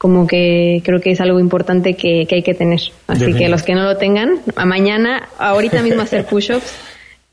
como 0.00 0.26
que 0.26 0.80
creo 0.82 0.98
que 0.98 1.10
es 1.10 1.20
algo 1.20 1.38
importante 1.38 1.94
que, 1.94 2.26
hay 2.30 2.42
que 2.42 2.54
tener. 2.54 2.80
Así 3.06 3.34
que 3.34 3.50
los 3.50 3.62
que 3.62 3.74
no 3.74 3.82
lo 3.82 3.98
tengan, 3.98 4.40
a 4.56 4.64
mañana, 4.64 5.28
ahorita 5.38 5.82
mismo 5.82 6.00
hacer 6.00 6.24
push-ups. 6.24 6.72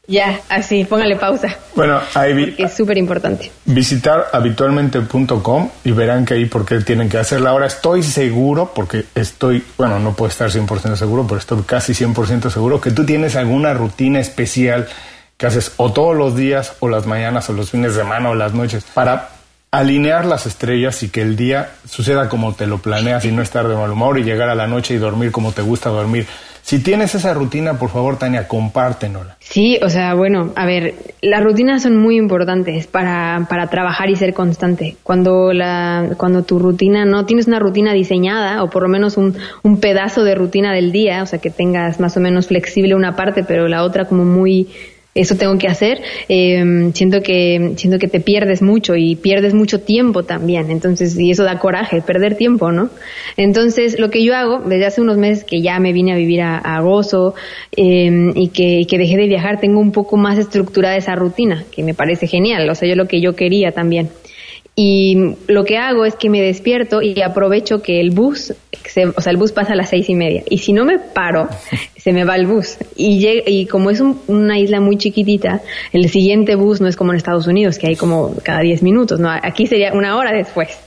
Ya, 0.05 0.41
así, 0.49 0.83
póngale 0.83 1.15
pausa. 1.15 1.55
Bueno, 1.77 2.01
ahí 2.13 2.55
es 2.57 2.73
súper 2.73 2.97
importante. 2.97 3.53
Visitar 3.63 4.25
habitualmente.com 4.33 5.69
y 5.85 5.91
verán 5.91 6.25
que 6.25 6.33
ahí 6.33 6.45
por 6.45 6.65
qué 6.65 6.81
tienen 6.81 7.07
que 7.07 7.17
hacerla. 7.17 7.51
Ahora 7.51 7.67
estoy 7.67 8.03
seguro, 8.03 8.73
porque 8.75 9.05
estoy, 9.15 9.63
bueno, 9.77 9.99
no 9.99 10.13
puedo 10.13 10.29
estar 10.29 10.49
100% 10.49 10.97
seguro, 10.97 11.25
pero 11.25 11.39
estoy 11.39 11.61
casi 11.61 11.93
100% 11.93 12.49
seguro 12.49 12.81
que 12.81 12.91
tú 12.91 13.05
tienes 13.05 13.37
alguna 13.37 13.73
rutina 13.73 14.19
especial 14.19 14.89
que 15.37 15.45
haces 15.45 15.71
o 15.77 15.93
todos 15.93 16.17
los 16.17 16.35
días 16.35 16.73
o 16.81 16.89
las 16.89 17.05
mañanas 17.05 17.49
o 17.49 17.53
los 17.53 17.71
fines 17.71 17.95
de 17.95 18.01
semana 18.01 18.29
o 18.29 18.35
las 18.35 18.53
noches 18.53 18.83
para 18.93 19.36
alinear 19.71 20.25
las 20.25 20.45
estrellas 20.45 21.03
y 21.03 21.09
que 21.09 21.21
el 21.21 21.35
día 21.35 21.71
suceda 21.87 22.29
como 22.29 22.53
te 22.53 22.67
lo 22.67 22.77
planeas 22.79 23.25
y 23.25 23.31
no 23.31 23.41
estar 23.41 23.67
de 23.67 23.75
mal 23.75 23.91
humor 23.91 24.17
y 24.17 24.23
llegar 24.23 24.49
a 24.49 24.55
la 24.55 24.67
noche 24.67 24.93
y 24.93 24.97
dormir 24.97 25.31
como 25.31 25.51
te 25.51 25.61
gusta 25.61 25.89
dormir. 25.89 26.25
Si 26.67 26.79
tienes 26.79 27.15
esa 27.15 27.33
rutina, 27.33 27.79
por 27.79 27.89
favor, 27.89 28.19
Tania, 28.19 28.45
compártenola. 28.45 29.37
Sí, 29.39 29.79
o 29.81 29.89
sea, 29.89 30.15
bueno, 30.15 30.51
a 30.57 30.65
ver, 30.65 30.95
las 31.21 31.41
rutinas 31.41 31.83
son 31.83 31.95
muy 31.95 32.17
importantes 32.17 32.87
para, 32.87 33.47
para 33.49 33.67
trabajar 33.67 34.09
y 34.09 34.17
ser 34.17 34.33
constante. 34.33 34.97
Cuando, 35.01 35.53
la, 35.53 36.09
cuando 36.17 36.43
tu 36.43 36.59
rutina 36.59 37.05
no 37.05 37.25
tienes 37.25 37.47
una 37.47 37.59
rutina 37.59 37.93
diseñada 37.93 38.61
o 38.63 38.69
por 38.69 38.83
lo 38.83 38.89
menos 38.89 39.15
un, 39.15 39.37
un 39.63 39.79
pedazo 39.79 40.25
de 40.25 40.35
rutina 40.35 40.73
del 40.73 40.91
día, 40.91 41.23
o 41.23 41.25
sea, 41.25 41.39
que 41.39 41.51
tengas 41.51 42.01
más 42.01 42.17
o 42.17 42.19
menos 42.19 42.47
flexible 42.47 42.95
una 42.95 43.15
parte, 43.15 43.45
pero 43.45 43.69
la 43.69 43.83
otra 43.83 44.03
como 44.03 44.25
muy 44.25 44.67
eso 45.17 45.35
tengo 45.35 45.57
que 45.57 45.67
hacer, 45.67 46.01
eh, 46.29 46.91
siento 46.93 47.21
que 47.21 47.73
siento 47.75 47.99
que 47.99 48.07
te 48.07 48.19
pierdes 48.19 48.61
mucho 48.61 48.95
y 48.95 49.15
pierdes 49.15 49.53
mucho 49.53 49.81
tiempo 49.81 50.23
también. 50.23 50.71
Entonces, 50.71 51.17
y 51.19 51.31
eso 51.31 51.43
da 51.43 51.59
coraje, 51.59 52.01
perder 52.01 52.35
tiempo, 52.35 52.71
¿no? 52.71 52.89
Entonces, 53.35 53.99
lo 53.99 54.09
que 54.09 54.23
yo 54.23 54.35
hago, 54.35 54.59
desde 54.59 54.85
hace 54.85 55.01
unos 55.01 55.17
meses 55.17 55.43
que 55.43 55.61
ya 55.61 55.79
me 55.79 55.93
vine 55.93 56.13
a 56.13 56.15
vivir 56.15 56.41
a, 56.41 56.81
Gozo 56.81 57.33
eh, 57.75 58.31
y, 58.35 58.49
que, 58.49 58.81
y 58.81 58.85
que 58.85 58.97
dejé 58.97 59.17
de 59.17 59.27
viajar, 59.27 59.59
tengo 59.59 59.79
un 59.79 59.91
poco 59.91 60.15
más 60.15 60.37
estructurada 60.37 60.95
esa 60.95 61.15
rutina, 61.15 61.65
que 61.71 61.83
me 61.83 61.93
parece 61.93 62.27
genial. 62.27 62.69
O 62.69 62.75
sea, 62.75 62.87
yo 62.87 62.95
lo 62.95 63.07
que 63.07 63.19
yo 63.19 63.35
quería 63.35 63.71
también. 63.71 64.09
Y 64.79 65.33
lo 65.47 65.65
que 65.65 65.77
hago 65.77 66.05
es 66.05 66.13
que 66.15 66.29
me 66.29 66.39
despierto 66.39 67.01
y 67.01 67.19
aprovecho 67.23 67.81
que 67.81 67.99
el 67.99 68.11
bus, 68.11 68.51
o 68.51 69.21
sea, 69.21 69.31
el 69.31 69.37
bus 69.37 69.51
pasa 69.51 69.73
a 69.73 69.75
las 69.75 69.89
seis 69.89 70.07
y 70.07 70.13
media. 70.13 70.43
Y 70.51 70.59
si 70.59 70.71
no 70.71 70.85
me 70.85 70.99
paro, 70.99 71.49
se 71.97 72.13
me 72.13 72.25
va 72.25 72.35
el 72.35 72.45
bus. 72.45 72.77
Y, 72.95 73.27
y 73.47 73.65
como 73.65 73.89
es 73.89 74.03
una 74.27 74.59
isla 74.59 74.79
muy 74.79 74.97
chiquitita, 74.97 75.61
el 75.93 76.07
siguiente 76.09 76.53
bus 76.53 76.79
no 76.79 76.87
es 76.87 76.95
como 76.95 77.11
en 77.11 77.17
Estados 77.17 77.47
Unidos, 77.47 77.79
que 77.79 77.87
hay 77.87 77.95
como 77.95 78.35
cada 78.43 78.59
diez 78.59 78.83
minutos, 78.83 79.19
¿no? 79.19 79.31
Aquí 79.31 79.65
sería 79.65 79.93
una 79.93 80.15
hora 80.15 80.31
después. 80.31 80.77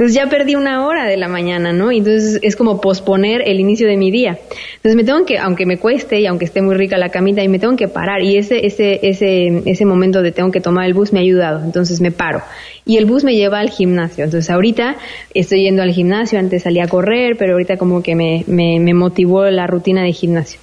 Entonces 0.00 0.16
ya 0.16 0.30
perdí 0.30 0.54
una 0.54 0.86
hora 0.86 1.04
de 1.04 1.18
la 1.18 1.28
mañana, 1.28 1.74
¿no? 1.74 1.92
Y 1.92 1.98
entonces 1.98 2.38
es 2.40 2.56
como 2.56 2.80
posponer 2.80 3.42
el 3.44 3.60
inicio 3.60 3.86
de 3.86 3.98
mi 3.98 4.10
día. 4.10 4.38
Entonces 4.76 4.96
me 4.96 5.04
tengo 5.04 5.26
que, 5.26 5.36
aunque 5.36 5.66
me 5.66 5.76
cueste 5.76 6.18
y 6.20 6.26
aunque 6.26 6.46
esté 6.46 6.62
muy 6.62 6.74
rica 6.74 6.96
la 6.96 7.10
camita, 7.10 7.44
y 7.44 7.48
me 7.48 7.58
tengo 7.58 7.76
que 7.76 7.86
parar. 7.86 8.22
Y 8.22 8.38
ese, 8.38 8.64
ese, 8.64 8.98
ese, 9.02 9.62
ese 9.66 9.84
momento 9.84 10.22
de 10.22 10.32
tengo 10.32 10.50
que 10.50 10.62
tomar 10.62 10.86
el 10.86 10.94
bus 10.94 11.12
me 11.12 11.18
ha 11.18 11.22
ayudado. 11.22 11.62
Entonces 11.62 12.00
me 12.00 12.12
paro. 12.12 12.40
Y 12.86 12.96
el 12.96 13.04
bus 13.04 13.24
me 13.24 13.34
lleva 13.34 13.58
al 13.58 13.68
gimnasio. 13.68 14.24
Entonces 14.24 14.48
ahorita 14.48 14.96
estoy 15.34 15.64
yendo 15.64 15.82
al 15.82 15.92
gimnasio, 15.92 16.38
antes 16.38 16.62
salí 16.62 16.80
a 16.80 16.88
correr, 16.88 17.36
pero 17.36 17.52
ahorita 17.52 17.76
como 17.76 18.02
que 18.02 18.14
me, 18.14 18.42
me, 18.46 18.80
me 18.80 18.94
motivó 18.94 19.44
la 19.50 19.66
rutina 19.66 20.02
de 20.02 20.12
gimnasio. 20.12 20.60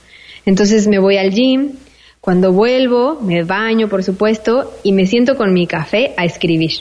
Entonces 0.48 0.88
me 0.88 0.98
voy 0.98 1.18
al 1.18 1.30
gym, 1.30 1.74
cuando 2.22 2.54
vuelvo, 2.54 3.20
me 3.22 3.44
baño, 3.44 3.88
por 3.88 4.04
supuesto, 4.04 4.74
y 4.82 4.94
me 4.94 5.06
siento 5.06 5.38
con 5.38 5.54
mi 5.54 5.68
café 5.68 6.16
a 6.18 6.26
escribir. 6.26 6.72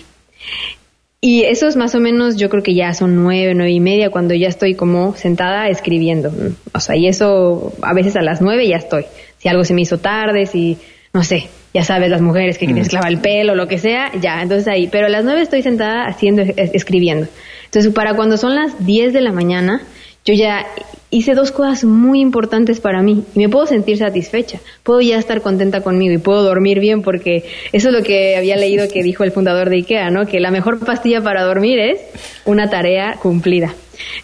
Y 1.20 1.44
eso 1.44 1.66
es 1.66 1.76
más 1.76 1.94
o 1.94 2.00
menos, 2.00 2.37
yo 2.37 2.48
creo 2.50 2.62
que 2.62 2.74
ya 2.74 2.92
son 2.94 3.16
nueve, 3.16 3.55
nueve 3.55 3.72
y 3.72 3.81
media 3.81 4.11
cuando 4.11 4.35
ya 4.35 4.48
estoy 4.48 4.74
como 4.74 5.16
sentada 5.16 5.68
escribiendo. 5.68 6.33
O 6.72 6.81
sea, 6.81 6.94
y 6.96 7.09
eso 7.09 7.72
a 7.83 7.94
veces 7.94 8.16
a 8.16 8.22
las 8.22 8.40
nueve 8.40 8.68
ya 8.68 8.76
estoy. 8.76 9.07
Si 9.38 9.48
algo 9.48 9.64
se 9.64 9.74
me 9.74 9.81
hizo 9.83 9.98
tarde, 9.98 10.46
si, 10.46 10.79
no 11.12 11.24
sé, 11.24 11.48
ya 11.72 11.85
sabes, 11.85 12.11
las 12.11 12.20
mujeres 12.20 12.59
que 12.59 12.68
mm. 12.68 13.07
el 13.07 13.18
pelo, 13.18 13.55
lo 13.55 13.66
que 13.66 13.79
sea, 13.79 14.12
ya, 14.20 14.42
entonces 14.42 14.68
ahí. 14.68 14.88
Pero 14.88 15.07
a 15.07 15.11
las 15.11 15.24
nueve 15.24 15.42
estoy 15.42 15.62
sentada 15.62 16.07
haciendo, 16.07 16.42
escribiendo. 16.42 17.26
Entonces, 17.64 17.92
para 17.92 18.14
cuando 18.14 18.37
son 18.37 18.55
las 18.55 18.87
diez 18.87 19.12
de 19.12 19.20
la 19.20 19.33
mañana, 19.33 19.83
yo 20.27 20.35
ya 20.35 20.67
hice 21.11 21.35
dos 21.35 21.53
cosas 21.53 21.85
muy 21.85 22.21
importantes 22.21 22.81
para 22.81 23.01
mí 23.01 23.23
y 23.35 23.39
me 23.39 23.49
puedo 23.49 23.67
sentir 23.67 23.97
satisfecha, 23.97 24.61
puedo 24.83 25.01
ya 25.01 25.19
estar 25.19 25.41
contenta 25.41 25.81
conmigo 25.81 26.12
y 26.12 26.19
puedo 26.19 26.43
dormir 26.43 26.81
bien 26.81 27.03
porque 27.03 27.45
eso 27.73 27.89
es 27.89 27.95
lo 27.95 28.03
que 28.03 28.37
había 28.37 28.57
leído 28.57 28.89
que 28.89 29.03
dijo 29.03 29.23
el 29.23 29.31
fundador 29.31 29.71
de 29.71 29.77
IKEA, 29.77 30.11
¿no? 30.11 30.27
Que 30.27 30.41
la 30.41 30.51
mejor 30.51 30.81
pastilla 30.81 31.23
para 31.23 31.45
dormir 31.45 31.79
es 31.79 32.01
una 32.45 32.69
tarea 32.69 33.17
cumplida. 33.23 33.73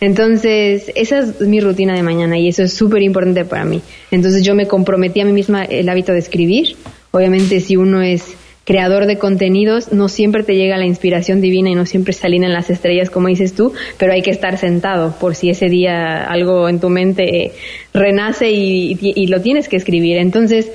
Entonces, 0.00 0.90
esa 0.94 1.20
es 1.20 1.40
mi 1.40 1.60
rutina 1.60 1.94
de 1.94 2.02
mañana 2.02 2.36
y 2.36 2.48
eso 2.48 2.64
es 2.64 2.74
súper 2.74 3.02
importante 3.02 3.44
para 3.44 3.64
mí. 3.64 3.80
Entonces, 4.10 4.42
yo 4.44 4.54
me 4.54 4.66
comprometí 4.66 5.20
a 5.20 5.24
mí 5.24 5.32
misma 5.32 5.64
el 5.64 5.88
hábito 5.88 6.12
de 6.12 6.18
escribir. 6.18 6.76
Obviamente, 7.12 7.60
si 7.60 7.76
uno 7.76 8.02
es 8.02 8.34
creador 8.64 9.06
de 9.06 9.18
contenidos, 9.18 9.92
no 9.92 10.08
siempre 10.08 10.42
te 10.42 10.54
llega 10.54 10.76
la 10.76 10.86
inspiración 10.86 11.40
divina 11.40 11.70
y 11.70 11.74
no 11.74 11.86
siempre 11.86 12.12
salen 12.12 12.44
en 12.44 12.52
las 12.52 12.70
estrellas 12.70 13.10
como 13.10 13.28
dices 13.28 13.54
tú, 13.54 13.72
pero 13.98 14.12
hay 14.12 14.22
que 14.22 14.30
estar 14.30 14.56
sentado 14.58 15.14
por 15.18 15.34
si 15.34 15.50
ese 15.50 15.68
día 15.68 16.24
algo 16.24 16.68
en 16.68 16.80
tu 16.80 16.88
mente 16.88 17.52
renace 17.92 18.50
y, 18.50 19.26
lo 19.26 19.40
tienes 19.40 19.68
que 19.68 19.76
escribir. 19.76 20.18
Entonces 20.18 20.70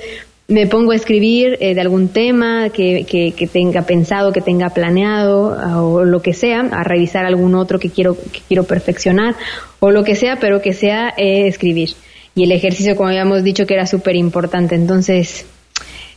me 0.48 0.66
pongo 0.66 0.92
a 0.92 0.96
escribir 0.96 1.58
eh, 1.60 1.74
de 1.74 1.80
algún 1.80 2.08
tema 2.08 2.70
que, 2.70 3.04
que, 3.04 3.46
tenga 3.46 3.82
pensado, 3.82 4.32
que 4.32 4.40
tenga 4.40 4.70
planeado 4.70 5.56
o 5.84 6.04
lo 6.04 6.22
que 6.22 6.32
sea, 6.32 6.60
a 6.60 6.82
revisar 6.82 7.24
algún 7.24 7.54
otro 7.54 7.78
que 7.78 7.90
quiero, 7.90 8.16
que 8.16 8.40
quiero 8.48 8.64
perfeccionar 8.64 9.36
o 9.80 9.90
lo 9.90 10.04
que 10.04 10.14
sea, 10.14 10.36
pero 10.40 10.60
que 10.60 10.72
sea 10.72 11.14
eh, 11.16 11.46
escribir. 11.46 11.90
Y 12.34 12.44
el 12.44 12.52
ejercicio, 12.52 12.96
como 12.96 13.08
habíamos 13.08 13.44
dicho, 13.44 13.66
que 13.66 13.74
era 13.74 13.86
súper 13.86 14.16
importante. 14.16 14.74
Entonces, 14.74 15.46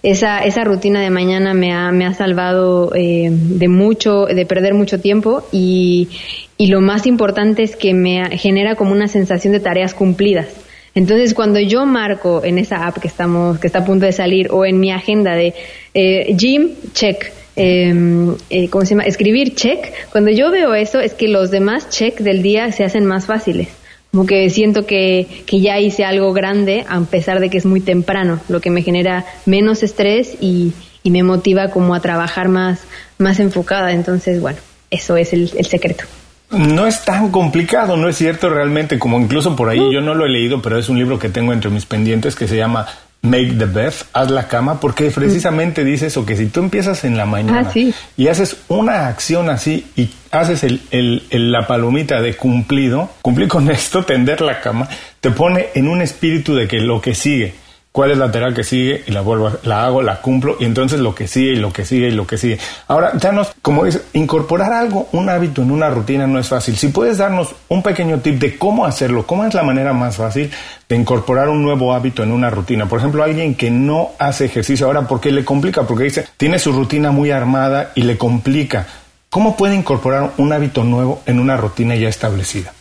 esa, 0.04 0.40
esa 0.40 0.64
rutina 0.64 1.02
de 1.02 1.10
mañana 1.10 1.54
me 1.54 1.72
ha, 1.72 1.92
me 1.92 2.06
ha 2.06 2.14
salvado 2.14 2.92
eh, 2.96 3.30
de 3.32 3.68
mucho, 3.68 4.26
de 4.26 4.46
perder 4.46 4.74
mucho 4.74 5.00
tiempo 5.00 5.44
y, 5.52 6.10
y 6.58 6.68
lo 6.68 6.82
más 6.82 7.06
importante 7.06 7.64
es 7.64 7.76
que 7.76 7.94
me 7.94 8.38
genera 8.38 8.76
como 8.76 8.92
una 8.92 9.08
sensación 9.08 9.54
de 9.54 9.60
tareas 9.60 9.94
cumplidas. 9.94 10.48
Entonces, 10.94 11.34
cuando 11.34 11.60
yo 11.60 11.86
marco 11.86 12.44
en 12.44 12.58
esa 12.58 12.86
app 12.86 12.98
que 12.98 13.08
estamos, 13.08 13.60
que 13.60 13.68
está 13.68 13.80
a 13.80 13.86
punto 13.86 14.06
de 14.06 14.12
salir, 14.12 14.50
o 14.52 14.66
en 14.66 14.80
mi 14.80 14.92
agenda 14.92 15.36
de 15.36 15.54
eh, 15.94 16.36
gym, 16.36 16.72
check, 16.94 17.32
em, 17.56 18.36
eh, 18.50 18.68
¿cómo 18.70 18.84
se 18.84 18.92
llama? 18.92 19.04
Escribir 19.04 19.56
check. 19.56 19.94
Cuando 20.12 20.32
yo 20.32 20.52
veo 20.52 20.74
eso, 20.74 21.00
es 21.00 21.14
que 21.14 21.30
los 21.30 21.50
demás 21.50 21.90
check 21.90 22.20
del 22.20 22.42
día 22.42 22.72
se 22.74 22.84
hacen 22.84 23.06
más 23.06 23.26
fáciles. 23.26 23.70
Como 24.12 24.26
que 24.26 24.50
siento 24.50 24.86
que, 24.86 25.44
que 25.46 25.62
ya 25.62 25.80
hice 25.80 26.04
algo 26.04 26.34
grande 26.34 26.86
a 26.90 27.00
pesar 27.02 27.40
de 27.40 27.50
que 27.50 27.58
es 27.58 27.66
muy 27.66 27.80
temprano, 27.80 28.40
lo 28.50 28.60
que 28.60 28.70
me 28.70 28.82
genera 28.82 29.26
menos 29.46 29.84
estrés 29.84 30.36
y, 30.42 30.74
y 31.02 31.12
me 31.12 31.24
motiva 31.24 31.70
como 31.70 31.96
a 31.96 32.02
trabajar 32.02 32.50
más, 32.50 32.82
más 33.18 33.40
enfocada. 33.40 33.94
Entonces, 33.94 34.42
bueno, 34.42 34.60
eso 34.90 35.16
es 35.16 35.32
el, 35.32 35.50
el 35.58 35.66
secreto. 35.66 36.04
No 36.50 36.86
es 36.86 37.06
tan 37.06 37.32
complicado, 37.32 37.96
no 37.96 38.10
es 38.10 38.18
cierto 38.18 38.50
realmente, 38.50 39.00
como 39.00 39.18
incluso 39.18 39.56
por 39.56 39.70
ahí, 39.70 39.80
yo 39.94 40.02
no 40.02 40.14
lo 40.14 40.26
he 40.26 40.30
leído, 40.30 40.62
pero 40.62 40.78
es 40.78 40.90
un 40.90 40.98
libro 40.98 41.18
que 41.18 41.30
tengo 41.30 41.54
entre 41.54 41.72
mis 41.72 41.86
pendientes 41.86 42.36
que 42.36 42.46
se 42.46 42.58
llama 42.58 42.88
Make 43.24 43.54
the 43.60 43.66
Bed, 43.66 43.94
haz 44.14 44.32
la 44.32 44.48
cama, 44.48 44.80
porque 44.80 45.12
precisamente 45.12 45.84
dice 45.84 46.08
eso, 46.08 46.26
que 46.26 46.36
si 46.36 46.48
tú 46.48 46.60
empiezas 46.60 47.04
en 47.04 47.18
la 47.18 47.28
mañana 47.28 47.66
Ah, 47.68 47.72
sí. 47.72 47.94
y 48.18 48.28
haces 48.30 48.58
una 48.68 49.08
acción 49.10 49.48
así 49.50 49.86
y 49.96 50.10
haces 50.32 50.64
el, 50.64 50.82
el- 50.90 51.24
el- 51.30 51.52
la 51.52 51.68
palomita 51.68 52.20
de 52.20 52.36
cumplido, 52.36 53.12
cumplir 53.22 53.48
con 53.48 53.70
esto, 53.72 54.04
tender 54.06 54.42
la 54.42 54.60
cama, 54.60 54.90
te 55.20 55.30
pone 55.30 55.68
en 55.76 55.88
un 55.88 56.02
espíritu 56.02 56.56
de 56.56 56.68
que 56.68 56.80
lo 56.80 57.00
que 57.00 57.14
sigue, 57.14 57.54
cuál 57.92 58.12
es 58.12 58.18
la 58.18 58.32
tarea 58.32 58.54
que 58.54 58.64
sigue 58.64 59.04
y 59.06 59.12
la 59.12 59.22
vuelvo, 59.22 59.52
la 59.64 59.86
hago, 59.86 60.02
la 60.02 60.22
cumplo 60.22 60.56
y 60.60 60.66
entonces 60.66 61.00
lo 61.00 61.14
que 61.14 61.28
sigue 61.28 61.54
y 61.54 61.56
lo 61.58 61.74
que 61.74 61.86
sigue 61.86 62.08
y 62.08 62.12
lo 62.12 62.26
que 62.26 62.38
sigue. 62.38 62.58
Ahora, 62.88 63.12
danos, 63.14 63.54
como 63.62 63.84
dice, 63.84 64.02
incorporar 64.14 64.72
algo, 64.72 65.10
un 65.12 65.30
hábito 65.30 65.62
en 65.62 65.72
una 65.72 65.90
rutina 65.90 66.26
no 66.26 66.40
es 66.40 66.48
fácil. 66.48 66.78
Si 66.78 66.88
puedes 66.88 67.18
darnos 67.18 67.54
un 67.68 67.84
pequeño 67.84 68.20
tip 68.20 68.40
de 68.40 68.58
cómo 68.58 68.86
hacerlo, 68.86 69.28
cómo 69.28 69.44
es 69.46 69.54
la 69.54 69.64
manera 69.64 69.94
más 69.94 70.16
fácil 70.16 70.50
de 70.88 70.96
incorporar 70.96 71.50
un 71.50 71.62
nuevo 71.64 71.94
hábito 71.94 72.24
en 72.24 72.32
una 72.32 72.50
rutina. 72.50 72.88
Por 72.88 73.00
ejemplo, 73.00 73.24
alguien 73.24 73.56
que 73.56 73.72
no 73.72 74.12
hace 74.20 74.46
ejercicio 74.46 74.86
ahora, 74.86 75.08
¿por 75.08 75.20
qué 75.20 75.32
le 75.32 75.44
complica? 75.44 75.84
Porque 75.84 76.06
dice, 76.06 76.28
tiene 76.38 76.60
su 76.60 76.72
rutina 76.72 77.12
muy 77.12 77.32
armada 77.32 77.92
y 77.96 78.04
le 78.04 78.18
complica. 78.18 78.88
¿Cómo 79.32 79.56
puede 79.56 79.76
incorporar 79.76 80.32
un 80.38 80.52
hábito 80.52 80.84
nuevo 80.84 81.22
en 81.26 81.40
una 81.40 81.56
rutina 81.56 81.96
ya 81.96 82.10
establecida? 82.10 82.74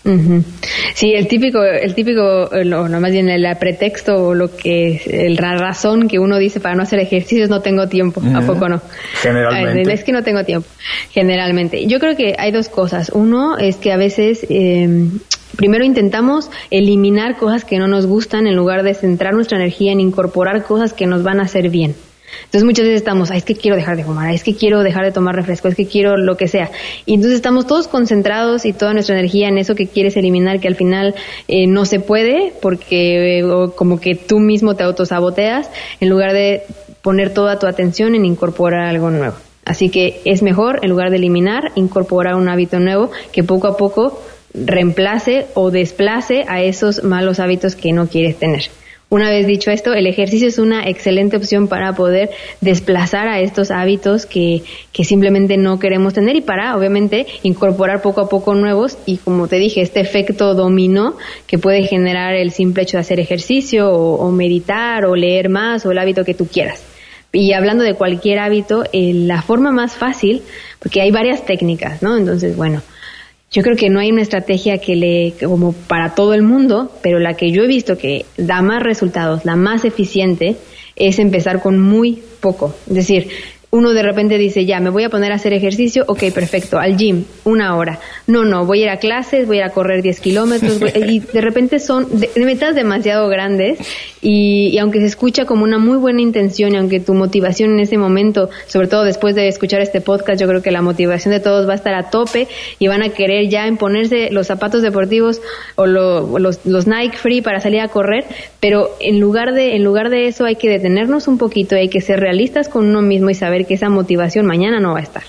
Sí, 0.94 1.12
el 1.14 1.28
típico, 1.28 1.62
el 1.62 1.94
típico, 1.94 2.53
eh, 2.53 2.64
no, 2.64 2.88
no, 2.88 3.01
más 3.01 3.12
bien 3.12 3.28
el 3.28 3.46
pretexto 3.57 4.16
o 4.16 4.34
lo 4.34 4.57
que 4.57 4.88
es 4.96 5.07
el- 5.07 5.36
la 5.36 5.57
razón 5.57 6.09
que 6.09 6.18
uno 6.18 6.38
dice 6.38 6.59
para 6.59 6.74
no 6.74 6.82
hacer 6.82 6.98
ejercicio 6.98 7.44
es 7.44 7.51
no 7.51 7.61
tengo 7.62 7.86
tiempo, 7.88 8.20
¿a 8.34 8.40
poco 8.40 8.68
no? 8.68 8.82
Generalmente. 9.22 9.92
Es 9.92 10.03
que 10.03 10.11
no 10.11 10.24
tengo 10.24 10.42
tiempo, 10.42 10.66
generalmente. 11.12 11.86
Yo 11.86 12.01
creo 12.01 12.16
que 12.16 12.34
hay 12.36 12.51
dos 12.51 12.68
cosas. 12.68 13.11
Uno 13.14 13.57
es 13.57 13.76
que 13.76 13.92
a 13.92 13.96
veces 13.96 14.44
eh, 14.51 14.88
primero 15.55 15.84
intentamos 15.84 16.51
eliminar 16.72 17.36
cosas 17.36 17.64
que 17.64 17.78
no 17.78 17.86
nos 17.86 18.07
gustan 18.07 18.48
en 18.48 18.57
lugar 18.57 18.82
de 18.82 18.94
centrar 18.94 19.34
nuestra 19.34 19.57
energía 19.57 19.92
en 19.92 20.01
incorporar 20.01 20.64
cosas 20.64 20.94
que 20.94 21.07
nos 21.07 21.22
van 21.22 21.38
a 21.38 21.44
hacer 21.44 21.68
bien. 21.70 21.94
Entonces 22.44 22.64
muchas 22.64 22.84
veces 22.84 23.00
estamos, 23.00 23.30
"Ay, 23.30 23.38
es 23.38 23.44
que 23.44 23.54
quiero 23.54 23.76
dejar 23.76 23.96
de 23.96 24.04
fumar, 24.04 24.28
"Ay, 24.28 24.36
es 24.36 24.44
que 24.44 24.54
quiero 24.54 24.82
dejar 24.82 25.04
de 25.04 25.12
tomar 25.12 25.34
refresco, 25.34 25.68
es 25.68 25.74
que 25.74 25.86
quiero 25.86 26.16
lo 26.16 26.36
que 26.36 26.48
sea. 26.48 26.70
Y 27.06 27.14
entonces 27.14 27.36
estamos 27.36 27.66
todos 27.66 27.88
concentrados 27.88 28.64
y 28.64 28.72
toda 28.72 28.92
nuestra 28.92 29.18
energía 29.18 29.48
en 29.48 29.58
eso 29.58 29.74
que 29.74 29.86
quieres 29.86 30.16
eliminar, 30.16 30.60
que 30.60 30.68
al 30.68 30.76
final 30.76 31.14
eh, 31.48 31.66
no 31.66 31.84
se 31.84 32.00
puede 32.00 32.52
porque 32.60 33.40
eh, 33.40 33.44
como 33.76 34.00
que 34.00 34.14
tú 34.14 34.38
mismo 34.38 34.74
te 34.74 34.82
autosaboteas 34.82 35.70
en 36.00 36.08
lugar 36.08 36.32
de 36.32 36.62
poner 37.02 37.32
toda 37.32 37.58
tu 37.58 37.66
atención 37.66 38.14
en 38.14 38.24
incorporar 38.24 38.86
algo 38.86 39.10
nuevo. 39.10 39.34
Así 39.64 39.88
que 39.88 40.20
es 40.24 40.42
mejor, 40.42 40.80
en 40.82 40.90
lugar 40.90 41.10
de 41.10 41.16
eliminar, 41.16 41.72
incorporar 41.74 42.34
un 42.34 42.48
hábito 42.48 42.80
nuevo 42.80 43.10
que 43.32 43.44
poco 43.44 43.68
a 43.68 43.76
poco 43.76 44.20
reemplace 44.54 45.46
o 45.54 45.70
desplace 45.70 46.44
a 46.48 46.62
esos 46.62 47.04
malos 47.04 47.38
hábitos 47.38 47.76
que 47.76 47.92
no 47.92 48.08
quieres 48.08 48.36
tener. 48.36 48.62
Una 49.11 49.28
vez 49.28 49.44
dicho 49.44 49.72
esto, 49.72 49.92
el 49.92 50.06
ejercicio 50.06 50.46
es 50.46 50.58
una 50.58 50.88
excelente 50.88 51.36
opción 51.36 51.66
para 51.66 51.94
poder 51.94 52.30
desplazar 52.61 53.26
a 53.26 53.40
estos 53.40 53.72
hábitos 53.72 54.24
que, 54.24 54.62
que 54.92 55.02
simplemente 55.02 55.56
no 55.56 55.80
queremos 55.80 56.14
tener 56.14 56.36
y 56.36 56.42
para, 56.42 56.76
obviamente, 56.76 57.26
incorporar 57.42 58.02
poco 58.02 58.20
a 58.20 58.28
poco 58.28 58.54
nuevos 58.54 58.98
y, 59.06 59.16
como 59.16 59.48
te 59.48 59.56
dije, 59.56 59.80
este 59.80 59.98
efecto 59.98 60.54
dominó 60.54 61.16
que 61.48 61.58
puede 61.58 61.82
generar 61.82 62.34
el 62.34 62.52
simple 62.52 62.84
hecho 62.84 62.98
de 62.98 63.00
hacer 63.00 63.18
ejercicio 63.18 63.92
o, 63.92 64.30
meditar 64.30 65.04
o 65.04 65.16
leer 65.16 65.48
más 65.48 65.84
o 65.86 65.90
el 65.90 65.98
hábito 65.98 66.24
que 66.24 66.34
tú 66.34 66.46
quieras. 66.46 66.80
Y 67.32 67.52
hablando 67.52 67.82
de 67.82 67.94
cualquier 67.94 68.38
hábito, 68.38 68.84
eh, 68.92 69.12
la 69.12 69.42
forma 69.42 69.72
más 69.72 69.96
fácil, 69.96 70.42
porque 70.78 71.00
hay 71.00 71.11
varias 71.11 71.44
técnicas, 71.44 72.00
¿no? 72.00 72.16
Entonces, 72.16 72.56
bueno, 72.56 72.80
yo 73.51 73.62
creo 73.62 73.76
que 73.76 73.90
no 73.90 73.98
hay 73.98 74.11
una 74.12 74.22
estrategia 74.22 74.78
que 74.78 74.94
le, 74.94 75.34
como 75.44 75.72
para 75.72 76.14
todo 76.14 76.34
el 76.34 76.42
mundo, 76.42 76.92
pero 77.03 77.18
la 77.18 77.34
que 77.34 77.51
yo 77.51 77.64
he 77.64 77.66
visto 77.66 77.98
que 77.98 78.24
da 78.36 78.62
más 78.62 78.82
resultados, 78.82 79.44
la 79.44 79.57
más 79.57 79.84
eficiente, 79.84 80.57
es 80.94 81.18
empezar 81.18 81.61
con 81.61 81.80
muy 81.80 82.22
poco. 82.40 82.74
Es 82.86 82.94
decir, 82.94 83.28
uno 83.72 83.92
de 83.92 84.02
repente 84.02 84.36
dice, 84.36 84.66
ya, 84.66 84.80
me 84.80 84.90
voy 84.90 85.04
a 85.04 85.10
poner 85.10 85.30
a 85.30 85.36
hacer 85.36 85.52
ejercicio, 85.52 86.04
ok, 86.08 86.24
perfecto, 86.34 86.78
al 86.78 86.96
gym, 86.96 87.24
una 87.44 87.76
hora. 87.76 88.00
No, 88.26 88.44
no, 88.44 88.66
voy 88.66 88.80
a 88.80 88.84
ir 88.84 88.88
a 88.90 88.96
clases, 88.96 89.46
voy 89.46 89.58
a 89.58 89.60
ir 89.60 89.64
a 89.66 89.70
correr 89.70 90.02
10 90.02 90.20
kilómetros, 90.20 90.80
y 90.96 91.20
de 91.20 91.40
repente 91.40 91.78
son 91.78 92.06
de, 92.18 92.28
metas 92.44 92.74
demasiado 92.74 93.28
grandes 93.28 93.78
y, 94.22 94.76
aunque 94.78 94.98
se 94.98 95.06
escucha 95.06 95.44
como 95.44 95.62
una 95.64 95.78
muy 95.78 95.98
buena 95.98 96.20
intención 96.20 96.74
y 96.74 96.78
aunque 96.78 96.98
tu 97.00 97.14
motivación 97.14 97.70
en 97.74 97.80
ese 97.80 97.96
momento, 97.96 98.50
sobre 98.66 98.88
todo 98.88 99.04
después 99.04 99.34
de 99.36 99.46
escuchar 99.46 99.80
este 99.80 100.00
podcast, 100.00 100.40
yo 100.40 100.48
creo 100.48 100.62
que 100.62 100.72
la 100.72 100.82
motivación 100.82 101.32
de 101.32 101.40
todos 101.40 101.68
va 101.68 101.72
a 101.72 101.76
estar 101.76 101.94
a 101.94 102.10
tope 102.10 102.48
y 102.80 102.88
van 102.88 103.02
a 103.02 103.10
querer 103.10 103.48
ya 103.48 103.66
imponerse 103.68 104.30
los 104.30 104.48
zapatos 104.48 104.82
deportivos 104.82 105.40
o, 105.76 105.86
lo- 105.86 106.24
o 106.32 106.38
los, 106.40 106.66
los 106.66 106.86
Nike 106.88 107.16
Free 107.16 107.40
para 107.40 107.60
salir 107.60 107.80
a 107.80 107.88
correr, 107.88 108.24
pero 108.58 108.90
en 109.00 109.20
lugar 109.20 109.54
de 109.54 109.76
en 109.76 109.84
lugar 109.84 110.10
de 110.10 110.26
eso 110.26 110.44
hay 110.44 110.56
que 110.56 110.68
detenernos 110.68 111.28
un 111.28 111.38
poquito, 111.38 111.76
hay 111.76 111.88
que 111.88 112.00
ser 112.00 112.18
realistas 112.20 112.68
con 112.68 112.86
uno 112.88 113.00
mismo 113.00 113.30
y 113.30 113.34
saber 113.34 113.59
que 113.64 113.74
esa 113.74 113.88
motivación 113.88 114.46
mañana 114.46 114.80
no 114.80 114.92
va 114.92 115.00
a 115.00 115.02
estar 115.02 115.22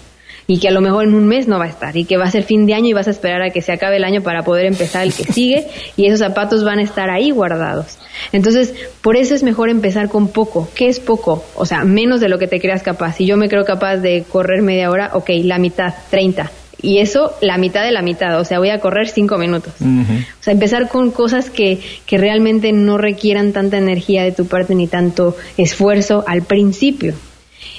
y 0.48 0.60
que 0.60 0.68
a 0.68 0.72
lo 0.72 0.82
mejor 0.82 1.06
en 1.06 1.14
un 1.14 1.28
mes 1.28 1.48
no 1.48 1.60
va 1.60 1.66
a 1.66 1.70
estar 1.70 1.96
y 1.96 2.06
que 2.06 2.18
va 2.18 2.26
a 2.26 2.32
ser 2.32 2.44
fin 2.44 2.66
de 2.66 2.74
año 2.74 2.88
y 2.88 2.94
vas 2.94 3.08
a 3.08 3.12
esperar 3.12 3.42
a 3.42 3.52
que 3.52 3.62
se 3.62 3.72
acabe 3.72 3.98
el 3.98 4.04
año 4.04 4.22
para 4.22 4.44
poder 4.44 4.66
empezar 4.66 5.04
el 5.04 5.14
que 5.14 5.24
sigue 5.34 5.68
y 5.96 6.08
esos 6.08 6.20
zapatos 6.20 6.64
van 6.64 6.80
a 6.80 6.84
estar 6.84 7.10
ahí 7.10 7.32
guardados. 7.32 7.98
Entonces, 8.34 8.74
por 9.02 9.16
eso 9.16 9.34
es 9.34 9.44
mejor 9.44 9.70
empezar 9.70 10.10
con 10.10 10.28
poco. 10.28 10.70
¿Qué 10.76 10.88
es 10.88 11.00
poco? 11.00 11.46
O 11.56 11.66
sea, 11.66 11.86
menos 11.86 12.20
de 12.20 12.28
lo 12.28 12.38
que 12.38 12.48
te 12.48 12.60
creas 12.60 12.84
capaz. 12.84 13.14
Si 13.14 13.26
yo 13.26 13.38
me 13.38 13.50
creo 13.50 13.64
capaz 13.64 13.98
de 13.98 14.26
correr 14.30 14.62
media 14.62 14.90
hora, 14.90 15.12
ok, 15.14 15.30
la 15.44 15.58
mitad, 15.58 15.94
30. 16.10 16.52
Y 16.84 16.98
eso, 16.98 17.34
la 17.42 17.58
mitad 17.58 17.84
de 17.84 17.92
la 17.92 18.02
mitad. 18.02 18.40
O 18.40 18.44
sea, 18.44 18.60
voy 18.60 18.72
a 18.72 18.80
correr 18.80 19.08
cinco 19.08 19.38
minutos. 19.38 19.74
O 19.80 20.44
sea, 20.44 20.54
empezar 20.54 20.90
con 20.90 21.12
cosas 21.12 21.50
que, 21.50 21.80
que 22.06 22.18
realmente 22.18 22.74
no 22.74 22.98
requieran 22.98 23.54
tanta 23.54 23.78
energía 23.78 24.24
de 24.24 24.32
tu 24.32 24.48
parte 24.48 24.76
ni 24.76 24.88
tanto 24.88 25.38
esfuerzo 25.58 26.24
al 26.28 26.42
principio. 26.42 27.14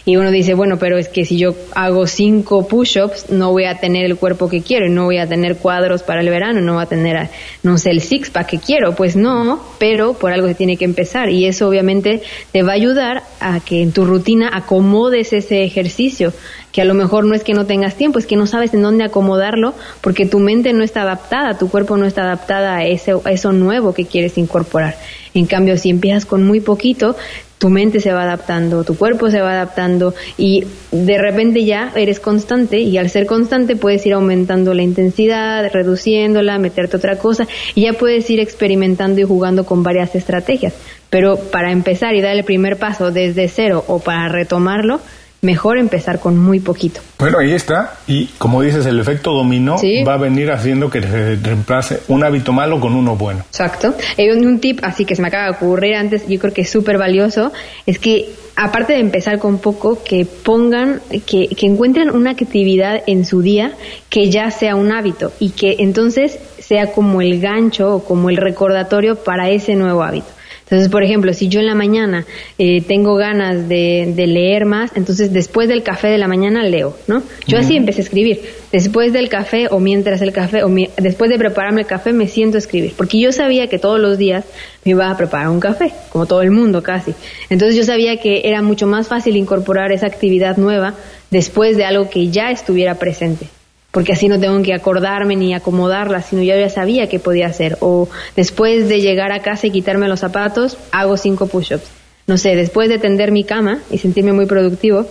Y 0.04 0.16
uno 0.16 0.32
dice, 0.32 0.54
bueno, 0.54 0.78
pero 0.78 0.98
es 0.98 1.08
que 1.08 1.24
si 1.24 1.38
yo 1.38 1.54
hago 1.74 2.08
cinco 2.08 2.66
push-ups, 2.66 3.30
no 3.30 3.52
voy 3.52 3.66
a 3.66 3.78
tener 3.78 4.04
el 4.04 4.16
cuerpo 4.16 4.48
que 4.48 4.60
quiero, 4.60 4.88
no 4.88 5.04
voy 5.04 5.18
a 5.18 5.28
tener 5.28 5.58
cuadros 5.58 6.02
para 6.02 6.22
el 6.22 6.28
verano, 6.28 6.60
no 6.60 6.74
voy 6.74 6.82
a 6.82 6.86
tener, 6.86 7.28
no 7.62 7.78
sé, 7.78 7.90
el 7.90 8.00
six-pack 8.00 8.48
que 8.48 8.58
quiero. 8.58 8.96
Pues 8.96 9.14
no, 9.14 9.62
pero 9.78 10.14
por 10.14 10.32
algo 10.32 10.48
se 10.48 10.56
tiene 10.56 10.76
que 10.76 10.84
empezar. 10.84 11.30
Y 11.30 11.46
eso 11.46 11.68
obviamente 11.68 12.22
te 12.50 12.64
va 12.64 12.72
a 12.72 12.74
ayudar 12.74 13.22
a 13.38 13.60
que 13.60 13.80
en 13.80 13.92
tu 13.92 14.04
rutina 14.04 14.50
acomodes 14.52 15.32
ese 15.32 15.62
ejercicio, 15.62 16.32
que 16.72 16.82
a 16.82 16.84
lo 16.84 16.94
mejor 16.94 17.24
no 17.24 17.34
es 17.34 17.44
que 17.44 17.54
no 17.54 17.66
tengas 17.66 17.94
tiempo, 17.94 18.18
es 18.18 18.26
que 18.26 18.34
no 18.34 18.48
sabes 18.48 18.74
en 18.74 18.82
dónde 18.82 19.04
acomodarlo, 19.04 19.74
porque 20.00 20.26
tu 20.26 20.40
mente 20.40 20.72
no 20.72 20.82
está 20.82 21.02
adaptada, 21.02 21.58
tu 21.58 21.68
cuerpo 21.68 21.96
no 21.96 22.06
está 22.06 22.22
adaptada 22.22 22.78
a, 22.78 22.84
ese, 22.84 23.12
eso 23.30 23.52
nuevo 23.52 23.94
que 23.94 24.06
quieres 24.06 24.36
incorporar. 24.36 24.96
En 25.34 25.46
cambio, 25.46 25.76
si 25.76 25.90
empiezas 25.90 26.26
con 26.26 26.44
muy 26.44 26.60
poquito, 26.60 27.16
tu 27.62 27.68
mente 27.68 28.00
se 28.00 28.12
va 28.12 28.24
adaptando, 28.24 28.82
tu 28.82 28.98
cuerpo 28.98 29.30
se 29.30 29.40
va 29.40 29.52
adaptando 29.52 30.16
y 30.36 30.64
de 30.90 31.16
repente 31.16 31.64
ya 31.64 31.92
eres 31.94 32.18
constante 32.18 32.80
y 32.80 32.98
al 32.98 33.08
ser 33.08 33.24
constante 33.24 33.76
puedes 33.76 34.04
ir 34.04 34.14
aumentando 34.14 34.74
la 34.74 34.82
intensidad, 34.82 35.70
reduciéndola, 35.72 36.58
meterte 36.58 36.96
otra 36.96 37.18
cosa 37.18 37.46
y 37.76 37.82
ya 37.82 37.92
puedes 37.92 38.28
ir 38.30 38.40
experimentando 38.40 39.20
y 39.20 39.24
jugando 39.24 39.64
con 39.64 39.84
varias 39.84 40.16
estrategias. 40.16 40.74
Pero 41.08 41.36
para 41.36 41.70
empezar 41.70 42.16
y 42.16 42.20
dar 42.20 42.34
el 42.34 42.42
primer 42.42 42.78
paso 42.78 43.12
desde 43.12 43.46
cero 43.46 43.84
o 43.86 44.00
para 44.00 44.28
retomarlo, 44.28 44.98
mejor 45.42 45.76
empezar 45.76 46.20
con 46.20 46.38
muy 46.38 46.60
poquito. 46.60 47.00
Bueno, 47.18 47.38
ahí 47.40 47.52
está. 47.52 47.94
Y 48.06 48.26
como 48.38 48.62
dices, 48.62 48.86
el 48.86 49.00
efecto 49.00 49.32
dominó 49.32 49.76
Sí. 49.76 50.04
va 50.04 50.14
a 50.14 50.16
venir 50.16 50.52
haciendo 50.52 50.88
que 50.88 51.02
se 51.02 51.34
reemplace 51.34 51.98
un 52.06 52.22
hábito 52.22 52.52
malo 52.52 52.78
con 52.78 52.94
uno 52.94 53.16
bueno. 53.16 53.40
Exacto. 53.48 53.92
Hay 54.16 54.30
un, 54.30 54.46
un 54.46 54.60
tip 54.60 54.78
así 54.84 55.04
que 55.04 55.16
se 55.16 55.20
me 55.22 55.26
acaba 55.26 55.46
de 55.46 55.50
ocurrir 55.50 55.96
antes, 55.96 56.28
yo 56.28 56.38
creo 56.38 56.54
que 56.54 56.60
es 56.60 56.70
súper 56.70 56.96
valioso, 56.96 57.50
es 57.86 57.98
que 57.98 58.30
aparte 58.54 58.92
de 58.92 59.00
empezar 59.00 59.40
con 59.40 59.58
poco, 59.58 60.04
que 60.04 60.24
pongan, 60.26 61.00
que, 61.26 61.48
que 61.48 61.66
encuentren 61.66 62.10
una 62.10 62.30
actividad 62.30 63.02
en 63.08 63.26
su 63.26 63.42
día 63.42 63.72
que 64.10 64.30
ya 64.30 64.48
sea 64.52 64.76
un 64.76 64.92
hábito 64.92 65.32
y 65.40 65.50
que 65.50 65.74
entonces 65.80 66.38
sea 66.60 66.92
como 66.92 67.20
el 67.20 67.40
gancho 67.40 67.96
o 67.96 68.04
como 68.04 68.30
el 68.30 68.36
recordatorio 68.36 69.16
para 69.16 69.50
ese 69.50 69.74
nuevo 69.74 70.04
hábito. 70.04 70.28
Entonces, 70.72 70.90
por 70.90 71.02
ejemplo, 71.04 71.34
si 71.34 71.48
yo 71.48 71.60
en 71.60 71.66
la 71.66 71.74
mañana 71.74 72.24
eh, 72.56 72.80
tengo 72.80 73.14
ganas 73.16 73.68
de, 73.68 74.10
de 74.16 74.26
leer 74.26 74.64
más, 74.64 74.90
entonces 74.94 75.30
después 75.30 75.68
del 75.68 75.82
café 75.82 76.08
de 76.08 76.16
la 76.16 76.28
mañana 76.28 76.62
leo, 76.64 76.96
¿no? 77.08 77.22
Yo 77.46 77.58
así 77.58 77.76
empecé 77.76 78.00
a 78.00 78.04
escribir. 78.04 78.40
Después 78.72 79.12
del 79.12 79.28
café 79.28 79.68
o 79.70 79.80
mientras 79.80 80.22
el 80.22 80.32
café 80.32 80.64
o 80.64 80.70
mi- 80.70 80.88
después 80.96 81.30
de 81.30 81.36
prepararme 81.36 81.82
el 81.82 81.86
café 81.86 82.14
me 82.14 82.26
siento 82.26 82.56
a 82.56 82.60
escribir, 82.60 82.94
porque 82.96 83.20
yo 83.20 83.32
sabía 83.32 83.66
que 83.66 83.78
todos 83.78 84.00
los 84.00 84.16
días 84.16 84.46
me 84.86 84.92
iba 84.92 85.10
a 85.10 85.16
preparar 85.18 85.50
un 85.50 85.60
café, 85.60 85.92
como 86.08 86.24
todo 86.24 86.40
el 86.40 86.50
mundo 86.50 86.82
casi. 86.82 87.12
Entonces 87.50 87.76
yo 87.76 87.84
sabía 87.84 88.16
que 88.16 88.40
era 88.44 88.62
mucho 88.62 88.86
más 88.86 89.08
fácil 89.08 89.36
incorporar 89.36 89.92
esa 89.92 90.06
actividad 90.06 90.56
nueva 90.56 90.94
después 91.30 91.76
de 91.76 91.84
algo 91.84 92.08
que 92.08 92.28
ya 92.28 92.50
estuviera 92.50 92.94
presente 92.94 93.46
porque 93.92 94.14
así 94.14 94.26
no 94.26 94.40
tengo 94.40 94.60
que 94.62 94.74
acordarme 94.74 95.36
ni 95.36 95.54
acomodarla, 95.54 96.22
sino 96.22 96.42
yo 96.42 96.58
ya 96.58 96.70
sabía 96.70 97.08
que 97.08 97.20
podía 97.20 97.46
hacer. 97.46 97.76
O 97.80 98.08
después 98.34 98.88
de 98.88 99.00
llegar 99.00 99.30
a 99.32 99.40
casa 99.40 99.68
y 99.68 99.70
quitarme 99.70 100.08
los 100.08 100.20
zapatos, 100.20 100.78
hago 100.90 101.16
cinco 101.16 101.46
push-ups. 101.46 101.84
No 102.26 102.38
sé, 102.38 102.56
después 102.56 102.88
de 102.88 102.98
tender 102.98 103.32
mi 103.32 103.44
cama 103.44 103.80
y 103.90 103.98
sentirme 103.98 104.32
muy 104.32 104.46
productivo, 104.46 105.06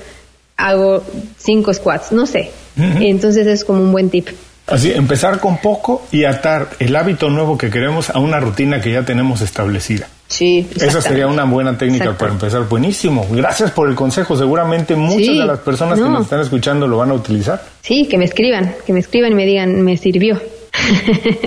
hago 0.58 1.04
cinco 1.38 1.74
squats, 1.74 2.12
no 2.12 2.26
sé. 2.26 2.52
Entonces 2.76 3.46
es 3.48 3.64
como 3.64 3.82
un 3.82 3.92
buen 3.92 4.10
tip. 4.10 4.30
Así, 4.68 4.92
empezar 4.92 5.40
con 5.40 5.58
poco 5.58 6.08
y 6.12 6.24
atar 6.24 6.70
el 6.80 6.96
hábito 6.96 7.30
nuevo 7.30 7.58
que 7.58 7.70
queremos 7.70 8.10
a 8.10 8.20
una 8.20 8.40
rutina 8.40 8.82
que 8.82 8.92
ya 8.92 9.04
tenemos 9.04 9.42
establecida. 9.42 10.08
Sí, 10.32 10.68
esa 10.78 11.02
sería 11.02 11.28
una 11.28 11.44
buena 11.44 11.78
técnica 11.78 12.18
para 12.18 12.32
empezar. 12.32 12.66
Buenísimo. 12.70 13.28
Gracias 13.32 13.72
por 13.72 13.90
el 13.90 13.96
consejo. 13.96 14.38
Seguramente 14.38 14.96
muchas 14.96 15.28
de 15.28 15.46
las 15.46 15.60
personas 15.60 16.00
que 16.00 16.06
nos 16.06 16.24
están 16.24 16.40
escuchando 16.40 16.88
lo 16.88 16.96
van 16.98 17.12
a 17.12 17.16
utilizar. 17.16 17.62
Sí, 17.82 18.08
que 18.10 18.18
me 18.18 18.24
escriban, 18.24 18.74
que 18.86 18.94
me 18.94 19.02
escriban 19.02 19.34
y 19.34 19.36
me 19.36 19.46
digan, 19.46 19.82
me 19.82 19.98
sirvió. 19.98 20.42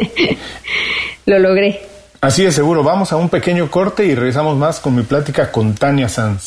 lo 1.25 1.39
logré. 1.39 1.81
Así 2.21 2.45
es, 2.45 2.55
seguro. 2.55 2.83
Vamos 2.83 3.11
a 3.13 3.17
un 3.17 3.31
pequeño 3.31 3.71
corte 3.71 4.05
y 4.05 4.15
regresamos 4.15 4.59
más 4.59 4.81
con 4.81 4.95
mi 4.95 5.03
plática 5.03 5.51
con 5.51 5.75
Tania 5.75 6.11
Sanz. 6.11 6.45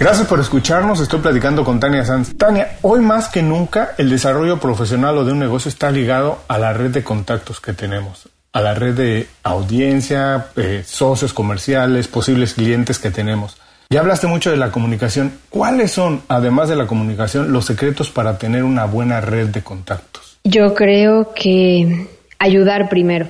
Gracias 0.00 0.26
por 0.26 0.40
escucharnos. 0.40 0.98
Estoy 0.98 1.20
platicando 1.20 1.62
con 1.62 1.78
Tania 1.78 2.06
Sanz. 2.06 2.34
Tania, 2.38 2.78
hoy 2.80 3.00
más 3.00 3.28
que 3.28 3.42
nunca 3.42 3.92
el 3.98 4.08
desarrollo 4.08 4.58
profesional 4.58 5.18
o 5.18 5.26
de 5.26 5.32
un 5.32 5.38
negocio 5.38 5.68
está 5.68 5.90
ligado 5.90 6.38
a 6.48 6.56
la 6.56 6.72
red 6.72 6.90
de 6.90 7.04
contactos 7.04 7.60
que 7.60 7.74
tenemos 7.74 8.30
a 8.52 8.60
la 8.60 8.74
red 8.74 8.94
de 8.94 9.28
audiencia, 9.42 10.46
eh, 10.56 10.82
socios 10.84 11.32
comerciales, 11.32 12.08
posibles 12.08 12.54
clientes 12.54 12.98
que 12.98 13.10
tenemos. 13.10 13.58
Ya 13.90 14.00
hablaste 14.00 14.26
mucho 14.26 14.50
de 14.50 14.56
la 14.56 14.70
comunicación. 14.72 15.32
¿Cuáles 15.50 15.92
son, 15.92 16.22
además 16.28 16.68
de 16.68 16.76
la 16.76 16.86
comunicación, 16.86 17.52
los 17.52 17.66
secretos 17.66 18.10
para 18.10 18.38
tener 18.38 18.64
una 18.64 18.86
buena 18.86 19.20
red 19.20 19.48
de 19.48 19.62
contactos? 19.62 20.38
Yo 20.44 20.74
creo 20.74 21.32
que 21.34 22.08
ayudar 22.38 22.88
primero. 22.88 23.28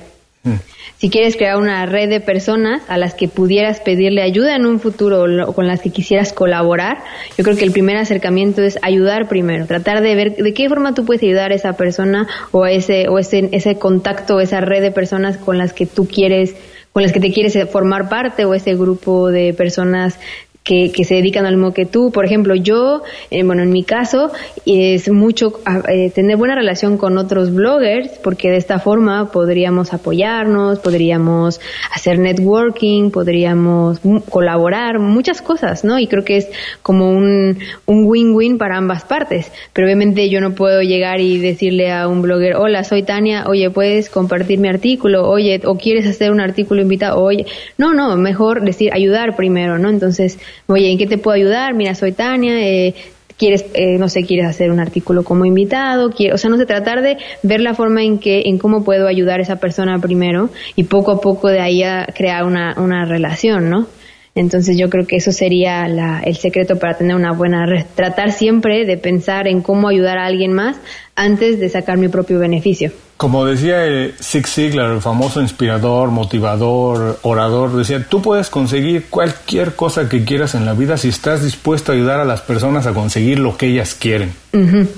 Si 0.97 1.09
quieres 1.09 1.35
crear 1.35 1.57
una 1.57 1.85
red 1.85 2.09
de 2.09 2.19
personas 2.19 2.83
a 2.87 2.97
las 2.97 3.15
que 3.15 3.27
pudieras 3.27 3.79
pedirle 3.79 4.21
ayuda 4.21 4.55
en 4.55 4.65
un 4.65 4.79
futuro 4.79 5.25
o 5.47 5.53
con 5.53 5.67
las 5.67 5.81
que 5.81 5.89
quisieras 5.89 6.31
colaborar, 6.31 7.03
yo 7.37 7.43
creo 7.43 7.57
que 7.57 7.63
el 7.63 7.71
primer 7.71 7.97
acercamiento 7.97 8.61
es 8.61 8.77
ayudar 8.83 9.27
primero, 9.27 9.65
tratar 9.65 10.01
de 10.01 10.15
ver 10.15 10.35
de 10.35 10.53
qué 10.53 10.69
forma 10.69 10.93
tú 10.93 11.05
puedes 11.05 11.23
ayudar 11.23 11.51
a 11.51 11.55
esa 11.55 11.73
persona 11.73 12.27
o 12.51 12.63
a 12.63 12.71
ese 12.71 13.07
o 13.07 13.17
ese 13.17 13.49
ese 13.51 13.75
contacto, 13.75 14.39
esa 14.39 14.61
red 14.61 14.81
de 14.81 14.91
personas 14.91 15.37
con 15.37 15.57
las 15.57 15.73
que 15.73 15.85
tú 15.85 16.07
quieres 16.07 16.55
con 16.93 17.03
las 17.03 17.13
que 17.13 17.19
te 17.19 17.31
quieres 17.31 17.57
formar 17.69 18.09
parte 18.09 18.45
o 18.45 18.53
ese 18.53 18.75
grupo 18.75 19.29
de 19.29 19.53
personas 19.53 20.19
que, 20.63 20.91
que, 20.91 21.03
se 21.05 21.15
dedican 21.15 21.45
al 21.45 21.55
mismo 21.55 21.73
que 21.73 21.85
tú. 21.85 22.11
Por 22.11 22.25
ejemplo, 22.25 22.55
yo, 22.55 23.01
eh, 23.29 23.43
bueno, 23.43 23.63
en 23.63 23.71
mi 23.71 23.83
caso, 23.83 24.31
es 24.65 25.09
mucho 25.09 25.59
eh, 25.89 26.11
tener 26.11 26.37
buena 26.37 26.55
relación 26.55 26.97
con 26.97 27.17
otros 27.17 27.53
bloggers, 27.53 28.19
porque 28.23 28.49
de 28.49 28.57
esta 28.57 28.79
forma 28.79 29.31
podríamos 29.31 29.93
apoyarnos, 29.93 30.79
podríamos 30.79 31.59
hacer 31.93 32.19
networking, 32.19 33.11
podríamos 33.11 33.99
colaborar, 34.29 34.99
muchas 34.99 35.41
cosas, 35.41 35.83
¿no? 35.83 35.99
Y 35.99 36.07
creo 36.07 36.23
que 36.23 36.37
es 36.37 36.49
como 36.81 37.11
un 37.11 37.57
win-win 37.87 38.57
para 38.57 38.77
ambas 38.77 39.03
partes. 39.03 39.51
Pero 39.73 39.87
obviamente 39.87 40.29
yo 40.29 40.41
no 40.41 40.53
puedo 40.53 40.81
llegar 40.81 41.21
y 41.21 41.37
decirle 41.37 41.91
a 41.91 42.07
un 42.07 42.21
blogger, 42.21 42.55
hola, 42.55 42.83
soy 42.83 43.03
Tania, 43.03 43.45
oye, 43.47 43.69
¿puedes 43.69 44.09
compartir 44.09 44.59
mi 44.59 44.67
artículo? 44.67 45.27
Oye, 45.29 45.61
¿o 45.65 45.75
quieres 45.75 46.07
hacer 46.07 46.31
un 46.31 46.39
artículo 46.39 46.81
invitado? 46.81 47.21
Oye, 47.21 47.45
no, 47.77 47.93
no, 47.93 48.15
mejor 48.17 48.61
decir 48.63 48.91
ayudar 48.93 49.35
primero, 49.35 49.77
¿no? 49.77 49.89
Entonces, 49.89 50.39
oye, 50.67 50.91
¿en 50.91 50.97
qué 50.97 51.07
te 51.07 51.17
puedo 51.17 51.35
ayudar? 51.35 51.73
Mira, 51.73 51.95
soy 51.95 52.11
Tania, 52.11 52.59
eh, 52.59 52.93
quieres, 53.37 53.65
eh, 53.73 53.97
no 53.97 54.07
sé, 54.07 54.23
quieres 54.23 54.45
hacer 54.45 54.71
un 54.71 54.79
artículo 54.79 55.23
como 55.23 55.45
invitado, 55.45 56.11
o 56.33 56.37
sea, 56.37 56.49
no 56.49 56.57
sé, 56.57 56.67
tratar 56.67 57.01
de 57.01 57.17
ver 57.41 57.59
la 57.59 57.73
forma 57.73 58.03
en 58.03 58.19
que, 58.19 58.43
en 58.45 58.59
cómo 58.59 58.83
puedo 58.83 59.07
ayudar 59.07 59.39
a 59.39 59.43
esa 59.43 59.55
persona 59.55 59.97
primero 59.99 60.49
y 60.75 60.83
poco 60.83 61.11
a 61.11 61.21
poco 61.21 61.47
de 61.47 61.59
ahí 61.59 61.83
a 61.83 62.05
crear 62.15 62.43
una, 62.43 62.75
una 62.77 63.05
relación, 63.05 63.69
¿no? 63.69 63.87
Entonces 64.35 64.77
yo 64.77 64.89
creo 64.89 65.07
que 65.07 65.17
eso 65.17 65.31
sería 65.31 65.87
la, 65.87 66.21
el 66.23 66.37
secreto 66.37 66.77
para 66.77 66.97
tener 66.97 67.15
una 67.15 67.33
buena 67.33 67.65
red. 67.65 67.85
Tratar 67.95 68.31
siempre 68.31 68.85
de 68.85 68.97
pensar 68.97 69.47
en 69.47 69.61
cómo 69.61 69.89
ayudar 69.89 70.19
a 70.19 70.25
alguien 70.25 70.53
más 70.53 70.79
antes 71.15 71.59
de 71.59 71.67
sacar 71.67 71.97
mi 71.97 72.07
propio 72.07 72.39
beneficio. 72.39 72.91
Como 73.21 73.45
decía 73.45 73.85
el 73.85 74.15
Zig 74.19 74.47
Ziglar, 74.47 74.89
el 74.89 74.99
famoso 74.99 75.41
inspirador, 75.41 76.09
motivador, 76.09 77.19
orador, 77.21 77.77
decía, 77.77 78.03
tú 78.09 78.19
puedes 78.19 78.49
conseguir 78.49 79.11
cualquier 79.11 79.75
cosa 79.75 80.09
que 80.09 80.25
quieras 80.25 80.55
en 80.55 80.65
la 80.65 80.73
vida 80.73 80.97
si 80.97 81.09
estás 81.09 81.43
dispuesto 81.43 81.91
a 81.91 81.95
ayudar 81.95 82.19
a 82.19 82.25
las 82.25 82.41
personas 82.41 82.87
a 82.87 82.95
conseguir 82.95 83.37
lo 83.37 83.57
que 83.57 83.67
ellas 83.67 83.93
quieren. 83.93 84.33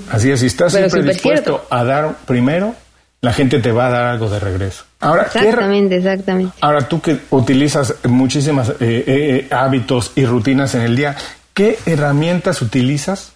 Así 0.09 0.31
es, 0.31 0.39
si 0.39 0.45
estás 0.45 0.71
siempre 0.71 1.03
dispuesto 1.03 1.65
a 1.69 1.83
dar 1.83 2.15
primero, 2.25 2.73
la 3.19 3.33
gente 3.33 3.59
te 3.59 3.73
va 3.73 3.87
a 3.87 3.89
dar 3.89 4.05
algo 4.05 4.29
de 4.29 4.39
regreso. 4.39 4.85
Ahora, 5.01 5.23
exactamente, 5.23 5.97
exactamente. 5.97 6.53
Ahora 6.61 6.87
tú 6.87 7.01
que 7.01 7.19
utilizas 7.29 7.93
muchísimos 8.05 8.69
eh, 8.69 8.75
eh, 8.79 9.03
eh, 9.05 9.47
hábitos 9.51 10.13
y 10.15 10.25
rutinas 10.25 10.75
en 10.75 10.83
el 10.83 10.95
día, 10.95 11.17
¿qué 11.53 11.77
herramientas 11.85 12.61
utilizas 12.61 13.32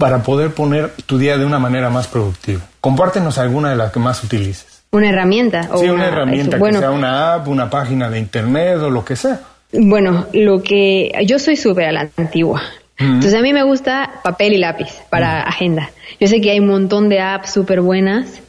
para 0.00 0.24
poder 0.24 0.50
poner 0.50 0.90
tu 1.06 1.18
día 1.18 1.38
de 1.38 1.44
una 1.44 1.60
manera 1.60 1.90
más 1.90 2.08
productiva? 2.08 2.62
Compártenos 2.80 3.38
alguna 3.38 3.70
de 3.70 3.76
las 3.76 3.92
que 3.92 4.00
más 4.00 4.24
utilices. 4.24 4.82
¿Una 4.90 5.10
herramienta? 5.10 5.68
O 5.72 5.78
sí, 5.78 5.88
una, 5.88 6.08
herramienta, 6.08 6.58
que 6.58 6.72
sea 6.72 6.90
una 6.90 7.34
app, 7.34 7.46
una 7.46 7.70
página 7.70 8.10
de 8.10 8.18
internet 8.18 8.78
o 8.78 8.90
lo 8.90 9.04
que 9.04 9.14
sea. 9.14 9.40
Bueno, 9.72 10.26
lo 10.32 10.62
que 10.64 11.12
yo 11.26 11.38
soy 11.38 11.54
súper 11.54 11.84
a 11.84 11.92
la 11.92 12.08
antigua. 12.16 12.62
Entonces 12.98 13.34
a 13.34 13.40
mí 13.40 13.52
me 13.52 13.62
gusta 13.62 14.20
papel 14.24 14.54
y 14.54 14.58
lápiz 14.58 15.00
para 15.08 15.42
agenda. 15.42 15.90
Yo 16.18 16.26
sé 16.26 16.40
que 16.40 16.50
hay 16.50 16.60
un 16.60 16.66
montón 16.66 17.08
de 17.08 17.20
apps 17.20 17.52
súper 17.52 17.80
buenas 17.80 18.40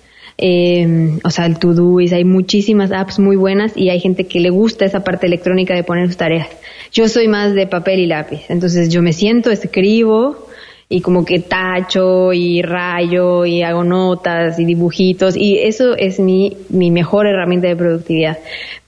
eh, 0.43 1.19
o 1.23 1.29
sea, 1.29 1.45
el 1.45 1.59
Todoist, 1.59 2.13
hay 2.13 2.25
muchísimas 2.25 2.91
apps 2.91 3.19
muy 3.19 3.35
buenas 3.35 3.77
y 3.77 3.89
hay 3.89 3.99
gente 3.99 4.25
que 4.25 4.39
le 4.39 4.49
gusta 4.49 4.85
esa 4.85 5.03
parte 5.03 5.27
electrónica 5.27 5.75
de 5.75 5.83
poner 5.83 6.07
sus 6.07 6.17
tareas. 6.17 6.47
Yo 6.91 7.07
soy 7.07 7.27
más 7.27 7.53
de 7.53 7.67
papel 7.67 7.99
y 7.99 8.07
lápiz, 8.07 8.41
entonces 8.49 8.89
yo 8.89 9.03
me 9.03 9.13
siento, 9.13 9.51
escribo 9.51 10.47
y 10.91 10.99
como 10.99 11.23
que 11.23 11.39
tacho 11.39 12.33
y 12.33 12.61
rayo 12.61 13.45
y 13.45 13.63
hago 13.63 13.83
notas 13.83 14.59
y 14.59 14.65
dibujitos 14.65 15.37
y 15.37 15.57
eso 15.57 15.95
es 15.95 16.19
mi, 16.19 16.57
mi 16.69 16.91
mejor 16.91 17.27
herramienta 17.27 17.67
de 17.69 17.77
productividad. 17.77 18.37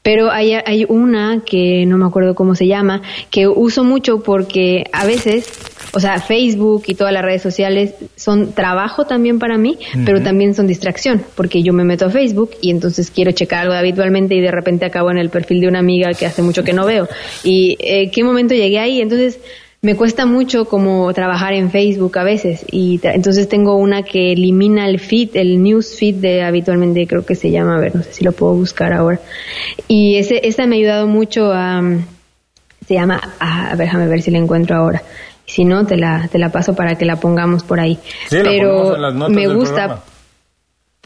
Pero 0.01 0.29
hay, 0.29 0.51
hay 0.53 0.85
una 0.89 1.43
que 1.45 1.85
no 1.85 1.97
me 1.97 2.05
acuerdo 2.05 2.35
cómo 2.35 2.55
se 2.55 2.67
llama, 2.67 3.01
que 3.31 3.47
uso 3.47 3.85
mucho 3.85 4.21
porque 4.21 4.83
a 4.91 5.05
veces 5.05 5.47
o 5.95 5.99
sea, 5.99 6.19
Facebook 6.19 6.83
y 6.87 6.95
todas 6.95 7.13
las 7.13 7.23
redes 7.23 7.43
sociales 7.43 7.93
son 8.15 8.53
trabajo 8.53 9.05
también 9.05 9.37
para 9.37 9.59
mí, 9.59 9.77
pero 10.05 10.23
también 10.23 10.55
son 10.55 10.65
distracción, 10.65 11.23
porque 11.35 11.61
yo 11.61 11.71
me 11.71 11.83
meto 11.83 12.07
a 12.07 12.09
Facebook 12.09 12.49
y 12.61 12.71
entonces 12.71 13.11
quiero 13.11 13.31
checar 13.31 13.61
algo 13.61 13.75
habitualmente 13.75 14.33
y 14.33 14.41
de 14.41 14.49
repente 14.49 14.85
acabo 14.85 15.11
en 15.11 15.19
el 15.19 15.29
perfil 15.29 15.61
de 15.61 15.67
una 15.67 15.79
amiga 15.79 16.15
que 16.15 16.25
hace 16.25 16.41
mucho 16.41 16.63
que 16.63 16.73
no 16.73 16.87
veo. 16.87 17.07
¿Y 17.43 17.77
eh, 17.79 18.09
qué 18.09 18.23
momento 18.23 18.55
llegué 18.55 18.79
ahí? 18.79 19.01
Entonces 19.01 19.39
me 19.83 19.95
cuesta 19.97 20.25
mucho 20.25 20.63
como 20.63 21.13
trabajar 21.13 21.53
en 21.53 21.69
Facebook 21.69 22.17
a 22.17 22.23
veces 22.23 22.65
y 22.71 23.01
entonces 23.03 23.49
tengo 23.49 23.75
una 23.75 24.01
que 24.01 24.31
elimina 24.31 24.87
el 24.87 24.97
feed, 24.97 25.35
el 25.35 25.61
news 25.61 25.97
feed 25.99 26.15
de 26.15 26.41
habitualmente 26.41 27.05
creo 27.05 27.25
que 27.25 27.35
se 27.35 27.51
llama, 27.51 27.75
a 27.75 27.79
ver, 27.81 27.93
no 27.93 28.01
sé 28.01 28.13
si 28.13 28.23
lo 28.23 28.31
puedo 28.31 28.53
buscar 28.53 28.93
ahora. 28.93 29.19
Y 29.89 30.15
ese, 30.15 30.47
esa 30.47 30.65
me 30.67 30.77
ha 30.77 30.79
ayudado 30.79 31.07
mucho 31.07 31.51
a, 31.51 31.81
se 32.87 32.93
llama, 32.93 33.19
a, 33.39 33.75
ver, 33.75 33.87
déjame 33.87 34.07
ver 34.07 34.21
si 34.21 34.31
la 34.31 34.37
encuentro 34.37 34.77
ahora 34.77 35.03
si 35.45 35.65
no, 35.65 35.85
te 35.85 35.97
la, 35.97 36.29
te 36.31 36.39
la 36.39 36.49
paso 36.49 36.73
para 36.73 36.95
que 36.95 37.03
la 37.03 37.17
pongamos 37.17 37.63
por 37.63 37.81
ahí. 37.81 37.99
Pero 38.29 38.97
me 39.29 39.47
gusta. 39.47 40.01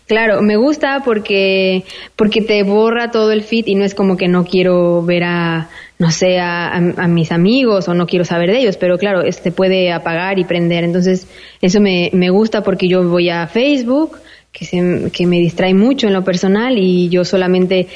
Claro, 0.06 0.42
me 0.42 0.56
gusta 0.56 1.02
porque 1.04 1.84
porque 2.16 2.42
te 2.42 2.64
borra 2.64 3.12
todo 3.12 3.34
el 3.34 3.44
feed 3.44 3.68
y 3.68 3.76
no 3.76 3.84
es 3.84 3.94
como 3.94 4.16
que 4.16 4.30
no 4.30 4.46
quiero 4.46 5.04
ver 5.04 5.24
a 5.26 5.70
no 6.00 6.12
sé 6.12 6.40
a, 6.40 6.76
a, 6.76 7.08
mis 7.08 7.32
amigos 7.32 7.88
o 7.88 7.94
no 7.94 8.06
quiero 8.06 8.24
saber 8.24 8.52
de 8.52 8.60
ellos, 8.60 8.78
pero 8.78 8.98
claro, 8.98 9.22
este 9.22 9.52
puede 9.52 9.92
apagar 9.92 10.38
y 10.38 10.46
prender. 10.46 10.84
Entonces 10.84 11.28
eso 11.62 11.82
me, 11.82 12.12
me 12.14 12.30
gusta 12.30 12.62
porque 12.62 12.88
yo 12.88 13.04
voy 13.04 13.30
a 13.30 13.48
Facebook 13.48 14.18
que 14.52 14.66
se, 14.66 15.12
que 15.12 15.26
me 15.26 15.40
distrae 15.40 15.74
mucho 15.74 16.08
en 16.08 16.14
lo 16.14 16.24
personal 16.24 16.78
y 16.78 17.10
yo 17.10 17.26
solamente 17.26 17.88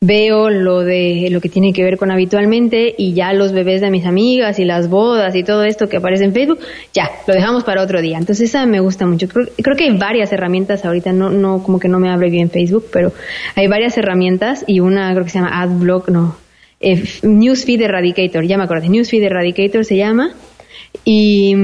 veo 0.00 0.50
lo 0.50 0.80
de 0.80 1.28
lo 1.30 1.40
que 1.40 1.48
tiene 1.48 1.72
que 1.72 1.82
ver 1.82 1.96
con 1.96 2.10
habitualmente 2.10 2.94
y 2.98 3.14
ya 3.14 3.32
los 3.32 3.52
bebés 3.52 3.80
de 3.80 3.90
mis 3.90 4.04
amigas 4.04 4.58
y 4.58 4.64
las 4.64 4.90
bodas 4.90 5.34
y 5.34 5.42
todo 5.42 5.64
esto 5.64 5.88
que 5.88 5.96
aparece 5.96 6.24
en 6.24 6.32
Facebook, 6.32 6.58
ya, 6.92 7.10
lo 7.26 7.34
dejamos 7.34 7.64
para 7.64 7.82
otro 7.82 8.02
día. 8.02 8.18
Entonces 8.18 8.50
esa 8.50 8.66
me 8.66 8.80
gusta 8.80 9.06
mucho. 9.06 9.28
Creo, 9.28 9.46
creo 9.56 9.76
que 9.76 9.84
hay 9.84 9.96
varias 9.96 10.32
herramientas 10.32 10.84
ahorita, 10.84 11.12
no, 11.12 11.30
no, 11.30 11.62
como 11.62 11.78
que 11.78 11.88
no 11.88 11.98
me 11.98 12.10
abre 12.10 12.28
bien 12.28 12.50
Facebook, 12.50 12.86
pero 12.92 13.12
hay 13.54 13.68
varias 13.68 13.96
herramientas 13.96 14.64
y 14.66 14.80
una 14.80 15.12
creo 15.12 15.24
que 15.24 15.30
se 15.30 15.38
llama 15.38 15.62
AdBlock, 15.62 16.08
no, 16.10 16.36
eh, 16.80 17.02
Newsfeed 17.22 17.82
Eradicator, 17.82 18.44
ya 18.44 18.58
me 18.58 18.64
acuerdo, 18.64 18.88
Newsfeed 18.88 19.22
Eradicator 19.22 19.84
se 19.84 19.96
llama. 19.96 20.34
Y 21.04 21.54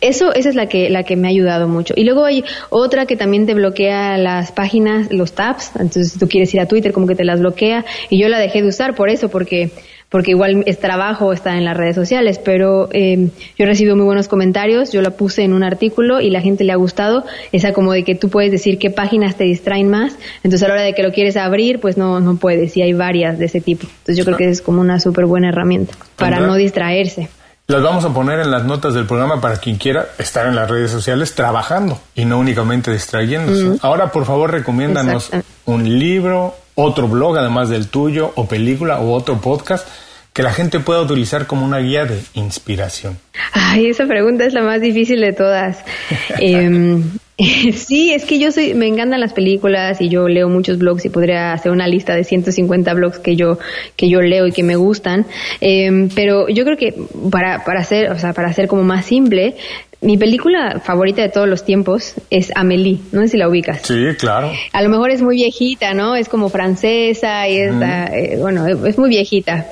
eso, 0.00 0.32
esa 0.32 0.48
es 0.48 0.54
la 0.54 0.66
que, 0.66 0.90
la 0.90 1.02
que 1.02 1.16
me 1.16 1.28
ha 1.28 1.30
ayudado 1.30 1.68
mucho. 1.68 1.94
Y 1.96 2.04
luego 2.04 2.24
hay 2.24 2.44
otra 2.70 3.06
que 3.06 3.16
también 3.16 3.46
te 3.46 3.54
bloquea 3.54 4.16
las 4.16 4.52
páginas, 4.52 5.12
los 5.12 5.32
tabs. 5.32 5.72
Entonces, 5.74 6.12
si 6.12 6.18
tú 6.18 6.28
quieres 6.28 6.54
ir 6.54 6.60
a 6.60 6.66
Twitter, 6.66 6.92
como 6.92 7.06
que 7.06 7.14
te 7.14 7.24
las 7.24 7.40
bloquea. 7.40 7.84
Y 8.08 8.20
yo 8.20 8.28
la 8.28 8.38
dejé 8.38 8.62
de 8.62 8.68
usar 8.68 8.94
por 8.94 9.10
eso, 9.10 9.28
porque, 9.28 9.70
porque 10.08 10.30
igual 10.30 10.62
es 10.66 10.78
trabajo, 10.78 11.32
está 11.32 11.56
en 11.56 11.64
las 11.64 11.76
redes 11.76 11.94
sociales. 11.94 12.38
Pero 12.42 12.88
eh, 12.92 13.28
yo 13.58 13.66
recibo 13.66 13.94
muy 13.94 14.04
buenos 14.04 14.28
comentarios. 14.28 14.92
Yo 14.92 15.02
la 15.02 15.10
puse 15.10 15.42
en 15.42 15.52
un 15.52 15.62
artículo 15.62 16.20
y 16.20 16.30
la 16.30 16.40
gente 16.40 16.64
le 16.64 16.72
ha 16.72 16.76
gustado. 16.76 17.24
Esa 17.52 17.72
como 17.72 17.92
de 17.92 18.04
que 18.04 18.14
tú 18.14 18.28
puedes 18.30 18.50
decir 18.50 18.78
qué 18.78 18.90
páginas 18.90 19.36
te 19.36 19.44
distraen 19.44 19.90
más. 19.90 20.16
Entonces, 20.42 20.62
a 20.62 20.68
la 20.68 20.74
hora 20.74 20.82
de 20.82 20.94
que 20.94 21.02
lo 21.02 21.12
quieres 21.12 21.36
abrir, 21.36 21.80
pues 21.80 21.98
no, 21.98 22.20
no 22.20 22.36
puedes. 22.36 22.76
Y 22.76 22.82
hay 22.82 22.94
varias 22.94 23.38
de 23.38 23.46
ese 23.46 23.60
tipo. 23.60 23.86
Entonces, 23.86 24.16
yo 24.16 24.24
creo 24.24 24.36
que 24.36 24.48
es 24.48 24.62
como 24.62 24.80
una 24.80 24.98
súper 24.98 25.26
buena 25.26 25.50
herramienta 25.50 25.94
para 26.16 26.40
no 26.40 26.54
distraerse. 26.54 27.28
Las 27.70 27.82
vamos 27.82 28.02
a 28.02 28.14
poner 28.14 28.40
en 28.40 28.50
las 28.50 28.64
notas 28.64 28.94
del 28.94 29.04
programa 29.04 29.42
para 29.42 29.58
quien 29.58 29.76
quiera 29.76 30.06
estar 30.16 30.46
en 30.46 30.56
las 30.56 30.70
redes 30.70 30.90
sociales 30.90 31.34
trabajando 31.34 32.00
y 32.14 32.24
no 32.24 32.38
únicamente 32.38 32.90
distrayéndose. 32.90 33.78
Ahora, 33.82 34.10
por 34.10 34.24
favor, 34.24 34.50
recomiéndanos 34.50 35.30
un 35.66 35.98
libro, 35.98 36.54
otro 36.80 37.08
blog 37.08 37.36
además 37.36 37.68
del 37.68 37.88
tuyo, 37.88 38.32
o 38.36 38.46
película, 38.46 39.00
o 39.00 39.12
otro 39.12 39.40
podcast 39.40 39.86
que 40.32 40.44
la 40.44 40.52
gente 40.52 40.78
pueda 40.78 41.00
utilizar 41.00 41.48
como 41.48 41.66
una 41.66 41.78
guía 41.78 42.04
de 42.04 42.20
inspiración. 42.34 43.18
Ay, 43.52 43.88
esa 43.88 44.06
pregunta 44.06 44.44
es 44.44 44.52
la 44.52 44.62
más 44.62 44.80
difícil 44.80 45.20
de 45.20 45.32
todas. 45.32 45.84
eh, 46.40 47.00
Sí, 47.74 48.12
es 48.12 48.24
que 48.24 48.38
yo 48.38 48.50
soy, 48.50 48.74
me 48.74 48.86
encantan 48.86 49.20
las 49.20 49.32
películas 49.32 50.00
y 50.00 50.08
yo 50.08 50.28
leo 50.28 50.48
muchos 50.48 50.78
blogs 50.78 51.04
y 51.04 51.08
podría 51.08 51.52
hacer 51.52 51.70
una 51.70 51.86
lista 51.86 52.14
de 52.14 52.24
150 52.24 52.92
blogs 52.94 53.18
que 53.20 53.36
yo, 53.36 53.58
que 53.96 54.08
yo 54.08 54.20
leo 54.20 54.46
y 54.46 54.52
que 54.52 54.62
me 54.62 54.76
gustan. 54.76 55.26
Eh, 55.60 56.08
pero 56.14 56.48
yo 56.48 56.64
creo 56.64 56.76
que 56.76 56.94
para, 57.30 57.64
para 57.64 57.80
hacer, 57.80 58.10
o 58.10 58.18
sea, 58.18 58.32
para 58.32 58.48
hacer 58.48 58.66
como 58.66 58.82
más 58.82 59.06
simple, 59.06 59.56
mi 60.00 60.16
película 60.16 60.80
favorita 60.84 61.22
de 61.22 61.28
todos 61.28 61.48
los 61.48 61.64
tiempos 61.64 62.14
es 62.30 62.52
Amélie, 62.54 63.00
no 63.10 63.22
sé 63.22 63.28
si 63.28 63.36
la 63.36 63.48
ubicas. 63.48 63.82
Sí, 63.82 64.06
claro. 64.16 64.52
A 64.72 64.82
lo 64.82 64.88
mejor 64.90 65.10
es 65.10 65.22
muy 65.22 65.36
viejita, 65.36 65.92
¿no? 65.92 66.14
Es 66.14 66.28
como 66.28 66.50
francesa 66.50 67.48
y 67.48 67.56
es, 67.56 67.72
eh, 67.72 68.36
bueno, 68.40 68.66
es 68.66 68.96
muy 68.96 69.08
viejita. 69.08 69.66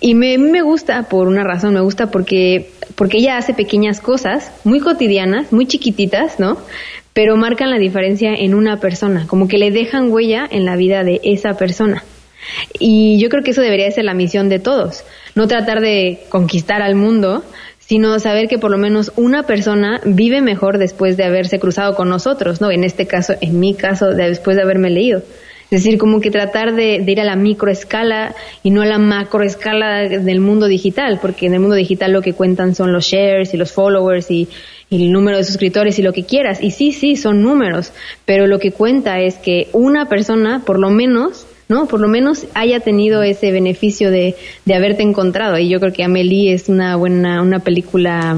Y 0.00 0.14
me, 0.14 0.36
me 0.36 0.60
gusta 0.60 1.04
por 1.04 1.28
una 1.28 1.44
razón, 1.44 1.72
me 1.72 1.80
gusta 1.80 2.10
porque, 2.10 2.70
porque 2.94 3.18
ella 3.18 3.38
hace 3.38 3.54
pequeñas 3.54 4.00
cosas 4.00 4.52
muy 4.64 4.80
cotidianas, 4.80 5.50
muy 5.50 5.66
chiquititas, 5.66 6.38
¿no? 6.38 6.58
Pero 7.14 7.36
marcan 7.36 7.70
la 7.70 7.78
diferencia 7.78 8.34
en 8.34 8.54
una 8.54 8.80
persona, 8.80 9.26
como 9.26 9.48
que 9.48 9.56
le 9.56 9.70
dejan 9.70 10.12
huella 10.12 10.46
en 10.50 10.66
la 10.66 10.76
vida 10.76 11.04
de 11.04 11.20
esa 11.24 11.54
persona. 11.54 12.04
Y 12.78 13.18
yo 13.18 13.30
creo 13.30 13.42
que 13.42 13.52
eso 13.52 13.62
debería 13.62 13.90
ser 13.90 14.04
la 14.04 14.14
misión 14.14 14.48
de 14.48 14.58
todos, 14.58 15.04
no 15.34 15.48
tratar 15.48 15.80
de 15.80 16.20
conquistar 16.28 16.82
al 16.82 16.94
mundo, 16.94 17.44
sino 17.90 18.16
saber 18.20 18.46
que 18.46 18.56
por 18.56 18.70
lo 18.70 18.78
menos 18.78 19.10
una 19.16 19.42
persona 19.42 20.00
vive 20.04 20.40
mejor 20.40 20.78
después 20.78 21.16
de 21.16 21.24
haberse 21.24 21.58
cruzado 21.58 21.96
con 21.96 22.08
nosotros, 22.08 22.60
¿no? 22.60 22.70
En 22.70 22.84
este 22.84 23.08
caso, 23.08 23.34
en 23.40 23.58
mi 23.58 23.74
caso, 23.74 24.14
después 24.14 24.56
de 24.56 24.62
haberme 24.62 24.90
leído. 24.90 25.24
Es 25.72 25.82
decir, 25.82 25.98
como 25.98 26.20
que 26.20 26.30
tratar 26.30 26.76
de, 26.76 27.02
ir 27.04 27.20
a 27.20 27.24
la 27.24 27.34
microescala 27.34 28.36
y 28.62 28.70
no 28.70 28.82
a 28.82 28.86
la 28.86 28.98
macroescala 28.98 30.02
del 30.02 30.38
mundo 30.38 30.68
digital, 30.68 31.18
porque 31.20 31.46
en 31.46 31.54
el 31.54 31.58
mundo 31.58 31.74
digital 31.74 32.12
lo 32.12 32.22
que 32.22 32.32
cuentan 32.32 32.76
son 32.76 32.92
los 32.92 33.06
shares 33.06 33.54
y 33.54 33.56
los 33.56 33.72
followers 33.72 34.30
y, 34.30 34.48
y 34.88 35.06
el 35.06 35.10
número 35.10 35.38
de 35.38 35.42
suscriptores 35.42 35.98
y 35.98 36.02
lo 36.02 36.12
que 36.12 36.24
quieras. 36.24 36.62
Y 36.62 36.70
sí, 36.70 36.92
sí, 36.92 37.16
son 37.16 37.42
números, 37.42 37.92
pero 38.24 38.46
lo 38.46 38.60
que 38.60 38.70
cuenta 38.70 39.18
es 39.18 39.34
que 39.34 39.66
una 39.72 40.08
persona, 40.08 40.62
por 40.64 40.78
lo 40.78 40.90
menos, 40.90 41.44
¿no? 41.70 41.86
Por 41.86 42.00
lo 42.00 42.08
menos 42.08 42.46
haya 42.54 42.80
tenido 42.80 43.22
ese 43.22 43.52
beneficio 43.52 44.10
de, 44.10 44.36
de 44.66 44.74
haberte 44.74 45.02
encontrado. 45.02 45.56
Y 45.56 45.68
yo 45.68 45.80
creo 45.80 45.92
que 45.92 46.04
Amelie 46.04 46.52
es 46.52 46.68
una 46.68 46.96
buena, 46.96 47.40
una 47.40 47.60
película, 47.60 48.36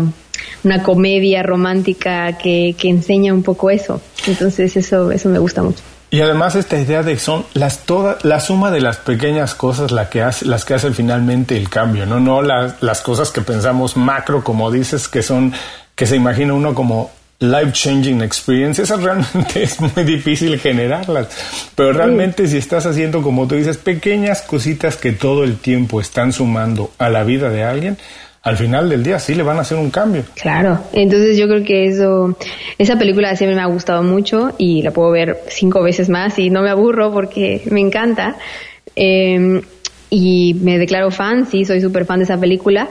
una 0.62 0.82
comedia 0.82 1.42
romántica 1.42 2.38
que, 2.38 2.76
que 2.78 2.90
enseña 2.90 3.32
un 3.32 3.42
poco 3.42 3.70
eso. 3.70 4.00
Entonces 4.26 4.76
eso, 4.76 5.10
eso 5.10 5.28
me 5.30 5.38
gusta 5.38 5.62
mucho. 5.62 5.82
Y 6.10 6.20
además 6.20 6.56
esta 6.56 6.78
idea 6.78 7.02
de 7.02 7.14
que 7.14 7.20
son 7.20 7.46
las 7.54 7.86
toda, 7.86 8.18
la 8.22 8.38
suma 8.38 8.70
de 8.70 8.82
las 8.82 8.98
pequeñas 8.98 9.54
cosas 9.54 9.92
la 9.92 10.10
que 10.10 10.20
hace, 10.20 10.44
las 10.44 10.66
que 10.66 10.74
hacen 10.74 10.94
finalmente 10.94 11.56
el 11.56 11.70
cambio, 11.70 12.04
no, 12.04 12.20
no 12.20 12.42
las, 12.42 12.82
las 12.82 13.00
cosas 13.00 13.30
que 13.30 13.40
pensamos 13.40 13.96
macro, 13.96 14.44
como 14.44 14.70
dices, 14.70 15.08
que 15.08 15.22
son, 15.22 15.54
que 15.94 16.04
se 16.04 16.16
imagina 16.16 16.52
uno 16.52 16.74
como 16.74 17.10
life 17.42 17.72
changing 17.72 18.22
experience, 18.22 18.80
esas 18.80 19.02
realmente 19.02 19.62
es 19.62 19.80
muy 19.80 20.04
difícil 20.04 20.58
generarlas, 20.58 21.28
pero 21.74 21.92
realmente 21.92 22.46
si 22.46 22.56
estás 22.56 22.86
haciendo, 22.86 23.20
como 23.20 23.46
tú 23.46 23.56
dices, 23.56 23.76
pequeñas 23.76 24.42
cositas 24.42 24.96
que 24.96 25.12
todo 25.12 25.44
el 25.44 25.56
tiempo 25.56 26.00
están 26.00 26.32
sumando 26.32 26.92
a 26.98 27.10
la 27.10 27.24
vida 27.24 27.50
de 27.50 27.64
alguien, 27.64 27.98
al 28.42 28.56
final 28.56 28.88
del 28.88 29.02
día 29.02 29.18
sí 29.18 29.34
le 29.34 29.42
van 29.42 29.58
a 29.58 29.60
hacer 29.60 29.78
un 29.78 29.90
cambio. 29.90 30.24
Claro, 30.40 30.80
entonces 30.92 31.36
yo 31.36 31.46
creo 31.48 31.64
que 31.64 31.86
eso, 31.86 32.36
esa 32.78 32.96
película 32.96 33.34
siempre 33.36 33.56
me 33.56 33.62
ha 33.62 33.66
gustado 33.66 34.02
mucho 34.02 34.52
y 34.58 34.82
la 34.82 34.92
puedo 34.92 35.10
ver 35.10 35.38
cinco 35.48 35.82
veces 35.82 36.08
más 36.08 36.38
y 36.38 36.50
no 36.50 36.62
me 36.62 36.70
aburro 36.70 37.12
porque 37.12 37.62
me 37.70 37.80
encanta. 37.80 38.36
Eh, 38.96 39.62
y 40.10 40.54
me 40.60 40.76
declaro 40.76 41.10
fan, 41.10 41.46
sí, 41.46 41.64
soy 41.64 41.80
súper 41.80 42.04
fan 42.04 42.18
de 42.18 42.24
esa 42.24 42.38
película 42.38 42.90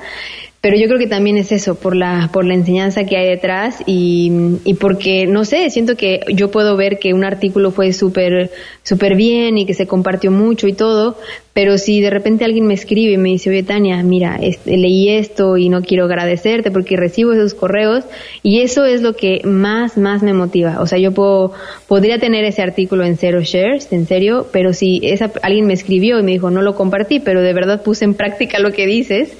pero 0.61 0.77
yo 0.77 0.85
creo 0.85 0.99
que 0.99 1.07
también 1.07 1.37
es 1.37 1.51
eso, 1.51 1.73
por 1.73 1.95
la, 1.95 2.29
por 2.31 2.45
la 2.45 2.53
enseñanza 2.53 3.03
que 3.03 3.17
hay 3.17 3.27
detrás 3.27 3.81
y, 3.87 4.59
y 4.63 4.75
porque, 4.75 5.25
no 5.25 5.43
sé, 5.43 5.71
siento 5.71 5.97
que 5.97 6.21
yo 6.29 6.51
puedo 6.51 6.77
ver 6.77 6.99
que 6.99 7.13
un 7.13 7.23
artículo 7.23 7.71
fue 7.71 7.93
súper 7.93 8.51
súper 8.83 9.15
bien 9.15 9.57
y 9.57 9.65
que 9.65 9.73
se 9.73 9.87
compartió 9.87 10.29
mucho 10.29 10.67
y 10.67 10.73
todo, 10.73 11.17
pero 11.53 11.77
si 11.77 11.99
de 11.99 12.09
repente 12.09 12.45
alguien 12.45 12.65
me 12.65 12.73
escribe 12.73 13.13
y 13.13 13.17
me 13.17 13.29
dice, 13.29 13.49
oye 13.49 13.63
Tania, 13.63 14.01
mira, 14.03 14.37
este, 14.41 14.77
leí 14.77 15.09
esto 15.09 15.57
y 15.57 15.69
no 15.69 15.81
quiero 15.81 16.05
agradecerte 16.05 16.71
porque 16.71 16.95
recibo 16.95 17.33
esos 17.33 17.53
correos 17.53 18.05
y 18.41 18.61
eso 18.61 18.85
es 18.85 19.01
lo 19.01 19.13
que 19.13 19.41
más, 19.43 19.97
más 19.97 20.23
me 20.23 20.33
motiva. 20.33 20.79
O 20.79 20.87
sea, 20.87 20.97
yo 20.97 21.11
puedo, 21.11 21.53
podría 21.87 22.19
tener 22.19 22.45
ese 22.45 22.61
artículo 22.61 23.03
en 23.03 23.17
cero 23.17 23.41
shares, 23.43 23.91
en 23.91 24.07
serio, 24.07 24.47
pero 24.53 24.73
si 24.73 25.01
esa, 25.03 25.31
alguien 25.41 25.67
me 25.67 25.73
escribió 25.73 26.19
y 26.19 26.23
me 26.23 26.31
dijo, 26.31 26.51
no 26.51 26.61
lo 26.61 26.75
compartí, 26.75 27.19
pero 27.19 27.41
de 27.41 27.53
verdad 27.53 27.83
puse 27.83 28.05
en 28.05 28.13
práctica 28.13 28.59
lo 28.59 28.71
que 28.71 28.87
dices, 28.87 29.33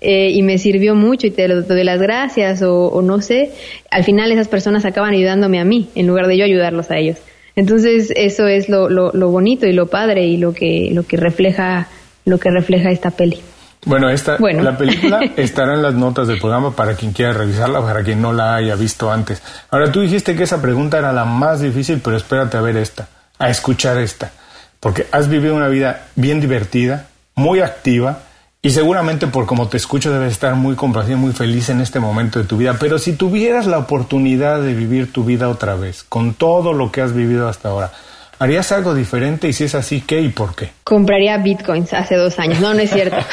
eh, 0.00 0.30
y 0.30 0.42
me 0.42 0.58
sirvió 0.58 0.94
mucho 0.94 1.26
y 1.26 1.32
te, 1.32 1.48
doy 1.48 1.84
las 1.84 2.00
gracias 2.00 2.62
o, 2.62 3.02
no 3.02 3.20
sé, 3.20 3.50
al 3.90 4.04
final 4.04 4.30
esas 4.30 4.48
personas 4.48 4.84
acaban 4.84 5.12
ayudándome 5.12 5.58
a 5.58 5.64
mí 5.64 5.88
en 5.94 6.06
lugar 6.06 6.28
de 6.28 6.38
yo 6.38 6.44
ayudarlos 6.44 6.90
a 6.90 6.98
ellos. 6.98 7.18
Entonces 7.58 8.12
eso 8.14 8.46
es 8.46 8.68
lo, 8.68 8.88
lo, 8.88 9.30
bonito 9.30 9.66
y 9.66 9.72
lo 9.72 9.88
padre 9.88 10.24
y 10.24 10.36
lo 10.36 10.54
que, 10.54 10.90
lo 10.92 11.02
que 11.02 11.16
refleja 11.16 11.88
lo 12.24 12.38
que 12.38 12.52
refleja 12.52 12.92
esta 12.92 13.10
peli. 13.10 13.40
Bueno, 13.84 14.08
esta, 14.10 14.38
la 14.38 14.78
película 14.78 15.18
estará 15.36 15.74
en 15.74 15.82
las 15.82 15.94
notas 15.94 16.28
del 16.28 16.38
programa 16.38 16.76
para 16.76 16.94
quien 16.94 17.12
quiera 17.12 17.32
revisarla, 17.32 17.80
para 17.80 18.04
quien 18.04 18.22
no 18.22 18.32
la 18.32 18.54
haya 18.54 18.76
visto 18.76 19.10
antes. 19.10 19.42
Ahora, 19.70 19.90
tú 19.90 20.02
dijiste 20.02 20.36
que 20.36 20.44
esa 20.44 20.62
pregunta 20.62 20.98
era 20.98 21.12
la 21.12 21.24
más 21.24 21.60
difícil, 21.60 22.00
pero 22.04 22.16
espérate 22.16 22.56
a 22.56 22.60
ver 22.60 22.76
esta, 22.76 23.08
a 23.40 23.50
escuchar 23.50 23.98
esta, 23.98 24.30
porque 24.78 25.06
has 25.10 25.28
vivido 25.28 25.56
una 25.56 25.68
vida 25.68 26.06
bien 26.14 26.40
divertida, 26.40 27.08
muy 27.34 27.58
activa, 27.58 28.20
y 28.60 28.70
seguramente 28.70 29.28
por 29.28 29.46
como 29.46 29.68
te 29.68 29.76
escucho 29.76 30.12
debes 30.12 30.32
estar 30.32 30.54
muy 30.56 30.74
complacido, 30.74 31.16
muy 31.16 31.32
feliz 31.32 31.68
en 31.68 31.80
este 31.80 32.00
momento 32.00 32.40
de 32.40 32.44
tu 32.44 32.56
vida. 32.56 32.76
Pero 32.78 32.98
si 32.98 33.12
tuvieras 33.12 33.66
la 33.66 33.78
oportunidad 33.78 34.60
de 34.60 34.74
vivir 34.74 35.12
tu 35.12 35.24
vida 35.24 35.48
otra 35.48 35.76
vez, 35.76 36.02
con 36.02 36.34
todo 36.34 36.72
lo 36.72 36.90
que 36.90 37.00
has 37.00 37.12
vivido 37.12 37.48
hasta 37.48 37.68
ahora, 37.68 37.92
¿harías 38.38 38.72
algo 38.72 38.94
diferente? 38.94 39.48
Y 39.48 39.52
si 39.52 39.64
es 39.64 39.76
así, 39.76 40.00
¿qué 40.00 40.20
y 40.20 40.30
por 40.30 40.56
qué? 40.56 40.70
Compraría 40.82 41.38
bitcoins 41.38 41.92
hace 41.92 42.16
dos 42.16 42.38
años. 42.40 42.58
No, 42.60 42.74
no 42.74 42.80
es 42.80 42.90
cierto. 42.90 43.16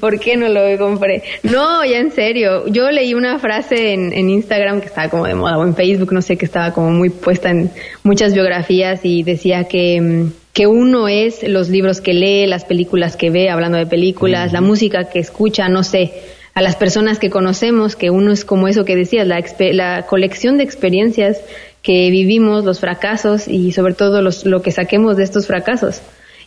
¿Por 0.00 0.18
qué 0.18 0.36
no 0.36 0.48
lo 0.48 0.78
compré? 0.78 1.22
No, 1.42 1.84
ya 1.84 1.98
en 1.98 2.10
serio. 2.10 2.66
Yo 2.66 2.90
leí 2.90 3.14
una 3.14 3.38
frase 3.38 3.92
en, 3.92 4.12
en, 4.12 4.30
Instagram 4.30 4.80
que 4.80 4.86
estaba 4.86 5.08
como 5.08 5.26
de 5.26 5.34
moda, 5.34 5.58
o 5.58 5.64
en 5.64 5.74
Facebook, 5.74 6.12
no 6.12 6.22
sé, 6.22 6.36
que 6.36 6.44
estaba 6.44 6.72
como 6.72 6.90
muy 6.90 7.10
puesta 7.10 7.50
en 7.50 7.70
muchas 8.02 8.34
biografías 8.34 9.00
y 9.04 9.22
decía 9.22 9.64
que 9.64 10.00
mm, 10.00 10.44
que 10.54 10.68
uno 10.68 11.08
es 11.08 11.42
los 11.42 11.68
libros 11.68 12.00
que 12.00 12.14
lee, 12.14 12.46
las 12.46 12.64
películas 12.64 13.16
que 13.16 13.28
ve, 13.28 13.50
hablando 13.50 13.76
de 13.76 13.86
películas, 13.86 14.52
la 14.52 14.60
música 14.60 15.10
que 15.10 15.18
escucha, 15.18 15.68
no 15.68 15.82
sé, 15.82 16.12
a 16.54 16.62
las 16.62 16.76
personas 16.76 17.18
que 17.18 17.28
conocemos, 17.28 17.96
que 17.96 18.10
uno 18.10 18.30
es 18.30 18.44
como 18.44 18.68
eso 18.68 18.84
que 18.84 18.94
decías, 18.94 19.26
la, 19.26 19.44
la 19.72 20.06
colección 20.06 20.56
de 20.56 20.62
experiencias 20.62 21.40
que 21.82 22.08
vivimos, 22.10 22.64
los 22.64 22.78
fracasos 22.78 23.48
y 23.48 23.72
sobre 23.72 23.94
todo 23.94 24.22
los, 24.22 24.46
lo 24.46 24.62
que 24.62 24.70
saquemos 24.70 25.16
de 25.16 25.24
estos 25.24 25.48
fracasos. 25.48 26.02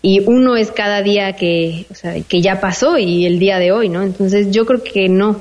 Y 0.07 0.21
uno 0.21 0.55
es 0.55 0.71
cada 0.71 1.01
día 1.01 1.33
que, 1.33 1.85
o 1.91 1.93
sea, 1.93 2.13
que 2.21 2.41
ya 2.41 2.61
pasó 2.61 2.97
y 2.97 3.25
el 3.25 3.39
día 3.39 3.59
de 3.59 3.73
hoy, 3.73 3.89
¿no? 3.89 4.03
Entonces 4.03 4.51
yo 4.51 4.65
creo 4.65 4.81
que 4.81 5.09
no, 5.09 5.35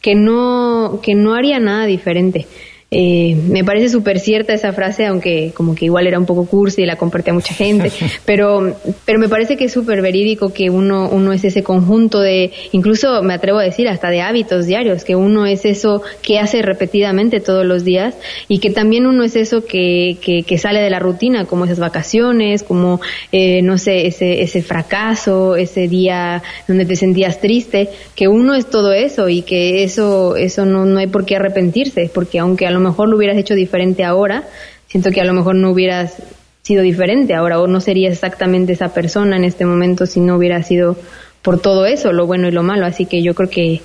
que 0.00 0.14
no, 0.14 1.00
que 1.02 1.16
no 1.16 1.34
haría 1.34 1.58
nada 1.58 1.86
diferente. 1.86 2.46
Eh, 2.94 3.34
me 3.48 3.64
parece 3.64 3.88
súper 3.88 4.20
cierta 4.20 4.52
esa 4.52 4.74
frase, 4.74 5.06
aunque 5.06 5.52
como 5.54 5.74
que 5.74 5.86
igual 5.86 6.06
era 6.06 6.18
un 6.18 6.26
poco 6.26 6.44
cursi 6.44 6.82
y 6.82 6.86
la 6.86 6.96
compartía 6.96 7.32
mucha 7.32 7.54
gente, 7.54 7.90
pero, 8.26 8.76
pero 9.06 9.18
me 9.18 9.30
parece 9.30 9.56
que 9.56 9.64
es 9.64 9.72
súper 9.72 10.02
verídico 10.02 10.52
que 10.52 10.68
uno, 10.68 11.08
uno 11.08 11.32
es 11.32 11.42
ese 11.42 11.62
conjunto 11.62 12.20
de, 12.20 12.52
incluso 12.72 13.22
me 13.22 13.32
atrevo 13.32 13.60
a 13.60 13.62
decir, 13.62 13.88
hasta 13.88 14.10
de 14.10 14.20
hábitos 14.20 14.66
diarios, 14.66 15.04
que 15.04 15.16
uno 15.16 15.46
es 15.46 15.64
eso 15.64 16.02
que 16.20 16.38
hace 16.38 16.60
repetidamente 16.60 17.40
todos 17.40 17.64
los 17.64 17.82
días 17.82 18.14
y 18.46 18.58
que 18.58 18.68
también 18.68 19.06
uno 19.06 19.24
es 19.24 19.36
eso 19.36 19.64
que, 19.64 20.18
que, 20.20 20.42
que 20.42 20.58
sale 20.58 20.80
de 20.80 20.90
la 20.90 20.98
rutina, 20.98 21.46
como 21.46 21.64
esas 21.64 21.78
vacaciones, 21.78 22.62
como, 22.62 23.00
eh, 23.32 23.62
no 23.62 23.78
sé, 23.78 24.06
ese, 24.06 24.42
ese 24.42 24.60
fracaso, 24.60 25.56
ese 25.56 25.88
día 25.88 26.42
donde 26.68 26.84
te 26.84 26.96
sentías 26.96 27.40
triste, 27.40 27.88
que 28.14 28.28
uno 28.28 28.54
es 28.54 28.68
todo 28.68 28.92
eso 28.92 29.30
y 29.30 29.40
que 29.40 29.82
eso, 29.82 30.36
eso 30.36 30.66
no, 30.66 30.84
no 30.84 30.98
hay 30.98 31.06
por 31.06 31.24
qué 31.24 31.36
arrepentirse, 31.36 32.10
porque 32.12 32.38
aunque 32.38 32.66
a 32.66 32.70
lo 32.70 32.81
mejor 32.82 33.08
lo 33.08 33.16
hubieras 33.16 33.38
hecho 33.38 33.54
diferente 33.54 34.04
ahora, 34.04 34.44
siento 34.88 35.10
que 35.10 35.20
a 35.20 35.24
lo 35.24 35.32
mejor 35.32 35.54
no 35.54 35.70
hubieras 35.70 36.16
sido 36.62 36.82
diferente 36.82 37.34
ahora 37.34 37.60
o 37.60 37.66
no 37.66 37.80
serías 37.80 38.12
exactamente 38.12 38.72
esa 38.72 38.92
persona 38.92 39.36
en 39.36 39.44
este 39.44 39.64
momento 39.64 40.06
si 40.06 40.20
no 40.20 40.36
hubiera 40.36 40.62
sido 40.62 40.96
por 41.42 41.60
todo 41.60 41.86
eso, 41.86 42.12
lo 42.12 42.26
bueno 42.26 42.48
y 42.48 42.52
lo 42.52 42.62
malo, 42.62 42.86
así 42.86 43.06
que 43.06 43.22
yo 43.22 43.34
creo 43.34 43.50
que 43.50 43.80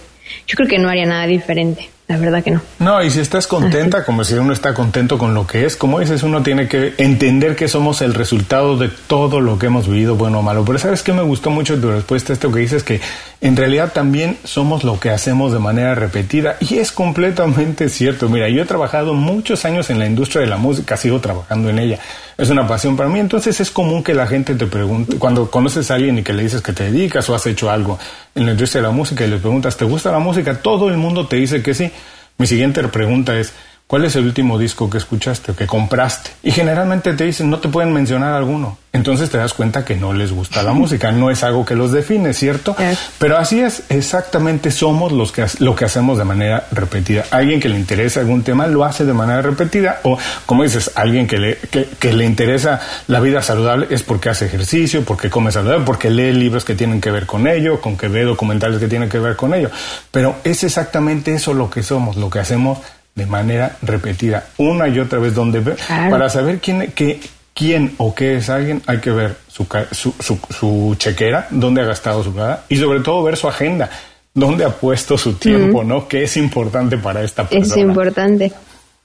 yo 0.46 0.56
creo 0.56 0.68
que 0.68 0.78
no 0.78 0.90
haría 0.90 1.06
nada 1.06 1.26
diferente. 1.26 1.90
la 2.08 2.18
verdad 2.18 2.42
que 2.42 2.52
no. 2.52 2.62
No, 2.80 3.04
y 3.04 3.10
si 3.10 3.20
estás 3.20 3.48
contenta, 3.48 4.06
como 4.06 4.24
si 4.24 4.34
uno 4.36 4.54
está 4.54 4.74
contento 4.74 5.18
con 5.18 5.34
lo 5.34 5.46
que 5.46 5.66
es, 5.66 5.76
como 5.76 6.00
dices, 6.00 6.24
uno 6.24 6.42
tiene 6.42 6.68
que 6.68 6.94
entender 6.98 7.56
que 7.56 7.68
somos 7.68 8.02
el 8.02 8.14
resultado 8.14 8.78
de 8.78 8.90
todo 9.08 9.42
lo 9.42 9.60
que 9.60 9.66
hemos 9.66 9.88
vivido, 9.88 10.16
bueno 10.16 10.40
o 10.40 10.42
malo. 10.42 10.64
Pero 10.64 10.80
sabes 10.80 11.04
que 11.04 11.12
me 11.12 11.22
gustó 11.24 11.50
mucho 11.50 11.80
tu 11.80 11.92
respuesta 11.92 12.32
esto 12.32 12.52
que 12.52 12.60
dices, 12.60 12.84
que 12.84 13.02
en 13.40 13.56
realidad 13.56 13.94
también 13.94 14.38
somos 14.44 14.84
lo 14.84 15.00
que 15.00 15.12
hacemos 15.12 15.54
de 15.54 15.60
manera 15.60 15.94
repetida. 15.94 16.58
Y 16.60 16.80
es 16.80 16.92
completamente 16.92 17.88
cierto. 17.88 18.30
Mira, 18.30 18.50
yo 18.50 18.64
he 18.64 18.66
trabajado 18.66 19.14
muchos 19.14 19.64
años 19.64 19.92
en 19.92 20.00
la 20.00 20.08
industria 20.08 20.42
de 20.42 20.48
la 20.48 20.58
música, 20.58 20.98
sigo 20.98 21.20
trabajando 21.20 21.70
en 21.70 21.78
ella. 21.78 22.00
Es 22.36 22.50
una 22.50 22.68
pasión 22.68 22.98
para 22.98 23.10
mí. 23.10 23.20
Entonces 23.20 23.60
es 23.60 23.70
común 23.70 24.04
que 24.04 24.16
la 24.16 24.26
gente 24.26 24.56
te 24.56 24.66
pregunte, 24.66 25.18
cuando 25.18 25.52
conoces 25.52 25.92
a 25.92 25.96
alguien 25.96 26.18
y 26.18 26.24
que 26.24 26.34
le 26.34 26.44
dices 26.44 26.62
que 26.62 26.74
te 26.74 26.86
dedicas 26.86 27.30
o 27.30 27.36
has 27.36 27.46
hecho 27.46 27.70
algo 27.70 28.00
en 28.34 28.48
la 28.48 28.54
industria 28.54 28.82
de 28.82 28.88
la 28.88 28.94
música 28.94 29.24
y 29.24 29.30
le 29.30 29.38
preguntas, 29.38 29.78
¿te 29.78 29.86
gusta 29.86 30.12
la 30.12 30.20
música? 30.20 30.60
Todo 30.60 30.90
el 30.90 30.98
mundo 30.98 31.28
te 31.28 31.36
dice 31.36 31.62
que 31.62 31.76
sí. 31.76 31.92
Mi 32.40 32.48
siguiente 32.48 32.84
pregunta 32.88 33.38
es, 33.38 33.54
¿cuál 33.88 34.06
es 34.06 34.16
el 34.16 34.26
último 34.26 34.60
disco 34.60 34.90
que 34.90 34.98
escuchaste 34.98 35.54
o 35.54 35.56
que 35.56 35.66
compraste? 35.66 36.32
Y 36.44 36.52
generalmente 36.52 37.14
te 37.14 37.24
dicen, 37.24 37.50
no 37.50 37.60
te 37.60 37.70
pueden 37.70 37.94
mencionar 37.94 38.34
alguno. 38.34 38.78
Entonces 38.94 39.30
te 39.30 39.38
das 39.38 39.54
cuenta 39.54 39.86
que 39.86 39.96
no 39.96 40.14
les 40.14 40.32
gusta 40.32 40.64
la 40.64 40.74
música, 40.74 41.12
no 41.12 41.30
es 41.30 41.44
algo 41.44 41.66
que 41.66 41.76
los 41.76 41.92
define, 41.92 42.34
¿cierto? 42.34 42.76
Pero 43.20 43.38
así 43.38 43.62
es, 43.62 43.84
exactamente 43.90 44.72
somos 44.72 45.12
los 45.12 45.32
que 45.32 45.46
lo 45.60 45.76
que 45.76 45.86
hacemos 45.86 46.18
de 46.18 46.24
manera 46.24 46.68
repetida. 46.72 47.26
Alguien 47.32 47.60
que 47.60 47.70
le 47.70 47.78
interesa 47.78 48.20
algún 48.20 48.44
tema 48.44 48.68
lo 48.68 48.84
hace 48.84 49.06
de 49.06 49.14
manera 49.14 49.42
repetida 49.42 50.00
o 50.04 50.18
como 50.46 50.64
dices, 50.64 50.92
alguien 50.96 51.28
que 51.28 51.38
le, 51.38 51.58
que, 51.58 52.14
le 52.14 52.26
interesa 52.26 52.82
la 53.08 53.20
vida 53.20 53.42
saludable 53.42 53.88
es 53.92 54.04
porque 54.04 54.30
hace 54.30 54.48
ejercicio, 54.48 55.04
porque 55.04 55.30
come 55.30 55.52
saludable, 55.52 55.86
porque 55.86 56.10
lee 56.10 56.34
libros 56.34 56.66
que 56.66 56.74
tienen 56.74 57.00
que 57.00 57.12
ver 57.12 57.26
con 57.26 57.48
ello, 57.48 57.80
con 57.80 57.98
que 57.98 58.08
ve 58.08 58.24
documentales 58.24 58.80
que 58.80 58.88
tienen 58.88 59.10
que 59.10 59.20
ver 59.20 59.36
con 59.36 59.54
ello. 59.54 59.70
Pero 60.12 60.38
es 60.44 60.64
exactamente 60.64 61.34
eso 61.34 61.54
lo 61.54 61.70
que 61.70 61.84
somos, 61.84 62.16
lo 62.16 62.30
que 62.30 62.40
hacemos 62.40 62.80
de 63.18 63.26
manera 63.26 63.76
repetida, 63.82 64.46
una 64.58 64.88
y 64.88 65.00
otra 65.00 65.18
vez, 65.18 65.34
donde 65.34 65.60
para 65.88 66.30
saber 66.30 66.60
quién, 66.60 66.92
qué, 66.94 67.20
quién 67.52 67.96
o 67.98 68.14
qué 68.14 68.38
es 68.38 68.48
alguien, 68.48 68.84
hay 68.86 69.00
que 69.00 69.10
ver 69.10 69.38
su, 69.48 69.66
su, 69.92 70.14
su, 70.52 70.96
chequera, 71.00 71.48
dónde 71.50 71.82
ha 71.82 71.86
gastado 71.86 72.24
su 72.24 72.32
plata 72.32 72.66
y 72.70 72.78
sobre 72.78 73.00
todo 73.00 73.24
ver 73.24 73.36
su 73.36 73.48
agenda, 73.48 73.90
dónde 74.36 74.66
ha 74.66 74.70
puesto 74.70 75.18
su 75.18 75.34
tiempo, 75.34 75.84
¿no? 75.84 76.08
¿Qué 76.08 76.26
es 76.26 76.38
importante 76.38 77.00
para 77.00 77.24
esta 77.24 77.50
persona? 77.50 77.74
Es 77.74 77.78
importante. 77.78 78.54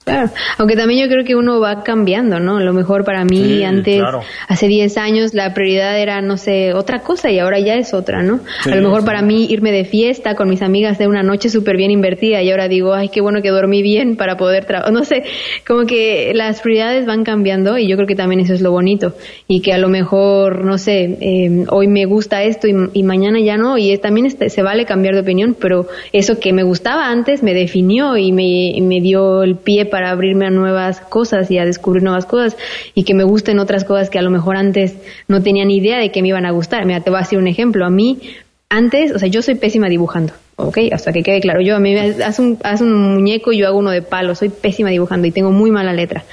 Claro, 0.05 0.31
aunque 0.59 0.75
también 0.75 1.01
yo 1.05 1.09
creo 1.09 1.25
que 1.25 1.37
uno 1.37 1.61
va 1.61 1.85
cambiando, 1.85 2.41
¿no? 2.41 2.57
A 2.57 2.63
lo 2.63 2.73
mejor 2.73 3.05
para 3.05 3.25
mí 3.25 3.63
antes, 3.63 4.03
hace 4.49 4.67
10 4.67 4.97
años, 4.97 5.33
la 5.33 5.55
prioridad 5.55 5.97
era, 5.99 6.21
no 6.21 6.37
sé, 6.37 6.75
otra 6.75 7.01
cosa 7.01 7.31
y 7.31 7.39
ahora 7.39 7.61
ya 7.61 7.75
es 7.75 7.95
otra, 7.95 8.23
¿no? 8.23 8.41
a 8.65 8.75
lo 8.75 8.83
mejor 8.83 9.05
para 9.05 9.23
mí 9.23 9.47
irme 9.49 9.71
de 9.71 9.85
fiesta 9.85 10.35
con 10.35 10.49
mis 10.49 10.63
amigas 10.63 10.99
de 10.99 11.07
una 11.07 11.23
noche 11.23 11.49
súper 11.49 11.77
bien 11.77 11.91
invertida 11.91 12.43
y 12.43 12.51
ahora 12.51 12.69
digo, 12.69 12.95
ay, 12.95 13.11
qué 13.11 13.21
bueno 13.21 13.43
que 13.43 13.51
dormí 13.51 13.83
bien 13.83 14.17
para 14.17 14.37
poder 14.37 14.65
trabajar. 14.65 14.93
No 14.93 15.05
sé, 15.05 15.23
como 15.67 15.87
que 15.87 16.33
las 16.35 16.61
prioridades 16.61 17.07
van 17.07 17.23
cambiando 17.23 17.79
y 17.79 17.87
yo 17.87 17.97
creo 17.97 18.09
que 18.09 18.17
también 18.17 18.41
eso 18.41 18.55
es 18.55 18.61
lo 18.61 18.73
bonito 18.73 19.15
y 19.47 19.61
que 19.61 19.73
a 19.73 19.79
lo 19.79 19.89
mejor, 19.89 20.65
no 20.65 20.79
sé, 20.79 21.17
eh, 21.21 21.65
hoy 21.69 21.87
me 21.87 22.07
gusta 22.07 22.43
esto 22.43 22.67
y, 22.67 23.03
mañana 23.03 23.41
ya 23.41 23.57
no 23.57 23.79
y 23.79 23.97
también 23.99 24.27
este, 24.27 24.49
se 24.49 24.63
vale 24.63 24.85
cambiar 24.85 25.15
de 25.15 25.21
opinión, 25.21 25.57
pero 25.59 25.87
eso 26.13 26.39
que 26.41 26.53
me 26.53 26.63
gustaba 26.63 27.09
antes 27.09 27.43
me 27.43 27.53
definió 27.53 28.17
y 28.17 28.33
me, 28.33 28.75
me 28.81 29.01
dio 29.01 29.43
el 29.43 29.57
pie 29.57 29.87
para 29.93 30.11
abrirme 30.11 30.47
a 30.47 30.51
nuevas 30.51 31.01
cosas 31.01 31.51
y 31.51 31.59
a 31.59 31.66
descubrir 31.66 32.03
nuevas 32.03 32.24
cosas 32.24 32.57
y 32.95 33.05
que 33.05 33.12
me 33.12 33.24
gusten 33.24 33.59
otras 33.59 33.84
cosas 33.84 34.09
que 34.09 34.18
a 34.18 34.22
lo 34.22 34.30
mejor 34.30 34.57
antes 34.57 34.97
no 35.28 35.43
tenía 35.43 35.66
ni 35.66 35.76
idea 35.76 35.99
de 35.99 36.11
que 36.11 36.22
me 36.22 36.28
iban 36.28 36.47
a 36.47 36.51
gustar. 36.51 36.86
Mira, 36.86 37.01
te 37.01 37.11
voy 37.11 37.18
a 37.18 37.22
decir 37.22 37.38
un 37.38 37.47
ejemplo. 37.47 37.84
A 37.84 37.90
mí, 37.90 38.18
antes, 38.70 39.12
o 39.12 39.18
sea, 39.18 39.28
yo 39.28 39.43
soy 39.43 39.55
pésima 39.55 39.90
dibujando, 39.90 40.32
¿ok? 40.57 40.78
Hasta 40.93 41.12
que 41.12 41.22
quede 41.22 41.43
claro. 41.43 41.61
Yo, 41.61 41.76
a 41.76 41.78
mí, 41.78 41.95
haz 41.95 42.38
un, 42.38 42.57
haz 42.64 42.80
un 42.80 43.12
muñeco 43.16 43.53
y 43.53 43.59
yo 43.59 43.66
hago 43.66 43.78
uno 43.78 43.90
de 43.90 44.01
palo. 44.01 44.34
Soy 44.34 44.49
pésima 44.49 44.88
dibujando 44.88 45.26
y 45.26 45.30
tengo 45.30 45.53
muy 45.53 45.70
mala 45.70 45.93
letra. 45.93 46.24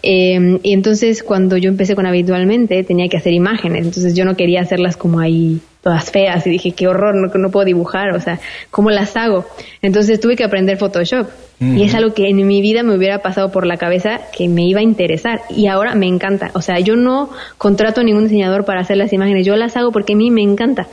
Eh, 0.00 0.60
y 0.62 0.72
entonces 0.72 1.24
cuando 1.24 1.56
yo 1.56 1.70
empecé 1.70 1.96
con 1.96 2.06
habitualmente 2.06 2.84
tenía 2.84 3.08
que 3.08 3.16
hacer 3.16 3.32
imágenes, 3.32 3.84
entonces 3.84 4.14
yo 4.14 4.24
no 4.24 4.36
quería 4.36 4.60
hacerlas 4.60 4.96
como 4.96 5.18
ahí 5.18 5.60
todas 5.82 6.10
feas 6.10 6.46
y 6.46 6.50
dije, 6.50 6.72
qué 6.72 6.86
horror, 6.86 7.14
no, 7.14 7.26
no 7.26 7.50
puedo 7.50 7.64
dibujar, 7.66 8.10
o 8.14 8.20
sea, 8.20 8.38
¿cómo 8.70 8.90
las 8.90 9.16
hago? 9.16 9.44
Entonces 9.82 10.20
tuve 10.20 10.36
que 10.36 10.44
aprender 10.44 10.76
Photoshop 10.78 11.28
y 11.60 11.84
es 11.84 11.94
algo 11.94 12.12
que 12.12 12.28
en 12.28 12.44
mi 12.44 12.60
vida 12.60 12.82
me 12.82 12.96
hubiera 12.96 13.18
pasado 13.18 13.52
por 13.52 13.66
la 13.66 13.76
cabeza 13.76 14.20
que 14.36 14.48
me 14.48 14.64
iba 14.64 14.80
a 14.80 14.82
interesar 14.82 15.42
y 15.48 15.68
ahora 15.68 15.94
me 15.94 16.08
encanta, 16.08 16.50
o 16.54 16.60
sea, 16.60 16.80
yo 16.80 16.96
no 16.96 17.30
contrato 17.56 18.00
a 18.00 18.04
ningún 18.04 18.24
diseñador 18.24 18.64
para 18.64 18.80
hacer 18.80 18.96
las 18.96 19.12
imágenes, 19.12 19.46
yo 19.46 19.54
las 19.54 19.76
hago 19.76 19.92
porque 19.92 20.14
a 20.14 20.16
mí 20.16 20.32
me 20.32 20.42
encanta, 20.42 20.88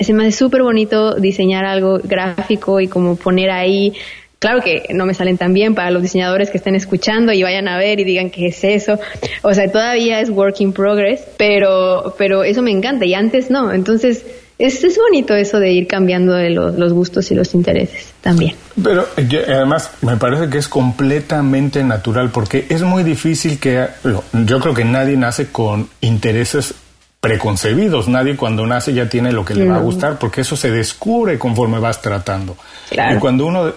se 0.00 0.12
me 0.12 0.26
hace 0.26 0.32
súper 0.32 0.62
bonito 0.62 1.14
diseñar 1.14 1.64
algo 1.64 2.00
gráfico 2.04 2.80
y 2.80 2.88
como 2.88 3.16
poner 3.16 3.50
ahí 3.50 3.94
Claro 4.40 4.62
que 4.62 4.86
no 4.94 5.04
me 5.04 5.12
salen 5.12 5.36
tan 5.36 5.52
bien 5.52 5.74
para 5.74 5.90
los 5.90 6.00
diseñadores 6.00 6.48
que 6.48 6.56
estén 6.56 6.74
escuchando 6.74 7.30
y 7.30 7.42
vayan 7.42 7.68
a 7.68 7.76
ver 7.76 8.00
y 8.00 8.04
digan 8.04 8.30
qué 8.30 8.46
es 8.46 8.64
eso. 8.64 8.98
O 9.42 9.52
sea, 9.52 9.70
todavía 9.70 10.18
es 10.22 10.30
work 10.30 10.62
in 10.62 10.72
progress, 10.72 11.20
pero, 11.36 12.14
pero 12.16 12.42
eso 12.42 12.62
me 12.62 12.70
encanta 12.70 13.04
y 13.04 13.12
antes 13.12 13.50
no. 13.50 13.70
Entonces, 13.70 14.24
es, 14.56 14.82
es 14.82 14.96
bonito 14.96 15.34
eso 15.34 15.60
de 15.60 15.72
ir 15.72 15.86
cambiando 15.86 16.32
de 16.32 16.48
los, 16.48 16.74
los 16.76 16.94
gustos 16.94 17.30
y 17.30 17.34
los 17.34 17.52
intereses 17.52 18.14
también. 18.22 18.54
Pero 18.82 19.06
además 19.46 19.90
me 20.00 20.16
parece 20.16 20.48
que 20.48 20.56
es 20.56 20.68
completamente 20.68 21.84
natural 21.84 22.30
porque 22.30 22.64
es 22.70 22.80
muy 22.80 23.02
difícil 23.02 23.58
que, 23.58 23.88
yo 24.32 24.58
creo 24.60 24.72
que 24.72 24.86
nadie 24.86 25.18
nace 25.18 25.48
con 25.48 25.90
intereses 26.00 26.74
preconcebidos. 27.20 28.08
Nadie 28.08 28.36
cuando 28.36 28.66
nace 28.66 28.94
ya 28.94 29.08
tiene 29.08 29.32
lo 29.32 29.44
que 29.44 29.54
le 29.54 29.68
va 29.68 29.76
a 29.76 29.80
gustar, 29.80 30.18
porque 30.18 30.40
eso 30.40 30.56
se 30.56 30.70
descubre 30.70 31.38
conforme 31.38 31.78
vas 31.78 32.00
tratando. 32.00 32.56
Y 32.90 33.18
cuando 33.18 33.46
uno 33.46 33.72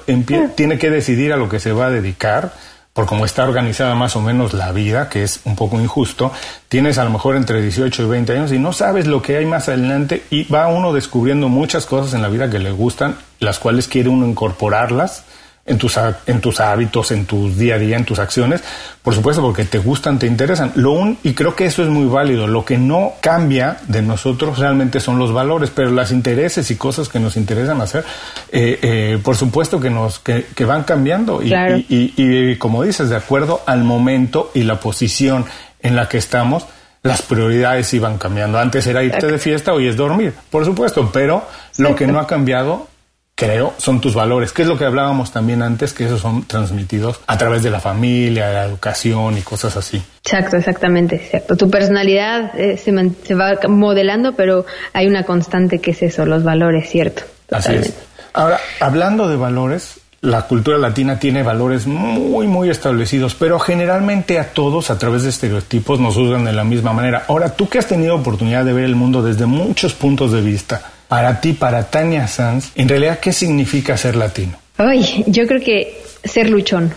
tiene 0.55 0.77
que 0.77 0.89
decidir 0.89 1.33
a 1.33 1.37
lo 1.37 1.49
que 1.49 1.59
se 1.59 1.71
va 1.71 1.87
a 1.87 1.89
dedicar, 1.91 2.53
por 2.93 3.07
cómo 3.07 3.25
está 3.25 3.43
organizada 3.43 3.95
más 3.95 4.15
o 4.15 4.21
menos 4.21 4.53
la 4.53 4.71
vida, 4.71 5.09
que 5.09 5.23
es 5.23 5.41
un 5.45 5.55
poco 5.55 5.81
injusto, 5.81 6.31
tienes 6.69 6.99
a 6.99 7.03
lo 7.03 7.09
mejor 7.09 7.35
entre 7.35 7.59
18 7.61 8.03
y 8.03 8.05
20 8.05 8.33
años 8.33 8.51
y 8.51 8.59
no 8.59 8.71
sabes 8.71 9.07
lo 9.07 9.21
que 9.21 9.37
hay 9.37 9.45
más 9.45 9.67
adelante 9.67 10.23
y 10.29 10.43
va 10.43 10.67
uno 10.67 10.93
descubriendo 10.93 11.49
muchas 11.49 11.87
cosas 11.87 12.13
en 12.13 12.21
la 12.21 12.29
vida 12.29 12.51
que 12.51 12.59
le 12.59 12.71
gustan, 12.71 13.15
las 13.39 13.57
cuales 13.57 13.87
quiere 13.87 14.09
uno 14.09 14.27
incorporarlas 14.27 15.23
en 15.65 15.77
tus, 15.77 15.97
en 16.25 16.41
tus 16.41 16.59
hábitos, 16.59 17.11
en 17.11 17.25
tu 17.25 17.49
día 17.49 17.75
a 17.75 17.77
día, 17.77 17.95
en 17.95 18.03
tus 18.03 18.19
acciones, 18.19 18.61
por 19.01 19.15
supuesto 19.15 19.41
porque 19.41 19.63
te 19.63 19.79
gustan, 19.79 20.19
te 20.19 20.27
interesan. 20.27 20.73
Lo 20.75 20.91
un, 20.91 21.17
y 21.23 21.33
creo 21.33 21.55
que 21.55 21.65
eso 21.65 21.83
es 21.83 21.89
muy 21.89 22.05
válido. 22.05 22.47
Lo 22.47 22.65
que 22.65 22.77
no 22.77 23.13
cambia 23.21 23.77
de 23.87 24.01
nosotros 24.01 24.59
realmente 24.59 24.99
son 24.99 25.19
los 25.19 25.31
valores, 25.31 25.71
pero 25.73 25.91
las 25.91 26.11
intereses 26.11 26.69
y 26.69 26.75
cosas 26.75 27.07
que 27.07 27.19
nos 27.19 27.37
interesan 27.37 27.79
hacer, 27.79 28.03
eh, 28.51 28.79
eh, 28.81 29.19
por 29.23 29.37
supuesto 29.37 29.79
que 29.79 29.89
nos 29.89 30.19
que, 30.19 30.47
que 30.53 30.65
van 30.65 30.83
cambiando 30.83 31.41
y, 31.41 31.53
y, 31.53 32.13
y, 32.17 32.55
como 32.57 32.83
dices, 32.83 33.09
de 33.09 33.15
acuerdo 33.15 33.61
al 33.65 33.83
momento 33.85 34.51
y 34.53 34.63
la 34.63 34.81
posición 34.81 35.45
en 35.79 35.95
la 35.95 36.09
que 36.09 36.17
estamos, 36.17 36.65
las 37.03 37.21
prioridades 37.21 37.93
iban 37.93 38.17
cambiando. 38.17 38.59
Antes 38.59 38.85
era 38.87 39.01
irte 39.01 39.27
de 39.27 39.37
fiesta, 39.37 39.73
hoy 39.73 39.87
es 39.87 39.95
dormir, 39.95 40.33
por 40.49 40.65
supuesto, 40.65 41.09
pero 41.13 41.45
lo 41.77 41.95
que 41.95 42.05
no 42.07 42.19
ha 42.19 42.27
cambiado 42.27 42.87
creo, 43.35 43.73
son 43.77 43.99
tus 43.99 44.13
valores, 44.13 44.51
que 44.51 44.61
es 44.61 44.67
lo 44.67 44.77
que 44.77 44.85
hablábamos 44.85 45.31
también 45.31 45.61
antes, 45.61 45.93
que 45.93 46.05
esos 46.05 46.21
son 46.21 46.43
transmitidos 46.45 47.19
a 47.27 47.37
través 47.37 47.63
de 47.63 47.69
la 47.69 47.79
familia, 47.79 48.47
de 48.47 48.53
la 48.53 48.65
educación 48.65 49.37
y 49.37 49.41
cosas 49.41 49.75
así. 49.75 50.01
Exacto, 50.23 50.57
exactamente, 50.57 51.19
cierto. 51.19 51.57
Tu 51.57 51.69
personalidad 51.69 52.57
eh, 52.59 52.77
se, 52.77 52.93
se, 53.25 53.35
va 53.35 53.59
modelando, 53.67 54.33
pero 54.33 54.65
hay 54.93 55.07
una 55.07 55.23
constante 55.23 55.79
que 55.79 55.91
es 55.91 56.03
eso, 56.03 56.25
los 56.25 56.43
valores, 56.43 56.89
cierto. 56.89 57.23
Así 57.51 57.73
es. 57.73 57.93
Ahora, 58.33 58.59
hablando 58.79 59.27
de 59.27 59.35
valores, 59.35 59.99
la 60.21 60.43
cultura 60.43 60.77
latina 60.77 61.19
tiene 61.19 61.43
valores 61.43 61.85
muy, 61.85 62.47
muy 62.47 62.69
establecidos, 62.69 63.35
pero 63.35 63.59
generalmente 63.59 64.39
a 64.39 64.53
todos 64.53 64.89
a 64.89 64.97
través 64.97 65.23
de 65.23 65.29
estereotipos 65.29 65.99
nos 65.99 66.15
juzgan 66.15 66.45
de 66.45 66.53
la 66.53 66.63
misma 66.63 66.93
manera. 66.93 67.25
Ahora, 67.27 67.49
tú 67.49 67.67
que 67.67 67.77
has 67.77 67.87
tenido 67.87 68.15
oportunidad 68.15 68.63
de 68.63 68.71
ver 68.71 68.85
el 68.85 68.95
mundo 68.95 69.21
desde 69.21 69.45
muchos 69.45 69.93
puntos 69.93 70.31
de 70.31 70.41
vista, 70.41 70.92
para 71.13 71.39
ti, 71.39 71.53
para 71.53 71.91
Tania 71.91 72.25
Sanz, 72.25 72.71
en 72.73 72.89
realidad, 72.89 73.19
¿qué 73.19 73.31
significa 73.31 73.95
ser 73.97 74.15
latino? 74.15 74.53
Ay, 74.77 75.23
yo 75.27 75.45
creo 75.45 75.61
que 75.61 76.01
ser 76.23 76.49
luchón. 76.49 76.91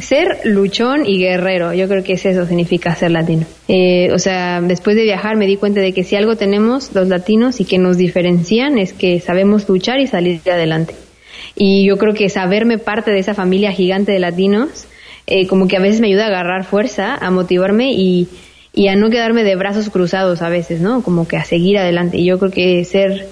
Ser 0.00 0.42
luchón 0.44 1.04
y 1.04 1.18
guerrero, 1.18 1.74
yo 1.74 1.88
creo 1.88 2.04
que 2.04 2.12
es 2.12 2.24
eso 2.26 2.46
significa 2.46 2.94
ser 2.94 3.10
latino. 3.10 3.44
Eh, 3.66 4.12
o 4.12 4.20
sea, 4.20 4.60
después 4.60 4.94
de 4.94 5.02
viajar 5.02 5.34
me 5.34 5.48
di 5.48 5.56
cuenta 5.56 5.80
de 5.80 5.92
que 5.92 6.04
si 6.04 6.14
algo 6.14 6.36
tenemos 6.36 6.94
los 6.94 7.08
latinos 7.08 7.60
y 7.60 7.64
que 7.64 7.78
nos 7.78 7.96
diferencian 7.96 8.78
es 8.78 8.92
que 8.92 9.18
sabemos 9.18 9.68
luchar 9.68 9.98
y 9.98 10.06
salir 10.06 10.40
adelante. 10.48 10.94
Y 11.56 11.84
yo 11.88 11.98
creo 11.98 12.14
que 12.14 12.28
saberme 12.28 12.78
parte 12.78 13.10
de 13.10 13.18
esa 13.18 13.34
familia 13.34 13.72
gigante 13.72 14.12
de 14.12 14.20
latinos, 14.20 14.84
eh, 15.26 15.48
como 15.48 15.66
que 15.66 15.76
a 15.76 15.80
veces 15.80 16.00
me 16.00 16.06
ayuda 16.06 16.26
a 16.26 16.28
agarrar 16.28 16.64
fuerza, 16.64 17.16
a 17.16 17.32
motivarme 17.32 17.94
y, 17.94 18.28
y 18.74 18.88
a 18.88 18.96
no 18.96 19.08
quedarme 19.08 19.44
de 19.44 19.54
brazos 19.54 19.88
cruzados 19.88 20.42
a 20.42 20.48
veces, 20.48 20.80
¿no? 20.80 21.02
Como 21.02 21.28
que 21.28 21.36
a 21.36 21.44
seguir 21.44 21.78
adelante. 21.78 22.18
Y 22.18 22.26
yo 22.26 22.38
creo 22.38 22.50
que 22.50 22.84
ser 22.84 23.28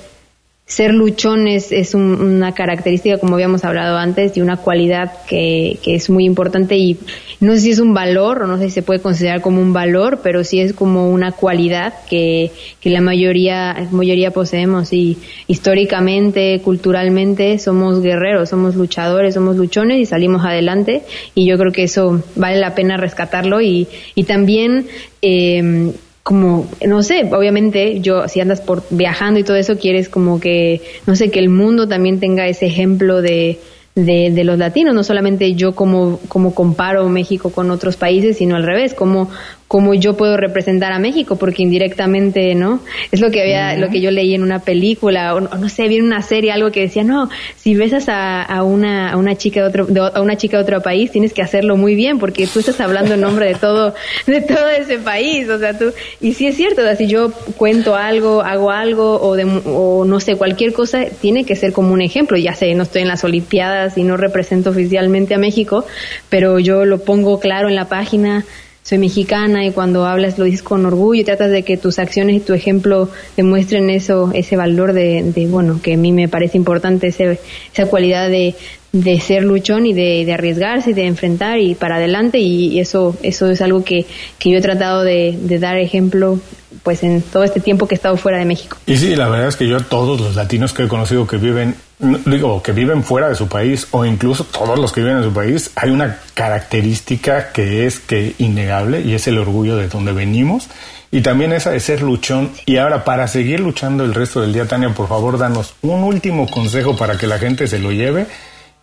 ser 0.65 0.95
luchón 0.95 1.49
es, 1.49 1.95
una 1.95 2.53
característica, 2.55 3.19
como 3.19 3.35
habíamos 3.35 3.65
hablado 3.65 3.99
antes, 3.99 4.37
y 4.37 4.41
una 4.41 4.57
cualidad 4.57 5.13
que, 5.29 5.79
es 5.85 6.09
muy 6.09 6.25
importante 6.25 6.77
y 6.77 6.99
no 7.41 7.53
sé 7.55 7.61
si 7.61 7.71
es 7.73 7.79
un 7.79 7.93
valor 7.93 8.43
o 8.43 8.47
no 8.47 8.57
sé 8.57 8.65
si 8.65 8.71
se 8.71 8.83
puede 8.83 9.01
considerar 9.01 9.43
como 9.43 9.61
un 9.61 9.73
valor, 9.73 10.21
pero 10.23 10.45
sí 10.45 10.61
es 10.61 10.73
como 10.73 11.11
una 11.11 11.33
cualidad 11.33 11.93
que, 12.09 12.53
la 12.85 13.01
mayoría, 13.01 13.89
mayoría 13.91 14.31
poseemos 14.31 14.93
y 14.93 15.19
históricamente, 15.47 16.61
culturalmente 16.65 17.59
somos 17.59 18.01
guerreros, 18.01 18.49
somos 18.49 18.75
luchadores, 18.75 19.35
somos 19.35 19.57
luchones 19.57 19.99
y 19.99 20.07
salimos 20.07 20.45
adelante 20.45 21.03
y 21.35 21.47
yo 21.47 21.59
creo 21.59 21.73
que 21.73 21.83
eso 21.83 22.23
vale 22.37 22.59
la 22.59 22.75
pena 22.75 22.97
rescatarlo 22.97 23.61
y, 23.61 23.89
y 24.15 24.25
también 24.25 24.87
eh, 25.21 25.93
como, 26.23 26.69
no 26.87 27.03
sé, 27.03 27.29
obviamente 27.33 28.01
yo, 28.01 28.29
si 28.29 28.41
andas 28.41 28.61
por 28.61 28.85
viajando 28.91 29.41
y 29.41 29.45
todo 29.45 29.57
eso, 29.57 29.77
quieres 29.77 30.09
como 30.09 30.39
que, 30.39 30.81
no 31.07 31.17
sé, 31.17 31.31
que 31.31 31.41
el 31.41 31.49
mundo 31.49 31.89
también 31.89 32.21
tenga 32.21 32.47
ese 32.47 32.67
ejemplo 32.67 33.23
de, 33.23 33.59
de, 33.97 34.31
de, 34.31 34.45
los 34.45 34.57
latinos, 34.57 34.95
no 34.95 35.03
solamente 35.03 35.55
yo 35.55 35.75
como, 35.75 36.21
como 36.29 36.55
comparo 36.55 37.09
México 37.09 37.51
con 37.51 37.71
otros 37.71 37.97
países, 37.97 38.39
sino 38.39 38.55
al 38.55 38.63
revés, 38.63 38.95
como, 38.95 39.31
cómo 39.73 39.95
yo 39.95 40.19
puedo 40.19 40.37
representar 40.37 40.93
a 40.93 40.99
México, 40.99 41.37
porque 41.37 41.63
indirectamente, 41.63 42.55
¿no? 42.55 42.81
Es 43.11 43.23
lo 43.23 43.31
que 43.31 43.41
había, 43.41 43.75
lo 43.79 43.89
que 43.89 44.03
yo 44.03 44.11
leí 44.11 44.35
en 44.35 44.43
una 44.43 44.59
película, 44.59 45.35
o, 45.35 45.41
no 45.41 45.69
sé, 45.71 45.89
vi 45.89 45.97
en 45.97 46.05
una 46.05 46.21
serie 46.21 46.53
algo 46.53 46.71
que 46.71 46.81
decía, 46.81 47.05
no, 47.05 47.31
si 47.57 47.75
besas 47.75 48.11
a, 48.11 48.43
a 48.43 48.65
una, 48.65 49.11
a 49.11 49.17
una 49.17 49.35
chica 49.35 49.63
de 49.63 49.69
otro, 49.69 50.11
a 50.15 50.21
una 50.21 50.37
chica 50.37 50.59
de 50.59 50.65
otro 50.65 50.83
país, 50.83 51.11
tienes 51.11 51.33
que 51.33 51.41
hacerlo 51.41 51.79
muy 51.79 51.95
bien, 51.95 52.19
porque 52.19 52.47
tú 52.47 52.59
estás 52.59 52.83
hablando 52.83 53.15
en 53.15 53.23
nombre 53.23 53.47
de 53.47 53.55
todo, 53.55 53.95
de 54.27 54.43
todo 54.43 54.69
ese 54.69 54.99
país, 54.99 55.49
o 55.49 55.59
sea, 55.59 55.79
tú, 55.79 55.87
y 56.21 56.35
sí 56.35 56.47
es 56.47 56.57
cierto, 56.59 56.83
o 56.83 56.85
sea, 56.85 56.95
si 56.95 57.07
yo 57.07 57.33
cuento 57.57 57.97
algo, 57.97 58.43
hago 58.43 58.71
algo, 58.71 59.23
o 59.23 59.37
de, 59.37 59.45
o 59.65 60.05
no 60.05 60.21
sé, 60.21 60.37
cualquier 60.37 60.75
cosa, 60.75 61.07
tiene 61.07 61.47
que 61.47 61.57
ser 61.57 61.73
como 61.73 61.95
un 61.95 62.03
ejemplo, 62.03 62.37
ya 62.37 62.55
sé, 62.55 62.75
no 62.75 62.83
estoy 62.83 63.01
en 63.01 63.09
las 63.09 63.25
Olimpiadas 63.25 63.97
y 63.97 64.05
no 64.05 64.19
represento 64.19 64.69
oficialmente 64.69 65.35
a 65.35 65.39
México, 65.39 65.87
pero 66.29 66.59
yo 66.59 66.85
lo 66.85 66.99
pongo 66.99 67.41
claro 67.41 67.71
en 67.71 67.75
la 67.75 67.89
página, 67.89 68.45
soy 68.83 68.99
mexicana 68.99 69.65
y 69.65 69.71
cuando 69.71 70.07
hablas 70.07 70.39
lo 70.39 70.45
dices 70.45 70.63
con 70.63 70.85
orgullo 70.85 71.21
y 71.21 71.25
tratas 71.25 71.51
de 71.51 71.63
que 71.63 71.77
tus 71.77 71.99
acciones 71.99 72.37
y 72.37 72.41
tu 72.41 72.53
ejemplo 72.53 73.09
demuestren 73.37 73.91
eso, 73.91 74.31
ese 74.35 74.57
valor 74.57 74.93
de, 74.93 75.23
de 75.23 75.47
bueno, 75.47 75.81
que 75.83 75.95
a 75.95 75.97
mí 75.97 76.13
me 76.13 76.29
parece 76.29 76.57
importante 76.57 77.09
ese, 77.09 77.39
esa 77.73 77.87
cualidad 77.87 78.29
de, 78.29 78.57
de 78.93 79.21
ser 79.21 79.45
luchón 79.45 79.87
y 79.87 79.93
de, 79.93 80.25
de, 80.25 80.33
arriesgarse 80.33 80.91
y 80.91 80.95
de 80.95 81.07
enfrentar 81.07 81.59
y 81.59 81.75
para 81.75 81.97
adelante 81.97 82.41
y, 82.41 82.81
eso, 82.81 83.17
eso 83.23 83.49
es 83.51 83.61
algo 83.63 83.85
que, 83.85 84.05
que 84.39 84.51
yo 84.51 84.59
he 84.59 84.63
tratado 84.63 85.03
de, 85.03 85.39
de 85.41 85.59
dar 85.59 85.79
ejemplo 85.79 86.41
pues 86.83 87.05
en 87.05 87.23
todo 87.23 87.45
este 87.45 87.61
tiempo 87.61 87.87
que 87.87 87.95
he 87.95 87.97
estado 87.97 88.17
fuera 88.17 88.39
de 88.39 88.45
México. 88.45 88.77
Y 88.87 88.97
sí, 88.97 89.15
la 89.15 89.29
verdad 89.29 89.49
es 89.49 89.57
que 89.57 89.69
yo 89.69 89.81
todos 89.81 90.21
los 90.21 90.35
latinos 90.35 90.73
que 90.73 90.85
he 90.85 90.89
conocido 90.89 91.27
que 91.27 91.37
viven, 91.37 91.77
digo, 92.03 92.63
que 92.63 92.73
viven 92.73 93.05
fuera 93.05 93.29
de 93.29 93.35
su 93.35 93.49
país 93.49 93.87
o 93.93 94.05
incluso 94.05 94.45
todos 94.45 94.79
los 94.79 94.93
que 94.93 95.01
viven 95.01 95.19
en 95.19 95.25
su 95.25 95.33
país, 95.33 95.71
hay 95.77 95.91
una 95.91 96.19
característica 96.35 97.53
que 97.53 97.87
es 97.87 98.01
que 98.01 98.35
innegable 98.39 99.01
y 99.03 99.15
es 99.15 99.29
el 99.29 99.39
orgullo 99.39 99.77
de 99.77 99.89
donde 99.89 100.13
venimos 100.13 100.69
y 101.13 101.21
también 101.21 101.53
esa 101.53 101.71
de 101.71 101.79
ser 101.79 102.03
luchón. 102.03 102.51
Y 102.67 102.79
ahora, 102.79 103.05
para 103.05 103.29
seguir 103.29 103.61
luchando 103.61 104.03
el 104.05 104.15
resto 104.15 104.41
del 104.41 104.53
día, 104.53 104.67
Tania, 104.67 104.89
por 104.91 105.09
favor, 105.09 105.39
danos 105.39 105.75
un 105.83 106.03
último 106.03 106.49
consejo 106.49 106.97
para 106.97 107.17
que 107.17 107.27
la 107.27 107.39
gente 107.39 107.67
se 107.69 107.79
lo 107.79 107.93
lleve 107.93 108.27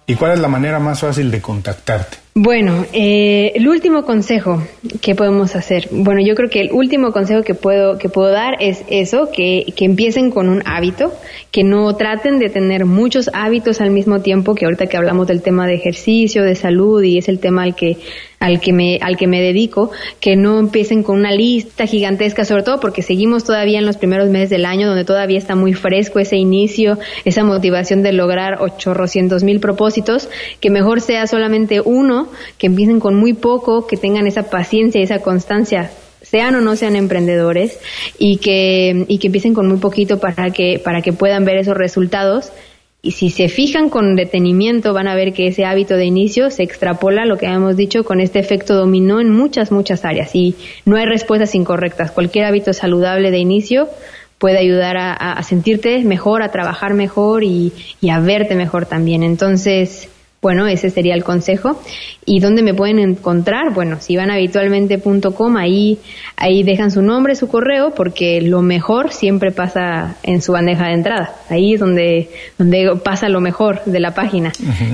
y 0.06 0.16
cuál 0.16 0.32
es 0.32 0.40
la 0.40 0.48
manera 0.48 0.80
más 0.80 1.02
fácil 1.02 1.30
de 1.32 1.42
contactarte. 1.42 2.18
Bueno, 2.36 2.86
eh, 2.94 3.52
el 3.56 3.68
último 3.68 4.06
consejo 4.06 4.62
que 5.02 5.16
podemos 5.16 5.56
hacer. 5.56 5.90
Bueno, 5.92 6.22
yo 6.22 6.36
creo 6.36 6.50
que 6.50 6.62
el 6.62 6.72
último 6.72 7.12
consejo 7.12 7.42
que 7.44 7.56
puedo, 7.56 7.98
que 7.98 8.08
puedo 8.08 8.32
dar 8.32 8.56
es 8.60 8.84
eso, 8.88 9.30
que, 9.34 9.66
que 9.76 9.86
empiecen 9.86 10.30
con 10.30 10.48
un 10.48 10.62
hábito, 10.66 11.12
que 11.52 11.64
no 11.64 11.96
traten 11.96 12.38
de 12.38 12.50
tener 12.50 12.86
muchos 12.86 13.30
hábitos 13.34 13.82
al 13.82 13.90
mismo 13.90 14.22
tiempo, 14.22 14.54
que 14.54 14.66
ahorita 14.66 14.86
que 14.86 14.96
hablamos 14.96 15.28
del 15.28 15.42
tema 15.42 15.68
de 15.68 15.74
ejercicio, 15.74 16.44
de 16.44 16.56
salud, 16.56 17.02
y 17.02 17.18
es 17.18 17.28
el 17.30 17.40
tema 17.40 17.64
al 17.64 17.76
que, 17.76 17.98
al 18.40 18.62
que 18.62 18.74
me, 18.74 19.00
al 19.02 19.18
que 19.18 19.28
me 19.28 19.42
dedico, 19.42 19.92
que 20.20 20.36
no 20.36 20.60
empiecen 20.60 21.04
con 21.04 21.18
una 21.18 21.32
lista 21.32 21.88
gigantesca, 21.88 22.46
sobre 22.46 22.64
todo 22.64 22.80
porque 22.80 23.02
seguimos 23.02 23.44
todavía 23.44 23.80
en 23.80 23.86
los 23.86 23.98
primeros 23.98 24.30
meses 24.30 24.50
del 24.52 24.66
año, 24.66 24.88
donde 24.88 25.04
todavía 25.04 25.38
está 25.38 25.56
muy 25.56 25.74
fresco 25.74 26.20
ese 26.20 26.38
inicio, 26.38 27.00
esa 27.26 27.44
motivación 27.44 28.04
de 28.04 28.14
lograr 28.14 28.62
ochocientos 28.62 29.44
mil 29.44 29.60
propósitos, 29.60 30.30
que 30.60 30.70
mejor 30.70 31.02
sea 31.02 31.28
solamente 31.28 31.82
uno 31.82 32.19
que 32.58 32.68
empiecen 32.68 33.00
con 33.00 33.16
muy 33.16 33.34
poco, 33.34 33.88
que 33.88 33.98
tengan 33.98 34.28
esa 34.28 34.50
paciencia 34.50 35.00
y 35.00 35.04
esa 35.04 35.20
constancia 35.20 35.92
sean 36.22 36.56
o 36.56 36.62
no 36.62 36.76
sean 36.76 36.96
emprendedores 36.96 37.80
y 38.18 38.38
que, 38.38 39.06
y 39.08 39.18
que 39.18 39.28
empiecen 39.28 39.54
con 39.54 39.68
muy 39.68 39.78
poquito 39.78 40.20
para 40.20 40.52
que, 40.52 40.80
para 40.84 41.02
que 41.02 41.14
puedan 41.14 41.46
ver 41.46 41.58
esos 41.58 41.78
resultados. 41.78 42.52
Y 43.02 43.12
si 43.12 43.30
se 43.30 43.48
fijan 43.48 43.90
con 43.90 44.16
detenimiento, 44.16 44.94
van 44.94 45.08
a 45.08 45.16
ver 45.16 45.32
que 45.32 45.48
ese 45.48 45.64
hábito 45.64 45.96
de 45.96 46.06
inicio 46.06 46.52
se 46.52 46.64
extrapola, 46.64 47.26
lo 47.26 47.38
que 47.38 47.46
hemos 47.46 47.78
dicho, 47.78 48.04
con 48.04 48.20
este 48.20 48.40
efecto 48.40 48.76
dominó 48.76 49.22
en 49.22 49.32
muchas, 49.32 49.72
muchas 49.72 50.04
áreas. 50.04 50.36
Y 50.36 50.56
no 50.86 50.98
hay 50.98 51.06
respuestas 51.06 51.56
incorrectas. 51.56 52.12
Cualquier 52.12 52.46
hábito 52.46 52.74
saludable 52.74 53.32
de 53.32 53.38
inicio 53.38 53.88
puede 54.38 54.58
ayudar 54.58 54.98
a, 54.98 55.42
sentirte 55.44 56.04
mejor, 56.04 56.44
a 56.44 56.52
trabajar 56.52 56.94
mejor 56.94 57.44
y 57.44 57.72
a 58.10 58.20
verte 58.20 58.56
mejor 58.56 58.86
también. 58.86 59.24
Entonces, 59.24 60.10
bueno, 60.42 60.68
ese 60.68 60.90
sería 60.90 61.16
el 61.16 61.24
consejo. 61.24 61.82
¿Y 62.26 62.40
dónde 62.40 62.62
me 62.62 62.74
pueden 62.74 63.00
encontrar? 63.00 63.74
Bueno, 63.74 63.98
si 64.00 64.16
van 64.16 64.32
habitualmente.com, 64.32 65.58
ahí, 65.58 65.98
ahí 66.38 66.64
dejan 66.64 66.92
su 66.92 67.02
nombre, 67.02 67.36
su 67.36 67.50
correo, 67.50 67.94
porque 67.94 68.42
lo 68.42 68.62
mejor 68.62 69.12
siempre 69.12 69.52
pasa 69.52 70.16
en 70.24 70.42
su 70.42 70.54
bandeja 70.54 70.88
de 70.88 70.94
entrada. 70.94 71.36
Ahí 71.50 71.74
es 71.74 71.80
donde, 71.80 72.30
donde 72.58 72.90
pasa 73.04 73.28
lo 73.28 73.42
mejor 73.42 73.84
de 73.86 74.00
la 74.00 74.14
página. 74.14 74.54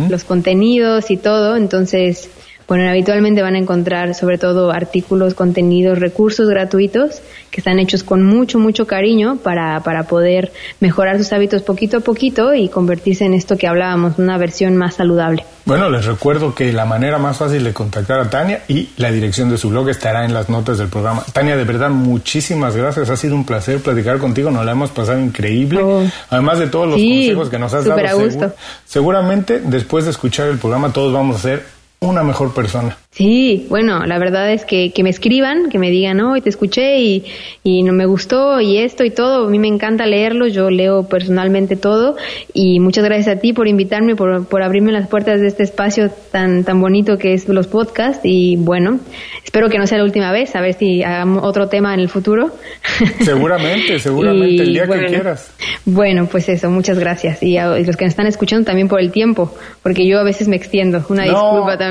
Los 0.10 0.24
contenidos 0.24 1.12
y 1.12 1.18
todo. 1.18 1.58
Entonces, 1.58 2.30
bueno, 2.68 2.90
habitualmente 2.90 3.42
van 3.42 3.56
a 3.56 3.60
encontrar 3.60 4.16
sobre 4.16 4.38
todo 4.38 4.72
artículos, 4.72 5.34
contenidos, 5.34 6.00
recursos 6.00 6.50
gratuitos 6.50 7.22
que 7.52 7.62
están 7.62 7.80
hechos 7.80 8.04
con 8.04 8.24
mucho, 8.24 8.60
mucho 8.60 8.88
cariño 8.88 9.38
para, 9.38 9.80
para 9.82 10.04
poder 10.04 10.52
mejorar 10.80 11.18
sus 11.18 11.32
hábitos 11.32 11.62
poquito 11.62 11.98
a 11.98 12.00
poquito 12.00 12.54
y 12.54 12.70
convertirse 12.70 13.26
en 13.26 13.34
esto 13.34 13.58
que 13.58 13.68
hablábamos, 13.68 14.18
una 14.18 14.38
versión 14.38 14.76
más 14.78 14.96
saludable. 14.96 15.46
Bueno, 15.66 15.90
les 15.90 16.06
recuerdo 16.06 16.54
que 16.54 16.74
la 16.74 16.86
manera 16.86 17.18
más 17.18 17.38
fácil 17.38 17.64
de 17.64 17.74
contactar 17.74 18.20
a 18.20 18.30
Tania 18.30 18.64
y 18.68 18.90
la 18.98 19.12
dirección 19.12 19.50
de 19.50 19.58
su 19.58 19.70
blog 19.70 19.90
estará 19.90 20.26
en 20.26 20.34
las 20.34 20.50
notas 20.50 20.78
del 20.78 20.90
programa. 20.90 21.24
Tania, 21.34 21.56
de 21.56 21.64
verdad, 21.64 21.90
muchísimas 21.90 22.76
gracias. 22.76 23.10
Ha 23.10 23.18
sido 23.18 23.36
un 23.36 23.46
placer 23.46 23.80
platicar 23.80 24.18
contigo. 24.18 24.52
Nos 24.52 24.66
la 24.66 24.74
hemos 24.74 24.92
pasado 24.92 25.20
increíble. 25.20 25.82
Oh. 25.82 26.04
Además 26.30 26.60
de 26.60 26.68
todos 26.68 26.88
los 26.88 27.00
consejos 27.00 27.50
que 27.50 27.60
nos 27.60 27.74
has 27.74 27.86
dado. 27.86 28.54
seguramente 28.86 29.60
después 29.60 30.06
de 30.06 30.12
escuchar 30.12 30.50
el 30.50 30.58
programa 30.58 30.92
todos 30.92 31.14
vamos 31.14 31.38
a 31.38 31.40
ser 31.40 31.76
una 32.00 32.24
mejor 32.24 32.54
persona. 32.54 32.98
Sí, 33.16 33.66
bueno, 33.70 34.06
la 34.06 34.20
verdad 34.20 34.52
es 34.52 34.66
que, 34.66 34.92
que 34.92 35.02
me 35.02 35.10
escriban, 35.10 35.70
que 35.70 35.80
me 35.80 35.90
digan, 35.90 36.20
hoy 36.20 36.42
te 36.42 36.50
escuché 36.50 37.00
y, 37.00 37.24
y, 37.64 37.82
no 37.84 37.94
me 37.94 38.06
gustó 38.06 38.60
y 38.60 38.78
esto 38.78 39.06
y 39.06 39.10
todo. 39.10 39.48
A 39.48 39.50
mí 39.50 39.58
me 39.58 39.70
encanta 39.70 40.06
leerlo, 40.06 40.48
yo 40.48 40.70
leo 40.70 41.08
personalmente 41.08 41.78
todo 41.78 42.18
y 42.54 42.82
muchas 42.82 43.06
gracias 43.06 43.38
a 43.38 43.40
ti 43.40 43.54
por 43.54 43.70
invitarme, 43.70 44.18
por, 44.18 44.46
por 44.48 44.64
abrirme 44.64 44.92
las 44.92 45.08
puertas 45.08 45.40
de 45.40 45.48
este 45.48 45.64
espacio 45.64 46.10
tan, 46.10 46.66
tan 46.66 46.82
bonito 46.82 47.18
que 47.18 47.34
es 47.34 47.48
los 47.48 47.68
podcasts 47.68 48.20
y 48.26 48.58
bueno, 48.58 49.00
espero 49.46 49.70
que 49.70 49.78
no 49.78 49.88
sea 49.88 49.98
la 50.00 50.04
última 50.04 50.34
vez, 50.34 50.54
a 50.58 50.60
ver 50.60 50.74
si 50.74 51.02
hagamos 51.02 51.42
otro 51.46 51.70
tema 51.70 51.94
en 51.94 52.02
el 52.02 52.10
futuro. 52.10 52.52
Seguramente, 53.22 53.98
seguramente, 53.98 54.64
el 54.64 54.74
día 54.74 54.88
que 54.88 55.06
quieras. 55.06 55.54
Bueno, 55.86 56.26
pues 56.26 56.50
eso, 56.50 56.70
muchas 56.70 57.00
gracias 57.00 57.42
y, 57.42 57.58
a, 57.58 57.78
los 57.80 57.96
que 57.96 58.04
me 58.04 58.10
están 58.10 58.28
escuchando 58.28 58.66
también 58.66 58.90
por 58.90 59.00
el 59.00 59.12
tiempo, 59.12 59.56
porque 59.82 60.06
yo 60.06 60.20
a 60.20 60.24
veces 60.24 60.50
me 60.50 60.58
extiendo, 60.58 61.06
una 61.08 61.24
disculpa 61.24 61.78
también. 61.78 61.85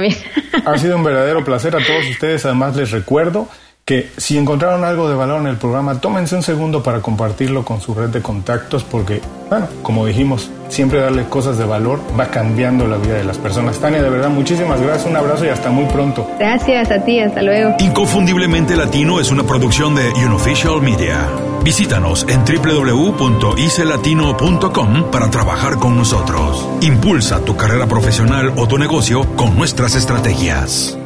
Ha 0.65 0.79
sido 0.79 0.97
un 0.97 1.05
verdadero 1.05 1.45
placer 1.45 1.75
a 1.77 1.85
todos 1.85 2.07
ustedes. 2.11 2.45
Además, 2.45 2.77
les 2.77 2.91
recuerdo 2.91 3.49
que 3.85 4.11
si 4.17 4.39
encontraron 4.39 4.83
algo 4.83 5.11
de 5.11 5.15
valor 5.15 5.43
en 5.43 5.49
el 5.49 5.57
programa, 5.57 6.01
tómense 6.01 6.35
un 6.35 6.43
segundo 6.43 6.83
para 6.83 7.03
compartirlo 7.03 7.65
con 7.65 7.83
su 7.83 7.95
red 7.95 8.09
de 8.09 8.23
contactos 8.23 8.83
porque, 8.83 9.21
bueno, 9.51 9.69
como 9.83 10.07
dijimos, 10.07 10.51
siempre 10.69 11.01
darle 11.01 11.25
cosas 11.25 11.59
de 11.59 11.67
valor 11.67 12.01
va 12.19 12.29
cambiando 12.29 12.87
la 12.87 12.97
vida 12.97 13.17
de 13.17 13.25
las 13.25 13.37
personas. 13.37 13.79
Tania, 13.79 14.03
de 14.03 14.09
verdad, 14.09 14.31
muchísimas 14.31 14.81
gracias, 14.81 15.07
un 15.07 15.17
abrazo 15.17 15.45
y 15.45 15.49
hasta 15.49 15.71
muy 15.71 15.85
pronto. 15.87 16.27
Gracias 16.39 16.91
a 16.91 17.05
ti, 17.05 17.21
hasta 17.21 17.43
luego. 17.43 17.75
Inconfundiblemente 17.79 18.75
Latino 18.75 19.21
es 19.21 19.31
una 19.31 19.43
producción 19.43 19.95
de 19.95 20.09
Unofficial 20.27 20.81
Media. 20.81 21.29
Visítanos 21.63 22.27
en 22.29 22.43
www.icelatino.com 22.45 25.11
para 25.11 25.31
trabajar 25.31 25.79
con 25.79 25.95
nosotros. 25.97 26.67
Impulsa 26.81 27.41
tu 27.41 27.55
carrera 27.57 27.87
profesional 27.87 28.55
o 28.57 28.67
tu 28.67 28.79
negocio 28.79 29.27
con 29.37 29.55
nuestras 29.57 29.95
estrategias. 29.95 30.99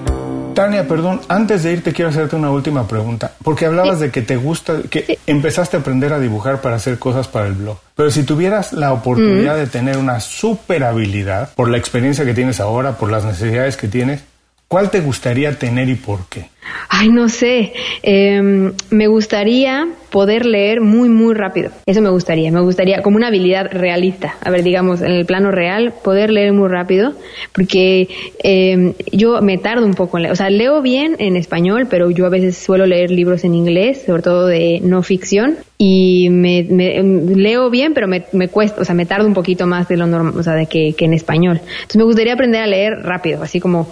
Tania, 0.55 0.89
perdón, 0.89 1.21
antes 1.29 1.63
de 1.63 1.73
irte 1.73 1.93
quiero 1.93 2.11
hacerte 2.11 2.37
una 2.37 2.51
última 2.51 2.89
pregunta, 2.89 3.33
porque 3.45 3.67
hablabas 3.67 4.01
de 4.01 4.11
que 4.11 4.23
te 4.23 4.37
gusta, 4.37 4.83
que 4.91 5.19
empezaste 5.27 5.77
a 5.77 5.81
aprender 5.81 6.13
a 6.13 6.19
dibujar 6.19 6.61
para 6.61 6.77
hacer 6.77 6.99
cosas 6.99 7.29
para 7.29 7.47
el 7.47 7.55
blog. 7.55 7.79
Pero 7.95 8.11
si 8.11 8.25
tuvieras 8.25 8.73
la 8.73 8.93
oportunidad 8.93 9.57
de 9.57 9.67
tener 9.67 9.99
una 9.99 10.21
super 10.21 10.85
habilidad, 10.85 11.51
por 11.55 11.69
la 11.69 11.79
experiencia 11.79 12.25
que 12.25 12.35
tienes 12.35 12.61
ahora, 12.61 12.93
por 12.93 13.11
las 13.11 13.25
necesidades 13.25 13.77
que 13.77 13.89
tienes, 13.89 14.23
¿cuál 14.69 14.91
te 14.91 15.01
gustaría 15.01 15.59
tener 15.59 15.89
y 15.89 15.95
por 15.95 16.29
qué? 16.29 16.51
Ay, 16.91 17.09
no 17.09 17.29
sé. 17.29 17.73
Em, 18.03 18.73
me 18.91 19.07
gustaría 19.07 19.89
poder 20.11 20.45
leer 20.45 20.81
muy, 20.83 21.09
muy 21.09 21.35
rápido. 21.35 21.71
Eso 21.87 22.03
me 22.03 22.11
gustaría. 22.11 22.51
Me 22.51 22.61
gustaría 22.61 23.03
como 23.03 23.17
una 23.17 23.29
habilidad 23.29 23.71
realista. 23.73 24.37
A 24.43 24.51
ver, 24.51 24.63
digamos, 24.63 25.01
en 25.01 25.13
el 25.13 25.25
plano 25.25 25.51
real, 25.51 25.95
poder 26.05 26.31
leer 26.31 26.53
muy 26.53 26.69
rápido. 26.69 27.15
Porque 27.53 28.09
em, 28.43 28.93
yo 29.13 29.41
me 29.41 29.57
tardo 29.57 29.87
un 29.87 29.95
poco 29.95 30.19
en 30.19 30.25
leer. 30.25 30.33
O 30.33 30.37
sea, 30.37 30.51
leo 30.51 30.83
bien 30.83 31.17
en 31.19 31.37
español, 31.37 31.87
pero 31.89 32.11
yo 32.11 32.27
a 32.27 32.31
veces 32.31 32.59
suelo 32.59 32.85
leer 32.85 33.11
libros 33.11 33.45
en 33.45 33.55
inglés, 33.55 34.03
sobre 34.07 34.23
todo 34.23 34.47
de 34.47 34.81
no 34.83 35.03
ficción. 35.03 35.57
Y 35.79 36.29
me, 36.31 36.59
em, 36.59 37.35
leo 37.35 37.71
bien, 37.71 37.95
pero 37.95 38.09
me, 38.09 38.49
cuesta, 38.49 38.83
o 38.83 38.85
sea, 38.85 38.95
me 38.95 39.07
tardo 39.07 39.27
un 39.27 39.35
poquito 39.35 39.67
más 39.67 39.89
de 39.89 39.97
lo 39.97 40.07
normal, 40.07 40.35
o 40.37 40.43
sea, 40.43 40.55
de 40.55 40.67
que 40.67 40.95
en 40.99 41.15
español. 41.15 41.61
Entonces 41.63 41.97
me 41.97 42.05
gustaría 42.05 42.35
aprender 42.35 42.63
a 42.63 42.67
leer 42.67 42.95
rápido, 43.03 43.43
así 43.43 43.61
como 43.61 43.89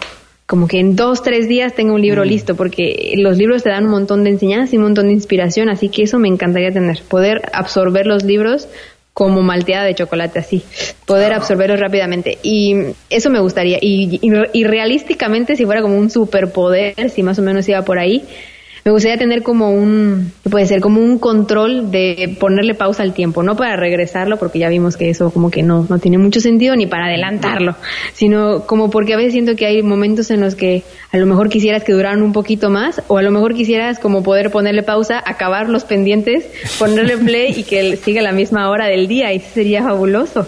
como 0.46 0.68
que 0.68 0.78
en 0.78 0.94
dos, 0.94 1.22
tres 1.22 1.48
días 1.48 1.74
tenga 1.74 1.92
un 1.92 2.00
libro 2.00 2.24
mm. 2.24 2.28
listo, 2.28 2.54
porque 2.54 3.14
los 3.16 3.36
libros 3.36 3.62
te 3.62 3.70
dan 3.70 3.84
un 3.84 3.90
montón 3.90 4.24
de 4.24 4.30
enseñanzas 4.30 4.72
y 4.72 4.76
un 4.76 4.84
montón 4.84 5.06
de 5.06 5.12
inspiración, 5.12 5.68
así 5.68 5.88
que 5.88 6.04
eso 6.04 6.18
me 6.18 6.28
encantaría 6.28 6.70
tener, 6.70 7.02
poder 7.02 7.42
absorber 7.52 8.06
los 8.06 8.22
libros 8.22 8.68
como 9.12 9.42
malteada 9.42 9.84
de 9.84 9.94
chocolate, 9.94 10.38
así, 10.38 10.62
poder 11.06 11.32
ah. 11.32 11.36
absorberlos 11.36 11.80
rápidamente. 11.80 12.38
Y 12.42 12.76
eso 13.08 13.30
me 13.30 13.40
gustaría. 13.40 13.78
Y, 13.80 14.20
y, 14.20 14.30
y 14.52 14.64
realísticamente, 14.64 15.56
si 15.56 15.64
fuera 15.64 15.80
como 15.82 15.98
un 15.98 16.10
superpoder, 16.10 17.10
si 17.10 17.22
más 17.22 17.38
o 17.38 17.42
menos 17.42 17.68
iba 17.68 17.82
por 17.82 17.98
ahí, 17.98 18.24
me 18.86 18.92
gustaría 18.92 19.18
tener 19.18 19.42
como 19.42 19.72
un, 19.72 20.30
puede 20.48 20.64
ser 20.66 20.80
como 20.80 21.00
un 21.00 21.18
control 21.18 21.90
de 21.90 22.36
ponerle 22.38 22.74
pausa 22.74 23.02
al 23.02 23.14
tiempo, 23.14 23.42
no 23.42 23.56
para 23.56 23.74
regresarlo, 23.74 24.36
porque 24.36 24.60
ya 24.60 24.68
vimos 24.68 24.96
que 24.96 25.10
eso 25.10 25.32
como 25.32 25.50
que 25.50 25.64
no, 25.64 25.84
no 25.88 25.98
tiene 25.98 26.18
mucho 26.18 26.40
sentido, 26.40 26.76
ni 26.76 26.86
para 26.86 27.06
adelantarlo, 27.06 27.74
sino 28.12 28.64
como 28.64 28.88
porque 28.88 29.14
a 29.14 29.16
veces 29.16 29.32
siento 29.32 29.56
que 29.56 29.66
hay 29.66 29.82
momentos 29.82 30.30
en 30.30 30.40
los 30.40 30.54
que 30.54 30.84
a 31.10 31.16
lo 31.16 31.26
mejor 31.26 31.48
quisieras 31.48 31.82
que 31.82 31.94
duraran 31.94 32.22
un 32.22 32.32
poquito 32.32 32.70
más, 32.70 33.02
o 33.08 33.18
a 33.18 33.22
lo 33.22 33.32
mejor 33.32 33.54
quisieras 33.54 33.98
como 33.98 34.22
poder 34.22 34.52
ponerle 34.52 34.84
pausa, 34.84 35.20
acabar 35.26 35.68
los 35.68 35.82
pendientes, 35.82 36.46
ponerle 36.78 37.16
play 37.16 37.54
y 37.56 37.64
que 37.64 37.96
siga 37.96 38.22
la 38.22 38.30
misma 38.30 38.70
hora 38.70 38.86
del 38.86 39.08
día, 39.08 39.32
y 39.32 39.40
sería 39.40 39.82
fabuloso, 39.82 40.46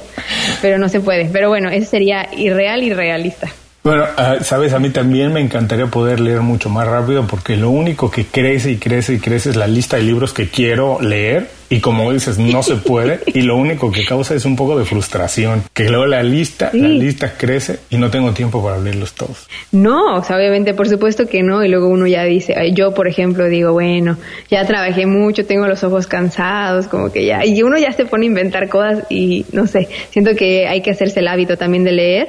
pero 0.63 0.79
no 0.79 0.89
se 0.89 1.01
puede. 1.01 1.29
Pero 1.33 1.49
bueno, 1.49 1.71
eso 1.71 1.91
sería 1.91 2.29
irreal 2.37 2.85
y 2.85 2.93
realista. 2.93 3.49
Bueno, 3.89 4.05
ah, 4.19 4.37
sabes, 4.43 4.75
a 4.75 4.79
mí 4.79 4.91
también 4.91 5.33
me 5.33 5.41
encantaría 5.41 5.87
poder 5.87 6.21
leer 6.21 6.43
mucho 6.43 6.69
más 6.69 6.87
rápido 6.87 7.27
porque 7.27 7.57
lo 7.57 7.71
único 7.71 8.11
que 8.11 8.27
crece 8.27 8.73
y 8.73 8.77
crece 8.77 9.15
y 9.15 9.19
crece 9.19 9.49
es 9.49 9.57
la 9.57 9.67
lista 9.67 9.97
de 9.97 10.03
libros 10.03 10.35
que 10.35 10.51
quiero 10.51 11.01
leer 11.01 11.49
y 11.71 11.81
como 11.81 12.13
dices, 12.13 12.39
no 12.39 12.63
se 12.63 12.77
puede 12.77 13.21
y 13.27 13.41
lo 13.43 13.57
único 13.57 13.91
que 13.91 14.05
causa 14.05 14.35
es 14.35 14.45
un 14.45 14.57
poco 14.57 14.79
de 14.79 14.85
frustración, 14.85 15.63
que 15.73 15.85
luego 15.85 16.05
la 16.05 16.23
lista, 16.23 16.71
la 16.75 16.89
lista 16.89 17.33
crece 17.39 17.79
y 17.89 17.97
no 17.97 18.11
tengo 18.11 18.33
tiempo 18.33 18.63
para 18.63 18.79
leerlos 18.79 19.15
todos. 19.15 19.49
No, 19.73 20.19
obviamente, 20.19 20.75
por 20.75 20.87
supuesto 20.87 21.27
que 21.27 21.43
no 21.43 21.65
y 21.65 21.69
luego 21.69 21.89
uno 21.89 22.07
ya 22.07 22.25
dice, 22.25 22.55
yo 22.75 22.93
por 22.93 23.09
ejemplo 23.09 23.47
digo, 23.49 23.73
bueno, 23.73 24.19
ya 24.51 24.67
trabajé 24.67 25.07
mucho, 25.07 25.47
tengo 25.47 25.67
los 25.67 25.83
ojos 25.83 26.07
cansados, 26.07 26.89
como 26.89 27.11
que 27.11 27.25
ya, 27.25 27.47
y 27.47 27.63
uno 27.63 27.79
ya 27.79 27.93
se 27.93 28.05
pone 28.05 28.27
a 28.27 28.29
inventar 28.29 28.69
cosas 28.69 29.05
y 29.09 29.47
no 29.53 29.67
sé, 29.67 29.89
siento 30.11 30.35
que 30.37 30.69
hay 30.69 30.83
que 30.83 30.91
hacerse 30.91 31.21
el 31.21 31.29
hábito 31.29 31.57
también 31.57 31.85
de 31.85 31.93
leer 31.93 32.29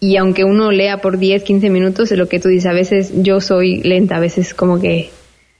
y 0.00 0.16
aunque 0.16 0.44
uno 0.44 0.70
lea 0.70 0.98
por 0.98 1.18
10, 1.18 1.42
15 1.42 1.70
minutos, 1.70 2.12
es 2.12 2.18
lo 2.18 2.28
que 2.28 2.38
tú 2.38 2.48
dices, 2.48 2.70
a 2.70 2.72
veces 2.72 3.12
yo 3.16 3.40
soy 3.40 3.82
lenta, 3.82 4.16
a 4.16 4.20
veces 4.20 4.54
como 4.54 4.80
que, 4.80 5.10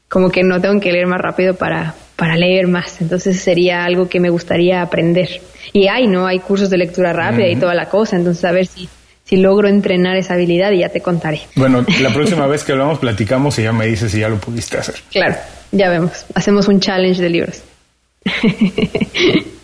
como 0.09 0.31
que 0.31 0.43
no 0.43 0.61
tengo 0.61 0.81
que 0.81 0.93
leer 0.93 1.07
más 1.07 1.21
rápido 1.21 1.55
para, 1.55 1.95
para 2.15 2.37
leer 2.37 2.69
más. 2.69 3.01
Entonces 3.01 3.41
sería 3.41 3.85
algo 3.85 4.09
que 4.09 4.21
me 4.21 4.31
gustaría 4.31 4.81
aprender. 4.81 5.41
Y 5.73 5.89
hay, 5.89 6.07
¿no? 6.07 6.27
Hay 6.27 6.39
cursos 6.39 6.71
de 6.71 6.79
lectura 6.79 7.13
rápida 7.13 7.49
y 7.49 7.57
toda 7.57 7.75
la 7.75 7.89
cosa, 7.89 8.17
entonces 8.17 8.45
a 8.45 8.53
ver 8.53 8.67
si, 8.67 8.89
si 9.25 9.37
logro 9.37 9.69
entrenar 9.69 10.17
esa 10.17 10.35
habilidad 10.35 10.71
y 10.71 10.79
ya 10.79 10.89
te 10.89 11.01
contaré. 11.01 11.41
Bueno, 11.57 11.85
la 12.01 12.11
próxima 12.11 12.47
vez 12.49 12.63
que 12.63 12.73
hablamos 12.73 13.01
platicamos 13.01 13.59
y 13.59 13.65
ya 13.65 13.73
me 13.73 13.87
dices 13.87 14.13
si 14.13 14.21
ya 14.21 14.29
lo 14.29 14.39
pudiste 14.39 14.79
hacer. 14.79 14.95
Claro, 15.11 15.35
ya 15.73 15.91
vemos. 15.91 16.27
Hacemos 16.35 16.69
un 16.69 16.79
challenge 16.79 17.21
de 17.21 17.29
libros. 17.29 17.63